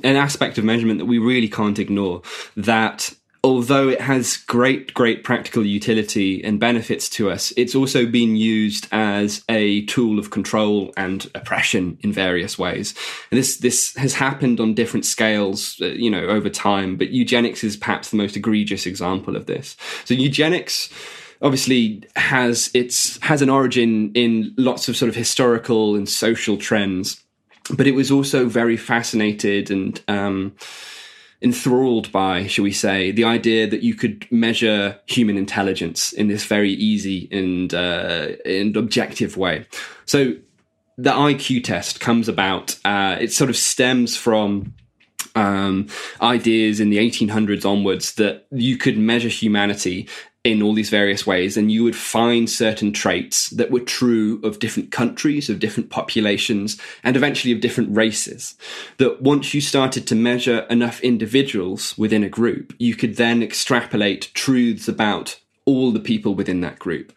an 0.03 0.17
aspect 0.17 0.57
of 0.57 0.65
measurement 0.65 0.99
that 0.99 1.05
we 1.05 1.19
really 1.19 1.47
can't 1.47 1.79
ignore. 1.79 2.21
That 2.57 3.13
although 3.45 3.87
it 3.87 4.01
has 4.01 4.35
great, 4.35 4.93
great 4.93 5.23
practical 5.23 5.65
utility 5.65 6.43
and 6.43 6.59
benefits 6.59 7.07
to 7.11 7.31
us, 7.31 7.53
it's 7.55 7.75
also 7.75 8.05
been 8.05 8.35
used 8.35 8.89
as 8.91 9.41
a 9.47 9.85
tool 9.85 10.19
of 10.19 10.31
control 10.31 10.91
and 10.97 11.31
oppression 11.33 11.97
in 12.01 12.11
various 12.11 12.59
ways. 12.59 12.93
And 13.31 13.37
this, 13.39 13.55
this 13.55 13.95
has 13.95 14.15
happened 14.15 14.59
on 14.59 14.73
different 14.73 15.05
scales, 15.05 15.77
uh, 15.81 15.85
you 15.85 16.09
know, 16.09 16.25
over 16.25 16.49
time, 16.49 16.97
but 16.97 17.11
eugenics 17.11 17.63
is 17.63 17.77
perhaps 17.77 18.09
the 18.09 18.17
most 18.17 18.35
egregious 18.35 18.85
example 18.85 19.37
of 19.37 19.45
this. 19.45 19.77
So 20.03 20.13
eugenics, 20.13 20.89
obviously 21.41 22.03
has 22.15 22.69
its 22.73 23.19
has 23.23 23.41
an 23.41 23.49
origin 23.49 24.11
in 24.13 24.53
lots 24.57 24.89
of 24.89 24.97
sort 24.97 25.09
of 25.09 25.15
historical 25.15 25.95
and 25.95 26.07
social 26.07 26.57
trends, 26.57 27.23
but 27.75 27.87
it 27.87 27.93
was 27.93 28.11
also 28.11 28.47
very 28.47 28.77
fascinated 28.77 29.71
and 29.71 30.01
um, 30.07 30.55
enthralled 31.41 32.11
by, 32.11 32.45
shall 32.47 32.63
we 32.63 32.71
say, 32.71 33.11
the 33.11 33.23
idea 33.23 33.67
that 33.67 33.83
you 33.83 33.95
could 33.95 34.27
measure 34.31 34.99
human 35.05 35.37
intelligence 35.37 36.11
in 36.11 36.27
this 36.27 36.45
very 36.45 36.71
easy 36.71 37.29
and 37.31 37.73
uh, 37.73 38.29
and 38.45 38.75
objective 38.75 39.37
way. 39.37 39.65
So 40.05 40.33
the 40.97 41.11
IQ 41.11 41.63
test 41.63 42.01
comes 42.01 42.27
about. 42.27 42.77
Uh, 42.83 43.15
it 43.19 43.31
sort 43.31 43.49
of 43.49 43.55
stems 43.55 44.17
from 44.17 44.73
um, 45.35 45.87
ideas 46.21 46.79
in 46.79 46.89
the 46.89 46.97
1800s 46.97 47.65
onwards 47.65 48.15
that 48.15 48.45
you 48.51 48.77
could 48.77 48.97
measure 48.97 49.29
humanity 49.29 50.09
in 50.43 50.61
all 50.61 50.73
these 50.73 50.89
various 50.89 51.27
ways, 51.27 51.57
and 51.57 51.71
you 51.71 51.83
would 51.83 51.95
find 51.95 52.49
certain 52.49 52.93
traits 52.93 53.49
that 53.49 53.71
were 53.71 53.81
true 53.81 54.39
of 54.41 54.59
different 54.59 54.89
countries, 54.89 55.49
of 55.49 55.59
different 55.59 55.89
populations, 55.89 56.79
and 57.03 57.17
eventually 57.17 57.53
of 57.53 57.59
different 57.59 57.95
races. 57.95 58.55
That 58.97 59.21
once 59.21 59.53
you 59.53 59.59
started 59.59 60.07
to 60.07 60.15
measure 60.15 60.59
enough 60.69 61.01
individuals 61.01 61.97
within 61.97 62.23
a 62.23 62.29
group, 62.29 62.73
you 62.79 62.95
could 62.95 63.17
then 63.17 63.43
extrapolate 63.43 64.31
truths 64.33 64.87
about 64.87 65.39
all 65.65 65.91
the 65.91 65.99
people 65.99 66.33
within 66.33 66.61
that 66.61 66.79
group. 66.79 67.11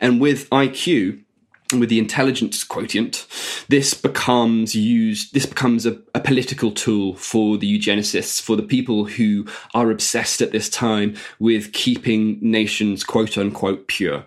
And 0.00 0.20
with 0.20 0.48
IQ, 0.50 1.23
with 1.72 1.88
the 1.88 1.98
intelligence 1.98 2.62
quotient, 2.62 3.26
this 3.68 3.94
becomes 3.94 4.74
used, 4.74 5.32
this 5.32 5.46
becomes 5.46 5.86
a, 5.86 5.98
a, 6.14 6.20
political 6.20 6.70
tool 6.70 7.14
for 7.14 7.56
the 7.56 7.78
eugenicists, 7.78 8.40
for 8.40 8.54
the 8.54 8.62
people 8.62 9.06
who 9.06 9.46
are 9.72 9.90
obsessed 9.90 10.42
at 10.42 10.52
this 10.52 10.68
time 10.68 11.16
with 11.38 11.72
keeping 11.72 12.38
nations 12.40 13.02
quote 13.02 13.38
unquote 13.38 13.88
pure. 13.88 14.24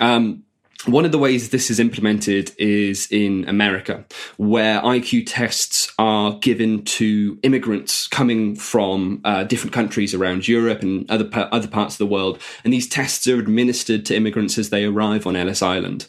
Um, 0.00 0.44
one 0.86 1.04
of 1.04 1.12
the 1.12 1.18
ways 1.18 1.50
this 1.50 1.70
is 1.70 1.78
implemented 1.78 2.52
is 2.58 3.06
in 3.10 3.48
America, 3.48 4.04
where 4.36 4.80
IQ 4.80 5.24
tests 5.26 5.92
are 5.98 6.38
given 6.38 6.84
to 6.84 7.38
immigrants 7.42 8.08
coming 8.08 8.56
from 8.56 9.20
uh, 9.24 9.44
different 9.44 9.72
countries 9.72 10.14
around 10.14 10.48
Europe 10.48 10.82
and 10.82 11.08
other 11.10 11.28
other 11.32 11.68
parts 11.68 11.94
of 11.94 11.98
the 11.98 12.06
world, 12.06 12.40
and 12.64 12.72
these 12.72 12.88
tests 12.88 13.26
are 13.28 13.38
administered 13.38 14.04
to 14.06 14.16
immigrants 14.16 14.58
as 14.58 14.70
they 14.70 14.84
arrive 14.84 15.26
on 15.26 15.36
Ellis 15.36 15.62
Island. 15.62 16.06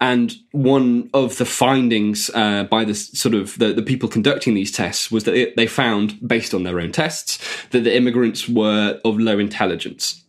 And 0.00 0.34
one 0.52 1.10
of 1.12 1.36
the 1.38 1.46
findings 1.46 2.30
uh, 2.34 2.64
by 2.64 2.84
the 2.84 2.94
sort 2.94 3.34
of 3.34 3.58
the, 3.58 3.72
the 3.72 3.82
people 3.82 4.08
conducting 4.08 4.54
these 4.54 4.72
tests 4.72 5.10
was 5.10 5.24
that 5.24 5.54
they 5.56 5.66
found, 5.66 6.26
based 6.26 6.54
on 6.54 6.62
their 6.62 6.80
own 6.80 6.92
tests, 6.92 7.38
that 7.70 7.80
the 7.80 7.94
immigrants 7.94 8.48
were 8.48 9.00
of 9.04 9.18
low 9.18 9.38
intelligence. 9.38 10.23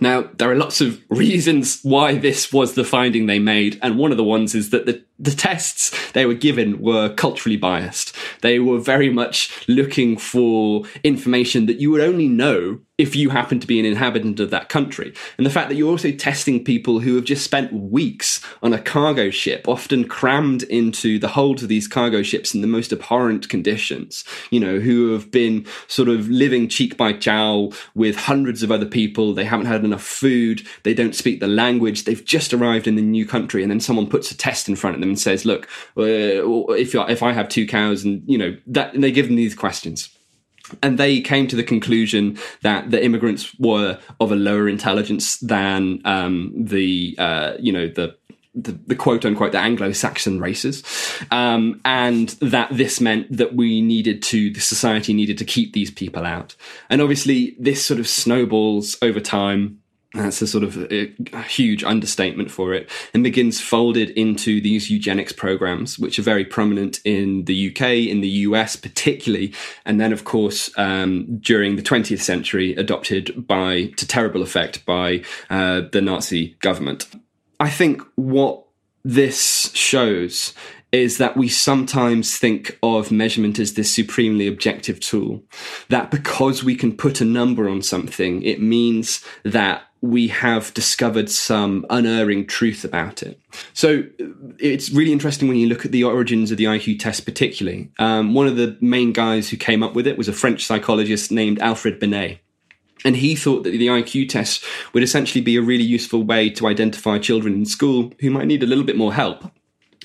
Now, 0.00 0.28
there 0.38 0.50
are 0.50 0.56
lots 0.56 0.80
of 0.80 1.00
reasons 1.08 1.80
why 1.82 2.16
this 2.16 2.52
was 2.52 2.74
the 2.74 2.84
finding 2.84 3.26
they 3.26 3.38
made, 3.38 3.78
and 3.82 3.96
one 3.96 4.10
of 4.10 4.16
the 4.16 4.24
ones 4.24 4.54
is 4.54 4.70
that 4.70 4.86
the 4.86 5.04
the 5.18 5.30
tests 5.30 6.12
they 6.12 6.26
were 6.26 6.34
given 6.34 6.80
were 6.80 7.14
culturally 7.14 7.56
biased. 7.56 8.14
They 8.42 8.58
were 8.58 8.78
very 8.78 9.10
much 9.10 9.64
looking 9.68 10.16
for 10.16 10.84
information 11.04 11.66
that 11.66 11.80
you 11.80 11.90
would 11.90 12.00
only 12.00 12.28
know 12.28 12.80
if 12.96 13.16
you 13.16 13.30
happen 13.30 13.58
to 13.58 13.66
be 13.66 13.80
an 13.80 13.86
inhabitant 13.86 14.38
of 14.38 14.50
that 14.50 14.68
country. 14.68 15.12
And 15.36 15.44
the 15.44 15.50
fact 15.50 15.68
that 15.68 15.74
you're 15.74 15.90
also 15.90 16.12
testing 16.12 16.62
people 16.62 17.00
who 17.00 17.16
have 17.16 17.24
just 17.24 17.44
spent 17.44 17.72
weeks 17.72 18.40
on 18.62 18.72
a 18.72 18.80
cargo 18.80 19.30
ship, 19.30 19.66
often 19.66 20.06
crammed 20.06 20.62
into 20.64 21.18
the 21.18 21.28
holds 21.28 21.62
of 21.64 21.68
these 21.68 21.88
cargo 21.88 22.22
ships 22.22 22.54
in 22.54 22.60
the 22.60 22.68
most 22.68 22.92
abhorrent 22.92 23.48
conditions, 23.48 24.24
you 24.50 24.60
know, 24.60 24.78
who 24.78 25.12
have 25.12 25.32
been 25.32 25.66
sort 25.88 26.08
of 26.08 26.28
living 26.28 26.68
cheek 26.68 26.96
by 26.96 27.12
jowl 27.12 27.72
with 27.96 28.14
hundreds 28.14 28.62
of 28.62 28.70
other 28.70 28.86
people. 28.86 29.34
They 29.34 29.44
haven't 29.44 29.66
had 29.66 29.84
enough 29.84 30.04
food. 30.04 30.64
They 30.84 30.94
don't 30.94 31.16
speak 31.16 31.40
the 31.40 31.48
language. 31.48 32.04
They've 32.04 32.24
just 32.24 32.54
arrived 32.54 32.86
in 32.86 32.94
the 32.94 33.02
new 33.02 33.26
country. 33.26 33.62
And 33.62 33.72
then 33.72 33.80
someone 33.80 34.06
puts 34.06 34.30
a 34.30 34.36
test 34.36 34.68
in 34.68 34.76
front 34.76 34.94
of 34.94 35.00
them 35.00 35.03
them 35.04 35.10
and 35.10 35.18
says, 35.18 35.44
"Look, 35.44 35.68
uh, 35.96 36.72
if 36.74 36.94
if 36.94 37.22
I 37.22 37.32
have 37.32 37.48
two 37.48 37.66
cows, 37.66 38.04
and 38.04 38.22
you 38.26 38.38
know 38.38 38.56
that," 38.66 38.94
and 38.94 39.04
they 39.04 39.12
give 39.12 39.26
them 39.26 39.36
these 39.36 39.54
questions. 39.54 40.08
And 40.82 40.98
they 40.98 41.20
came 41.20 41.46
to 41.48 41.56
the 41.56 41.62
conclusion 41.62 42.38
that 42.62 42.90
the 42.90 43.04
immigrants 43.04 43.54
were 43.58 43.98
of 44.18 44.32
a 44.32 44.36
lower 44.36 44.66
intelligence 44.66 45.36
than 45.36 46.00
um, 46.06 46.52
the, 46.56 47.14
uh, 47.18 47.52
you 47.58 47.70
know, 47.70 47.86
the 47.86 48.16
the, 48.54 48.72
the, 48.86 48.94
quote 48.94 49.24
unquote 49.24 49.52
the 49.52 49.58
Anglo-Saxon 49.58 50.40
races, 50.40 50.82
um, 51.30 51.80
and 51.84 52.30
that 52.40 52.68
this 52.70 53.00
meant 53.00 53.36
that 53.36 53.54
we 53.54 53.80
needed 53.80 54.22
to 54.24 54.50
the 54.52 54.60
society 54.60 55.12
needed 55.12 55.38
to 55.38 55.44
keep 55.44 55.72
these 55.72 55.90
people 55.90 56.24
out, 56.24 56.54
and 56.88 57.02
obviously 57.02 57.56
this 57.58 57.84
sort 57.84 58.00
of 58.00 58.08
snowballs 58.08 58.96
over 59.02 59.20
time. 59.20 59.80
That's 60.14 60.40
a 60.40 60.46
sort 60.46 60.62
of 60.62 60.76
a, 60.92 61.12
a 61.32 61.42
huge 61.42 61.82
understatement 61.82 62.50
for 62.50 62.72
it, 62.72 62.88
and 63.12 63.24
begins 63.24 63.60
folded 63.60 64.10
into 64.10 64.60
these 64.60 64.88
eugenics 64.88 65.32
programs, 65.32 65.98
which 65.98 66.18
are 66.18 66.22
very 66.22 66.44
prominent 66.44 67.00
in 67.04 67.44
the 67.46 67.70
UK, 67.70 68.08
in 68.08 68.20
the 68.20 68.28
US 68.28 68.76
particularly, 68.76 69.52
and 69.84 70.00
then 70.00 70.12
of 70.12 70.24
course 70.24 70.70
um, 70.78 71.38
during 71.38 71.74
the 71.74 71.82
20th 71.82 72.20
century, 72.20 72.74
adopted 72.76 73.46
by 73.46 73.86
to 73.96 74.06
terrible 74.06 74.42
effect 74.42 74.86
by 74.86 75.24
uh, 75.50 75.82
the 75.90 76.00
Nazi 76.00 76.56
government. 76.60 77.06
I 77.58 77.70
think 77.70 78.02
what 78.14 78.64
this 79.04 79.72
shows 79.74 80.54
is 80.92 81.18
that 81.18 81.36
we 81.36 81.48
sometimes 81.48 82.38
think 82.38 82.78
of 82.80 83.10
measurement 83.10 83.58
as 83.58 83.74
this 83.74 83.92
supremely 83.92 84.46
objective 84.46 85.00
tool. 85.00 85.42
That 85.88 86.12
because 86.12 86.62
we 86.62 86.76
can 86.76 86.96
put 86.96 87.20
a 87.20 87.24
number 87.24 87.68
on 87.68 87.82
something, 87.82 88.42
it 88.42 88.62
means 88.62 89.24
that 89.42 89.82
we 90.04 90.28
have 90.28 90.74
discovered 90.74 91.30
some 91.30 91.86
unerring 91.88 92.46
truth 92.46 92.84
about 92.84 93.22
it. 93.22 93.40
So 93.72 94.04
it's 94.58 94.90
really 94.90 95.12
interesting 95.12 95.48
when 95.48 95.56
you 95.56 95.66
look 95.66 95.86
at 95.86 95.92
the 95.92 96.04
origins 96.04 96.50
of 96.50 96.58
the 96.58 96.64
IQ 96.64 96.98
test, 96.98 97.24
particularly. 97.24 97.90
Um, 97.98 98.34
one 98.34 98.46
of 98.46 98.56
the 98.56 98.76
main 98.82 99.14
guys 99.14 99.48
who 99.48 99.56
came 99.56 99.82
up 99.82 99.94
with 99.94 100.06
it 100.06 100.18
was 100.18 100.28
a 100.28 100.32
French 100.34 100.66
psychologist 100.66 101.32
named 101.32 101.58
Alfred 101.60 101.98
Binet. 101.98 102.38
And 103.06 103.16
he 103.16 103.34
thought 103.34 103.64
that 103.64 103.70
the 103.70 103.86
IQ 103.86 104.28
test 104.28 104.62
would 104.92 105.02
essentially 105.02 105.40
be 105.40 105.56
a 105.56 105.62
really 105.62 105.84
useful 105.84 106.22
way 106.22 106.50
to 106.50 106.66
identify 106.66 107.18
children 107.18 107.54
in 107.54 107.64
school 107.64 108.12
who 108.20 108.30
might 108.30 108.46
need 108.46 108.62
a 108.62 108.66
little 108.66 108.84
bit 108.84 108.96
more 108.96 109.14
help. 109.14 109.50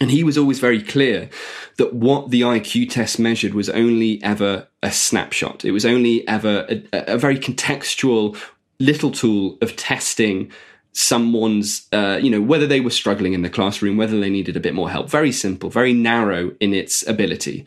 And 0.02 0.12
he 0.12 0.24
was 0.24 0.38
always 0.38 0.60
very 0.60 0.82
clear 0.82 1.30
that 1.78 1.94
what 1.94 2.30
the 2.30 2.42
IQ 2.42 2.90
test 2.90 3.20
measured 3.20 3.54
was 3.54 3.70
only 3.70 4.24
ever 4.24 4.68
a 4.82 4.92
snapshot. 4.92 5.66
It 5.66 5.72
was 5.72 5.86
only 5.86 6.26
ever 6.26 6.66
a, 6.70 7.14
a 7.16 7.18
very 7.18 7.38
contextual 7.38 8.38
little 8.80 9.12
tool 9.12 9.58
of 9.62 9.76
testing 9.76 10.52
someone's, 10.94 11.88
uh, 11.92 12.20
you 12.22 12.30
know, 12.30 12.42
whether 12.42 12.66
they 12.66 12.82
were 12.82 12.90
struggling 12.90 13.34
in 13.34 13.42
the 13.42 13.50
classroom, 13.50 13.98
whether 13.98 14.20
they 14.20 14.30
needed 14.30 14.58
a 14.58 14.60
bit 14.60 14.74
more 14.74 14.90
help. 14.90 15.10
Very 15.10 15.32
simple, 15.32 15.70
very 15.70 15.94
narrow 15.94 16.52
in 16.60 16.74
its 16.74 17.08
ability. 17.08 17.66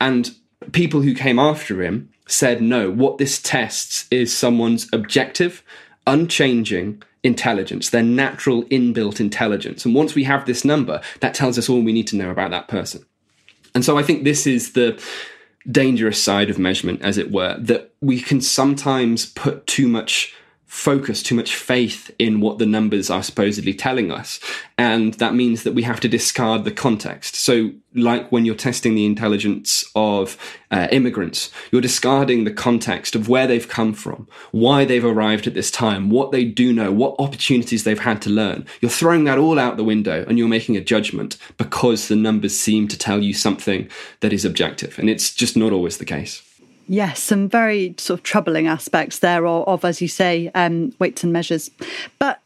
And 0.00 0.34
people 0.72 1.02
who 1.02 1.14
came 1.14 1.38
after 1.38 1.82
him 1.82 2.10
said, 2.26 2.62
no, 2.62 2.90
what 2.90 3.18
this 3.18 3.40
tests 3.42 4.06
is 4.10 4.36
someone's 4.36 4.88
objective, 4.92 5.62
unchanging 6.06 7.02
intelligence, 7.22 7.90
their 7.90 8.02
natural 8.02 8.64
inbuilt 8.64 9.20
intelligence. 9.20 9.84
And 9.84 9.94
once 9.94 10.14
we 10.14 10.24
have 10.24 10.46
this 10.46 10.64
number, 10.64 11.00
that 11.20 11.34
tells 11.34 11.58
us 11.58 11.68
all 11.68 11.82
we 11.82 11.92
need 11.92 12.08
to 12.08 12.16
know 12.16 12.30
about 12.30 12.50
that 12.50 12.68
person. 12.68 13.04
And 13.74 13.84
so 13.84 13.98
I 13.98 14.02
think 14.02 14.24
this 14.24 14.46
is 14.46 14.72
the 14.72 15.00
dangerous 15.70 16.20
side 16.20 16.50
of 16.50 16.58
measurement, 16.58 17.02
as 17.02 17.18
it 17.18 17.30
were, 17.30 17.56
that 17.58 17.92
we 18.00 18.20
can 18.20 18.40
sometimes 18.40 19.26
put 19.26 19.66
too 19.66 19.86
much 19.88 20.34
focus 20.72 21.22
too 21.22 21.34
much 21.34 21.54
faith 21.54 22.10
in 22.18 22.40
what 22.40 22.56
the 22.56 22.64
numbers 22.64 23.10
are 23.10 23.22
supposedly 23.22 23.74
telling 23.74 24.10
us. 24.10 24.40
And 24.78 25.12
that 25.14 25.34
means 25.34 25.64
that 25.64 25.74
we 25.74 25.82
have 25.82 26.00
to 26.00 26.08
discard 26.08 26.64
the 26.64 26.70
context. 26.70 27.36
So, 27.36 27.72
like 27.94 28.32
when 28.32 28.46
you're 28.46 28.54
testing 28.54 28.94
the 28.94 29.04
intelligence 29.04 29.84
of 29.94 30.38
uh, 30.70 30.88
immigrants, 30.90 31.50
you're 31.70 31.82
discarding 31.82 32.44
the 32.44 32.50
context 32.50 33.14
of 33.14 33.28
where 33.28 33.46
they've 33.46 33.68
come 33.68 33.92
from, 33.92 34.26
why 34.50 34.86
they've 34.86 35.04
arrived 35.04 35.46
at 35.46 35.52
this 35.52 35.70
time, 35.70 36.08
what 36.08 36.32
they 36.32 36.42
do 36.42 36.72
know, 36.72 36.90
what 36.90 37.16
opportunities 37.18 37.84
they've 37.84 37.98
had 37.98 38.22
to 38.22 38.30
learn. 38.30 38.64
You're 38.80 38.90
throwing 38.90 39.24
that 39.24 39.36
all 39.36 39.58
out 39.58 39.76
the 39.76 39.84
window 39.84 40.24
and 40.26 40.38
you're 40.38 40.48
making 40.48 40.78
a 40.78 40.80
judgment 40.80 41.36
because 41.58 42.08
the 42.08 42.16
numbers 42.16 42.58
seem 42.58 42.88
to 42.88 42.98
tell 42.98 43.22
you 43.22 43.34
something 43.34 43.90
that 44.20 44.32
is 44.32 44.46
objective. 44.46 44.98
And 44.98 45.10
it's 45.10 45.34
just 45.34 45.54
not 45.54 45.70
always 45.70 45.98
the 45.98 46.06
case. 46.06 46.42
Yes, 46.88 47.22
some 47.22 47.48
very 47.48 47.94
sort 47.98 48.20
of 48.20 48.24
troubling 48.24 48.66
aspects 48.66 49.20
there 49.20 49.46
of, 49.46 49.66
of 49.68 49.84
as 49.84 50.02
you 50.02 50.08
say, 50.08 50.50
um, 50.54 50.92
weights 50.98 51.22
and 51.22 51.32
measures. 51.32 51.70
But 52.18 52.40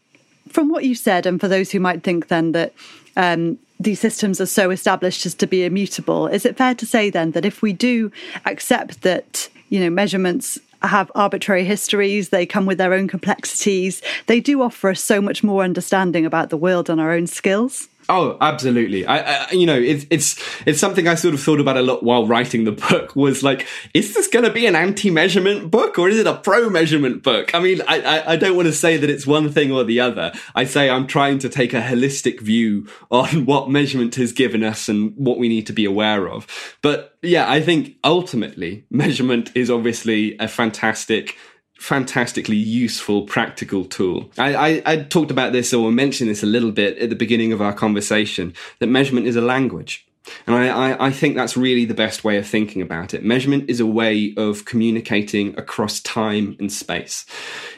from 0.48 0.68
what 0.68 0.84
you 0.84 0.94
said, 0.94 1.26
and 1.26 1.40
for 1.40 1.48
those 1.48 1.70
who 1.70 1.80
might 1.80 2.02
think 2.02 2.28
then 2.28 2.52
that 2.52 2.72
um, 3.16 3.58
these 3.80 4.00
systems 4.00 4.40
are 4.40 4.46
so 4.46 4.70
established 4.70 5.26
as 5.26 5.34
to 5.34 5.46
be 5.46 5.64
immutable, 5.64 6.26
is 6.26 6.44
it 6.46 6.56
fair 6.56 6.74
to 6.74 6.86
say 6.86 7.10
then 7.10 7.32
that 7.32 7.44
if 7.44 7.62
we 7.62 7.72
do 7.72 8.12
accept 8.44 9.02
that 9.02 9.48
you 9.68 9.80
know 9.80 9.90
measurements 9.90 10.58
have 10.82 11.10
arbitrary 11.14 11.64
histories, 11.64 12.28
they 12.28 12.46
come 12.46 12.66
with 12.66 12.78
their 12.78 12.92
own 12.92 13.08
complexities, 13.08 14.02
they 14.26 14.40
do 14.40 14.62
offer 14.62 14.90
us 14.90 15.00
so 15.00 15.20
much 15.20 15.42
more 15.42 15.62
understanding 15.62 16.26
about 16.26 16.50
the 16.50 16.56
world 16.56 16.88
and 16.88 17.00
our 17.00 17.12
own 17.12 17.26
skills? 17.26 17.88
Oh, 18.08 18.36
absolutely. 18.40 19.04
I, 19.04 19.18
I 19.18 19.50
you 19.50 19.66
know, 19.66 19.78
it's 19.78 20.06
it's 20.10 20.36
it's 20.66 20.78
something 20.78 21.08
I 21.08 21.16
sort 21.16 21.34
of 21.34 21.40
thought 21.40 21.60
about 21.60 21.76
a 21.76 21.82
lot 21.82 22.02
while 22.02 22.26
writing 22.26 22.64
the 22.64 22.72
book. 22.72 23.16
Was 23.16 23.42
like, 23.42 23.66
is 23.94 24.14
this 24.14 24.28
going 24.28 24.44
to 24.44 24.52
be 24.52 24.66
an 24.66 24.76
anti-measurement 24.76 25.70
book 25.70 25.98
or 25.98 26.08
is 26.08 26.18
it 26.18 26.26
a 26.26 26.34
pro-measurement 26.34 27.22
book? 27.22 27.54
I 27.54 27.60
mean, 27.60 27.82
I, 27.88 28.00
I, 28.00 28.32
I 28.32 28.36
don't 28.36 28.56
want 28.56 28.66
to 28.66 28.72
say 28.72 28.96
that 28.96 29.10
it's 29.10 29.26
one 29.26 29.50
thing 29.50 29.72
or 29.72 29.84
the 29.84 30.00
other. 30.00 30.32
I 30.54 30.64
say 30.64 30.88
I'm 30.88 31.06
trying 31.06 31.38
to 31.40 31.48
take 31.48 31.74
a 31.74 31.80
holistic 31.80 32.40
view 32.40 32.88
on 33.10 33.44
what 33.46 33.70
measurement 33.70 34.14
has 34.16 34.32
given 34.32 34.62
us 34.62 34.88
and 34.88 35.12
what 35.16 35.38
we 35.38 35.48
need 35.48 35.66
to 35.66 35.72
be 35.72 35.84
aware 35.84 36.28
of. 36.28 36.46
But 36.82 37.16
yeah, 37.22 37.50
I 37.50 37.60
think 37.60 37.96
ultimately 38.04 38.84
measurement 38.90 39.50
is 39.54 39.70
obviously 39.70 40.36
a 40.38 40.48
fantastic 40.48 41.36
fantastically 41.78 42.56
useful, 42.56 43.22
practical 43.22 43.84
tool. 43.84 44.30
I, 44.38 44.54
I, 44.54 44.82
I, 44.86 44.96
talked 44.96 45.30
about 45.30 45.52
this 45.52 45.74
or 45.74 45.92
mentioned 45.92 46.30
this 46.30 46.42
a 46.42 46.46
little 46.46 46.72
bit 46.72 46.96
at 46.98 47.10
the 47.10 47.16
beginning 47.16 47.52
of 47.52 47.60
our 47.60 47.72
conversation 47.72 48.54
that 48.78 48.86
measurement 48.86 49.26
is 49.26 49.36
a 49.36 49.42
language. 49.42 50.06
And 50.46 50.56
I, 50.56 50.68
I, 50.68 51.06
I 51.06 51.10
think 51.10 51.36
that's 51.36 51.56
really 51.56 51.84
the 51.84 51.94
best 51.94 52.24
way 52.24 52.36
of 52.36 52.46
thinking 52.46 52.82
about 52.82 53.14
it. 53.14 53.24
Measurement 53.24 53.68
is 53.68 53.80
a 53.80 53.86
way 53.86 54.34
of 54.36 54.64
communicating 54.64 55.56
across 55.58 56.00
time 56.00 56.56
and 56.58 56.72
space. 56.72 57.26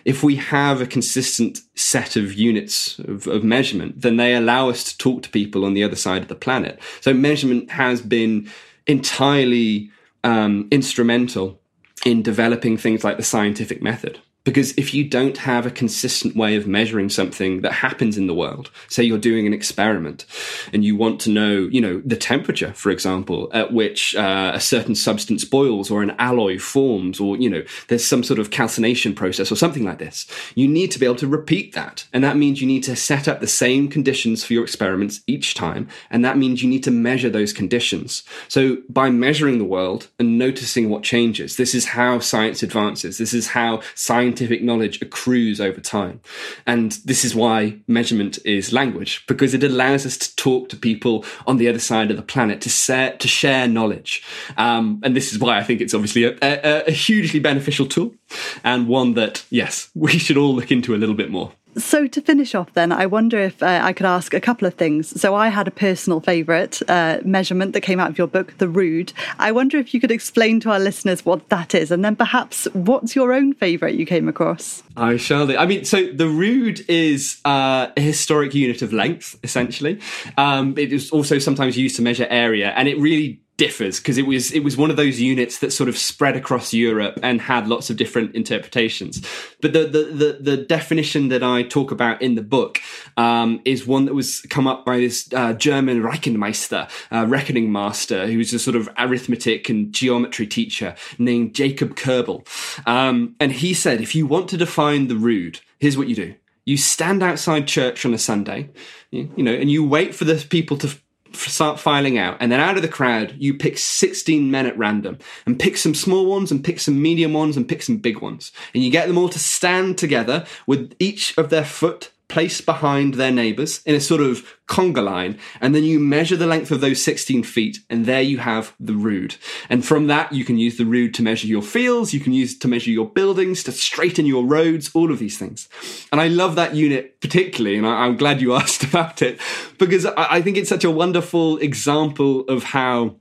If 0.04 0.22
we 0.22 0.36
have 0.36 0.80
a 0.80 0.86
consistent 0.86 1.60
set 1.74 2.16
of 2.16 2.32
units 2.34 2.98
of, 3.00 3.26
of 3.26 3.44
measurement, 3.44 4.00
then 4.00 4.16
they 4.16 4.34
allow 4.34 4.70
us 4.70 4.84
to 4.84 4.98
talk 4.98 5.22
to 5.24 5.30
people 5.30 5.64
on 5.64 5.74
the 5.74 5.84
other 5.84 5.96
side 5.96 6.22
of 6.22 6.28
the 6.28 6.34
planet. 6.34 6.80
So 7.00 7.12
measurement 7.12 7.70
has 7.70 8.00
been 8.00 8.50
entirely 8.86 9.90
um, 10.24 10.68
instrumental 10.70 11.60
in 12.04 12.22
developing 12.22 12.76
things 12.76 13.04
like 13.04 13.16
the 13.16 13.22
scientific 13.22 13.82
method. 13.82 14.20
Because 14.48 14.72
if 14.78 14.94
you 14.94 15.04
don't 15.04 15.36
have 15.36 15.66
a 15.66 15.70
consistent 15.70 16.34
way 16.34 16.56
of 16.56 16.66
measuring 16.66 17.10
something 17.10 17.60
that 17.60 17.72
happens 17.72 18.16
in 18.16 18.28
the 18.28 18.32
world, 18.32 18.70
say 18.88 19.02
you're 19.02 19.18
doing 19.18 19.46
an 19.46 19.52
experiment 19.52 20.24
and 20.72 20.82
you 20.82 20.96
want 20.96 21.20
to 21.20 21.30
know, 21.30 21.68
you 21.70 21.82
know, 21.82 22.00
the 22.02 22.16
temperature, 22.16 22.72
for 22.72 22.88
example, 22.88 23.50
at 23.52 23.74
which 23.74 24.16
uh, 24.16 24.52
a 24.54 24.58
certain 24.58 24.94
substance 24.94 25.44
boils 25.44 25.90
or 25.90 26.02
an 26.02 26.12
alloy 26.18 26.58
forms, 26.58 27.20
or, 27.20 27.36
you 27.36 27.50
know, 27.50 27.62
there's 27.88 28.06
some 28.06 28.22
sort 28.22 28.38
of 28.38 28.50
calcination 28.50 29.14
process 29.14 29.52
or 29.52 29.54
something 29.54 29.84
like 29.84 29.98
this, 29.98 30.26
you 30.54 30.66
need 30.66 30.90
to 30.92 30.98
be 30.98 31.04
able 31.04 31.16
to 31.16 31.28
repeat 31.28 31.74
that. 31.74 32.06
And 32.14 32.24
that 32.24 32.38
means 32.38 32.62
you 32.62 32.66
need 32.66 32.84
to 32.84 32.96
set 32.96 33.28
up 33.28 33.40
the 33.40 33.46
same 33.46 33.86
conditions 33.86 34.44
for 34.44 34.54
your 34.54 34.64
experiments 34.64 35.20
each 35.26 35.52
time. 35.52 35.88
And 36.08 36.24
that 36.24 36.38
means 36.38 36.62
you 36.62 36.70
need 36.70 36.84
to 36.84 36.90
measure 36.90 37.28
those 37.28 37.52
conditions. 37.52 38.22
So 38.48 38.78
by 38.88 39.10
measuring 39.10 39.58
the 39.58 39.64
world 39.66 40.08
and 40.18 40.38
noticing 40.38 40.88
what 40.88 41.02
changes, 41.02 41.58
this 41.58 41.74
is 41.74 41.84
how 41.84 42.20
science 42.20 42.62
advances. 42.62 43.18
This 43.18 43.34
is 43.34 43.48
how 43.48 43.82
science 43.94 44.37
scientific 44.38 44.62
knowledge 44.62 45.02
accrues 45.02 45.60
over 45.60 45.80
time. 45.80 46.20
And 46.66 46.92
this 47.04 47.24
is 47.24 47.34
why 47.34 47.78
measurement 47.88 48.38
is 48.44 48.72
language, 48.72 49.24
because 49.26 49.52
it 49.52 49.64
allows 49.64 50.06
us 50.06 50.16
to 50.18 50.36
talk 50.36 50.68
to 50.68 50.76
people 50.76 51.24
on 51.46 51.56
the 51.56 51.68
other 51.68 51.80
side 51.80 52.10
of 52.10 52.16
the 52.16 52.22
planet, 52.22 52.60
to, 52.62 52.68
share, 52.68 53.16
to 53.16 53.26
share 53.26 53.66
knowledge. 53.66 54.22
Um, 54.56 55.00
and 55.02 55.16
this 55.16 55.32
is 55.32 55.40
why 55.40 55.58
I 55.58 55.64
think 55.64 55.80
it's 55.80 55.94
obviously 55.94 56.24
a, 56.24 56.36
a, 56.40 56.84
a 56.86 56.92
hugely 56.92 57.40
beneficial 57.40 57.86
tool 57.86 58.14
and 58.62 58.86
one 58.86 59.14
that, 59.14 59.44
yes, 59.50 59.90
we 59.94 60.12
should 60.12 60.36
all 60.36 60.54
look 60.54 60.70
into 60.70 60.94
a 60.94 60.98
little 60.98 61.16
bit 61.16 61.30
more. 61.30 61.52
So, 61.78 62.06
to 62.06 62.20
finish 62.20 62.54
off, 62.54 62.72
then, 62.74 62.92
I 62.92 63.06
wonder 63.06 63.38
if 63.38 63.62
uh, 63.62 63.80
I 63.82 63.92
could 63.92 64.06
ask 64.06 64.34
a 64.34 64.40
couple 64.40 64.66
of 64.66 64.74
things. 64.74 65.20
So, 65.20 65.34
I 65.34 65.48
had 65.48 65.68
a 65.68 65.70
personal 65.70 66.20
favourite 66.20 66.80
uh, 66.88 67.18
measurement 67.24 67.72
that 67.72 67.82
came 67.82 68.00
out 68.00 68.10
of 68.10 68.18
your 68.18 68.26
book, 68.26 68.58
The 68.58 68.68
Rood. 68.68 69.12
I 69.38 69.52
wonder 69.52 69.78
if 69.78 69.94
you 69.94 70.00
could 70.00 70.10
explain 70.10 70.60
to 70.60 70.70
our 70.70 70.80
listeners 70.80 71.24
what 71.24 71.48
that 71.48 71.74
is, 71.74 71.90
and 71.90 72.04
then 72.04 72.16
perhaps 72.16 72.66
what's 72.72 73.14
your 73.14 73.32
own 73.32 73.54
favourite 73.54 73.94
you 73.94 74.06
came 74.06 74.28
across? 74.28 74.82
I 74.96 75.16
shall. 75.16 75.56
I 75.56 75.66
mean, 75.66 75.84
so 75.84 76.06
the 76.06 76.28
rood 76.28 76.80
is 76.88 77.40
uh, 77.44 77.88
a 77.96 78.00
historic 78.00 78.54
unit 78.54 78.82
of 78.82 78.92
length, 78.92 79.38
essentially. 79.42 80.00
Um, 80.36 80.76
it 80.76 80.92
is 80.92 81.10
also 81.10 81.38
sometimes 81.38 81.76
used 81.76 81.96
to 81.96 82.02
measure 82.02 82.26
area, 82.28 82.70
and 82.70 82.88
it 82.88 82.98
really 82.98 83.40
differs 83.58 83.98
because 83.98 84.16
it 84.16 84.26
was 84.26 84.52
it 84.52 84.60
was 84.60 84.76
one 84.76 84.88
of 84.88 84.96
those 84.96 85.20
units 85.20 85.58
that 85.58 85.72
sort 85.72 85.88
of 85.88 85.98
spread 85.98 86.36
across 86.36 86.72
Europe 86.72 87.18
and 87.22 87.40
had 87.40 87.68
lots 87.68 87.90
of 87.90 87.96
different 87.96 88.34
interpretations. 88.34 89.20
But 89.60 89.74
the 89.74 89.80
the 89.80 90.04
the, 90.04 90.38
the 90.40 90.56
definition 90.56 91.28
that 91.28 91.42
I 91.42 91.64
talk 91.64 91.90
about 91.90 92.22
in 92.22 92.36
the 92.36 92.42
book 92.42 92.80
um, 93.16 93.60
is 93.64 93.86
one 93.86 94.06
that 94.06 94.14
was 94.14 94.40
come 94.42 94.66
up 94.66 94.86
by 94.86 94.98
this 94.98 95.28
uh, 95.34 95.52
German 95.52 96.02
Rechenmeister, 96.02 96.88
uh, 97.12 97.26
reckoning 97.26 97.70
master, 97.70 98.26
who's 98.28 98.54
a 98.54 98.58
sort 98.58 98.76
of 98.76 98.88
arithmetic 98.96 99.68
and 99.68 99.92
geometry 99.92 100.46
teacher 100.46 100.94
named 101.18 101.54
Jacob 101.54 101.96
Köbel, 101.96 102.46
um, 102.86 103.34
and 103.40 103.52
he 103.52 103.74
said 103.74 104.00
if 104.00 104.14
you 104.14 104.26
want 104.26 104.48
to 104.50 104.56
define 104.56 105.08
the 105.08 105.16
rood, 105.16 105.60
here's 105.78 105.98
what 105.98 106.08
you 106.08 106.14
do. 106.14 106.34
You 106.64 106.76
stand 106.76 107.22
outside 107.22 107.66
church 107.66 108.04
on 108.04 108.14
a 108.14 108.18
Sunday, 108.18 108.68
you, 109.10 109.30
you 109.36 109.42
know, 109.42 109.54
and 109.54 109.70
you 109.70 109.84
wait 109.84 110.14
for 110.14 110.24
the 110.24 110.36
people 110.48 110.76
to 110.78 110.98
start 111.32 111.80
filing 111.80 112.18
out, 112.18 112.36
and 112.40 112.50
then 112.50 112.60
out 112.60 112.76
of 112.76 112.82
the 112.82 112.88
crowd, 112.88 113.34
you 113.38 113.54
pick 113.54 113.78
16 113.78 114.50
men 114.50 114.66
at 114.66 114.78
random 114.78 115.18
and 115.46 115.58
pick 115.58 115.76
some 115.76 115.94
small 115.94 116.26
ones 116.26 116.50
and 116.50 116.64
pick 116.64 116.80
some 116.80 117.00
medium 117.00 117.32
ones 117.32 117.56
and 117.56 117.68
pick 117.68 117.82
some 117.82 117.98
big 117.98 118.20
ones. 118.20 118.52
And 118.74 118.82
you 118.82 118.90
get 118.90 119.08
them 119.08 119.18
all 119.18 119.28
to 119.28 119.38
stand 119.38 119.98
together 119.98 120.46
with 120.66 120.94
each 120.98 121.36
of 121.38 121.50
their 121.50 121.64
foot 121.64 122.10
placed 122.28 122.66
behind 122.66 123.14
their 123.14 123.32
neighbors 123.32 123.80
in 123.86 123.94
a 123.94 124.00
sort 124.00 124.20
of 124.20 124.46
conga 124.68 125.02
line, 125.02 125.38
and 125.60 125.74
then 125.74 125.82
you 125.82 125.98
measure 125.98 126.36
the 126.36 126.46
length 126.46 126.70
of 126.70 126.80
those 126.80 127.02
16 127.02 127.42
feet, 127.42 127.78
and 127.88 128.04
there 128.04 128.20
you 128.20 128.38
have 128.38 128.74
the 128.78 128.94
rood. 128.94 129.36
And 129.70 129.84
from 129.84 130.06
that, 130.08 130.32
you 130.32 130.44
can 130.44 130.58
use 130.58 130.76
the 130.76 130.84
rood 130.84 131.14
to 131.14 131.22
measure 131.22 131.46
your 131.46 131.62
fields, 131.62 132.12
you 132.12 132.20
can 132.20 132.32
use 132.32 132.54
it 132.54 132.60
to 132.60 132.68
measure 132.68 132.90
your 132.90 133.08
buildings, 133.08 133.62
to 133.64 133.72
straighten 133.72 134.26
your 134.26 134.44
roads, 134.44 134.90
all 134.94 135.10
of 135.10 135.18
these 135.18 135.38
things. 135.38 135.68
And 136.12 136.20
I 136.20 136.28
love 136.28 136.54
that 136.56 136.74
unit 136.74 137.20
particularly, 137.20 137.78
and 137.78 137.86
I, 137.86 138.06
am 138.06 138.16
glad 138.16 138.40
you 138.40 138.54
asked 138.60 138.84
about 138.84 139.22
it, 139.22 139.40
because 139.78 140.04
I, 140.04 140.12
I 140.16 140.42
think 140.42 140.56
it's 140.56 140.68
such 140.68 140.84
a 140.84 140.90
wonderful 140.90 141.56
example 141.58 142.40
of 142.42 142.62
how 142.62 143.16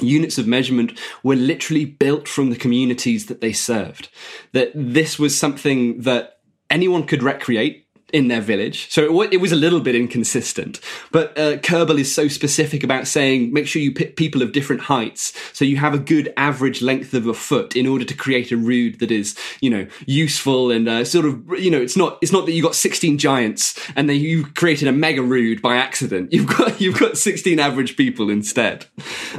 units 0.00 0.38
of 0.38 0.46
measurement 0.46 0.98
were 1.22 1.36
literally 1.36 1.84
built 1.84 2.26
from 2.26 2.50
the 2.50 2.56
communities 2.56 3.26
that 3.26 3.40
they 3.40 3.52
served. 3.52 4.08
That 4.52 4.72
this 4.74 5.18
was 5.18 5.38
something 5.38 6.00
that 6.02 6.38
anyone 6.70 7.04
could 7.04 7.22
recreate 7.22 7.86
in 8.12 8.28
their 8.28 8.40
village. 8.40 8.90
So 8.90 9.22
it, 9.22 9.34
it, 9.34 9.36
was 9.38 9.52
a 9.52 9.56
little 9.56 9.80
bit 9.80 9.94
inconsistent. 9.94 10.80
But 11.10 11.36
uh, 11.38 11.56
Köbel 11.58 11.98
is 11.98 12.14
so 12.14 12.28
specific 12.28 12.84
about 12.84 13.06
saying 13.06 13.52
make 13.52 13.66
sure 13.66 13.80
you 13.80 13.92
pick 13.92 14.16
people 14.16 14.42
of 14.42 14.52
different 14.52 14.82
heights 14.82 15.32
so 15.52 15.64
you 15.64 15.76
have 15.76 15.94
a 15.94 15.98
good 15.98 16.32
average 16.36 16.82
length 16.82 17.14
of 17.14 17.26
a 17.26 17.34
foot 17.34 17.76
in 17.76 17.86
order 17.86 18.04
to 18.04 18.14
create 18.14 18.52
a 18.52 18.56
rood 18.56 18.98
that 19.00 19.10
is, 19.10 19.36
you 19.60 19.70
know, 19.70 19.86
useful 20.06 20.70
and 20.70 20.88
uh, 20.88 21.04
sort 21.04 21.26
of, 21.26 21.42
you 21.58 21.70
know, 21.70 21.80
it's 21.80 21.96
not 21.96 22.18
it's 22.22 22.32
not 22.32 22.46
that 22.46 22.52
you 22.52 22.62
got 22.62 22.74
16 22.74 23.18
giants 23.18 23.78
and 23.96 24.08
then 24.08 24.16
you 24.16 24.46
created 24.46 24.88
a 24.88 24.92
mega 24.92 25.22
rood 25.22 25.62
by 25.62 25.76
accident. 25.76 26.32
You've 26.32 26.46
got 26.46 26.80
you've 26.80 26.98
got 26.98 27.16
16 27.16 27.58
average 27.58 27.96
people 27.96 28.30
instead. 28.30 28.86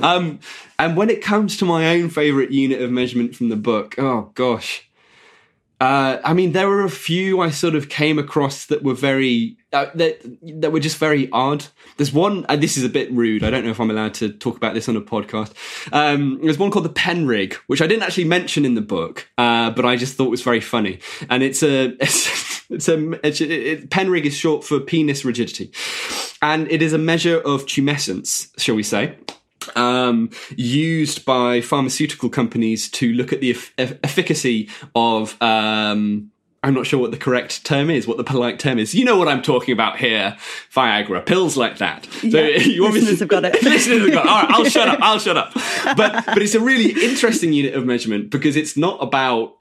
Um, 0.01 0.39
and 0.79 0.97
when 0.97 1.09
it 1.09 1.21
comes 1.21 1.57
to 1.57 1.65
my 1.65 1.95
own 1.95 2.09
favorite 2.09 2.51
unit 2.51 2.81
of 2.81 2.91
measurement 2.91 3.35
from 3.35 3.49
the 3.49 3.55
book, 3.55 3.95
oh 3.97 4.31
gosh. 4.33 4.87
Uh, 5.81 6.21
I 6.23 6.33
mean, 6.35 6.51
there 6.51 6.69
were 6.69 6.83
a 6.83 6.91
few 6.91 7.41
I 7.41 7.49
sort 7.49 7.73
of 7.73 7.89
came 7.89 8.19
across 8.19 8.67
that 8.67 8.83
were 8.83 8.93
very 8.93 9.57
uh, 9.73 9.87
that 9.95 10.21
that 10.61 10.71
were 10.71 10.79
just 10.79 10.97
very 10.97 11.27
odd. 11.31 11.65
There's 11.97 12.13
one. 12.13 12.45
Uh, 12.47 12.55
this 12.55 12.77
is 12.77 12.83
a 12.83 12.89
bit 12.89 13.11
rude. 13.11 13.43
I 13.43 13.49
don't 13.49 13.65
know 13.65 13.71
if 13.71 13.79
I'm 13.79 13.89
allowed 13.89 14.13
to 14.15 14.31
talk 14.31 14.55
about 14.55 14.75
this 14.75 14.87
on 14.87 14.95
a 14.95 15.01
podcast. 15.01 15.53
Um, 15.91 16.39
there's 16.43 16.59
one 16.59 16.69
called 16.69 16.85
the 16.85 16.89
Pen 16.89 17.25
Rig, 17.25 17.55
which 17.65 17.81
I 17.81 17.87
didn't 17.87 18.03
actually 18.03 18.25
mention 18.25 18.63
in 18.63 18.75
the 18.75 18.81
book, 18.81 19.27
uh, 19.39 19.71
but 19.71 19.83
I 19.83 19.95
just 19.95 20.17
thought 20.17 20.29
was 20.29 20.43
very 20.43 20.61
funny. 20.61 20.99
And 21.31 21.41
it's 21.41 21.63
a 21.63 21.85
it's, 21.99 22.69
it's 22.69 22.87
a 22.87 23.25
it's, 23.25 23.41
it, 23.41 23.89
Penrig 23.89 24.25
is 24.25 24.35
short 24.35 24.63
for 24.63 24.79
penis 24.79 25.25
rigidity, 25.25 25.71
and 26.43 26.71
it 26.71 26.83
is 26.83 26.93
a 26.93 26.99
measure 26.99 27.39
of 27.39 27.65
tumescence, 27.65 28.51
shall 28.59 28.75
we 28.75 28.83
say? 28.83 29.15
Um, 29.75 30.29
used 30.55 31.25
by 31.25 31.61
pharmaceutical 31.61 32.29
companies 32.29 32.89
to 32.91 33.11
look 33.13 33.33
at 33.33 33.41
the 33.41 33.57
efficacy 33.77 34.69
of. 34.95 35.41
Um, 35.41 36.31
I'm 36.63 36.75
not 36.75 36.85
sure 36.85 36.99
what 36.99 37.09
the 37.09 37.17
correct 37.17 37.65
term 37.65 37.89
is, 37.89 38.07
what 38.07 38.17
the 38.17 38.23
polite 38.23 38.59
term 38.59 38.77
is. 38.77 38.93
You 38.93 39.03
know 39.03 39.17
what 39.17 39.27
I'm 39.27 39.41
talking 39.41 39.73
about 39.73 39.97
here. 39.97 40.37
Viagra, 40.71 41.25
pills 41.25 41.57
like 41.57 41.79
that. 41.79 42.05
So 42.05 42.27
yeah, 42.27 42.57
you 42.59 42.87
listeners 42.87 43.19
have 43.19 43.29
got 43.29 43.45
it. 43.45 43.53
listeners 43.63 44.01
have 44.01 44.11
got 44.11 44.25
it. 44.25 44.29
All 44.29 44.41
right, 44.43 44.51
I'll 44.51 44.65
shut 44.65 44.87
up. 44.87 44.99
I'll 45.01 45.19
shut 45.19 45.37
up. 45.37 45.53
But 45.97 46.25
but 46.25 46.37
it's 46.41 46.53
a 46.53 46.59
really 46.59 46.91
interesting 47.03 47.53
unit 47.53 47.73
of 47.73 47.85
measurement 47.85 48.29
because 48.29 48.55
it's 48.55 48.77
not 48.77 49.01
about 49.01 49.55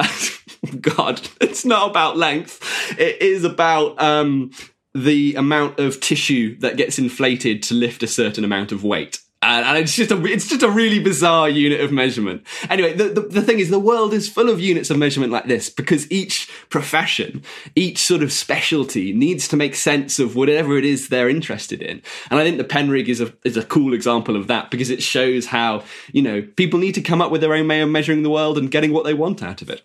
God. 0.81 1.21
It's 1.41 1.65
not 1.65 1.91
about 1.91 2.19
length. 2.19 2.61
It 2.99 3.23
is 3.23 3.45
about 3.45 4.01
um, 4.01 4.51
the 4.95 5.35
amount 5.37 5.81
of 5.81 6.01
tissue 6.01 6.59
that 6.59 6.77
gets 6.77 6.99
inflated 6.99 7.63
to 7.65 7.75
lift 7.75 8.03
a 8.03 8.07
certain 8.07 8.45
amount 8.45 8.71
of 8.71 8.85
weight 8.85 9.21
and, 9.43 9.79
it's 9.79 9.97
just 9.97 10.11
a 10.11 10.23
it's 10.27 10.49
just 10.49 10.63
a 10.63 10.71
really 10.71 10.99
bizarre 10.99 11.49
unit 11.49 11.81
of 11.81 11.91
measurement. 11.91 12.47
Anyway, 12.69 12.93
the, 12.93 13.05
the, 13.05 13.21
the 13.23 13.43
thing 13.43 13.59
is, 13.59 13.71
the 13.71 13.79
world 13.79 14.13
is 14.13 14.29
full 14.29 14.51
of 14.51 14.61
units 14.61 14.91
of 14.91 14.99
measurement 14.99 15.33
like 15.33 15.47
this 15.47 15.71
because 15.71 16.11
each 16.11 16.51
profession, 16.69 17.43
each 17.75 17.99
sort 17.99 18.23
of 18.23 18.33
specialty 18.33 19.15
needs 19.15 19.49
to 19.49 19.57
make 19.57 19.75
sense 19.75 20.19
of 20.19 20.37
whatever 20.37 20.77
it 20.77 20.85
is 20.85 21.09
they're 21.09 21.29
interested 21.29 21.81
in. 21.81 22.03
And 22.31 22.39
I 22.39 22.45
think 22.45 22.59
the 22.59 22.65
Penrig 22.65 23.09
is 23.09 23.21
a 23.21 23.33
is 23.45 23.57
a 23.57 23.65
cool 23.65 23.95
example 23.95 24.37
of 24.37 24.47
that 24.49 24.71
because 24.71 24.91
it 24.91 25.03
shows 25.03 25.47
how 25.47 25.85
you 26.13 26.21
know 26.21 26.43
people 26.43 26.79
need 26.79 26.95
to 26.97 27.03
come 27.03 27.23
up 27.23 27.31
with 27.31 27.41
their 27.41 27.55
own 27.55 27.67
way 27.67 27.81
of 27.81 27.89
measuring 27.89 28.23
the 28.23 28.31
world 28.31 28.59
and 28.59 28.71
getting 28.71 28.93
what 28.93 29.05
they 29.05 29.15
want 29.15 29.43
out 29.43 29.63
of 29.63 29.71
it. 29.71 29.83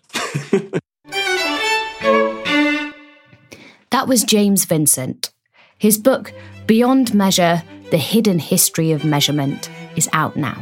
that 3.90 4.06
was 4.06 4.22
James 4.22 4.66
Vincent. 4.66 5.30
His 5.78 5.96
book, 5.98 6.32
Beyond 6.66 7.14
Measure 7.14 7.62
The 7.90 7.98
Hidden 7.98 8.40
History 8.40 8.90
of 8.90 9.04
Measurement, 9.04 9.70
is 9.94 10.08
out 10.12 10.36
now. 10.36 10.60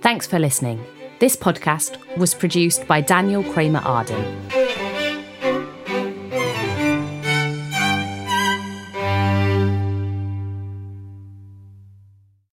Thanks 0.00 0.26
for 0.26 0.38
listening. 0.38 0.84
This 1.20 1.36
podcast 1.36 1.96
was 2.16 2.34
produced 2.34 2.86
by 2.88 3.00
Daniel 3.00 3.44
Kramer 3.44 3.80
Arden. 3.80 4.87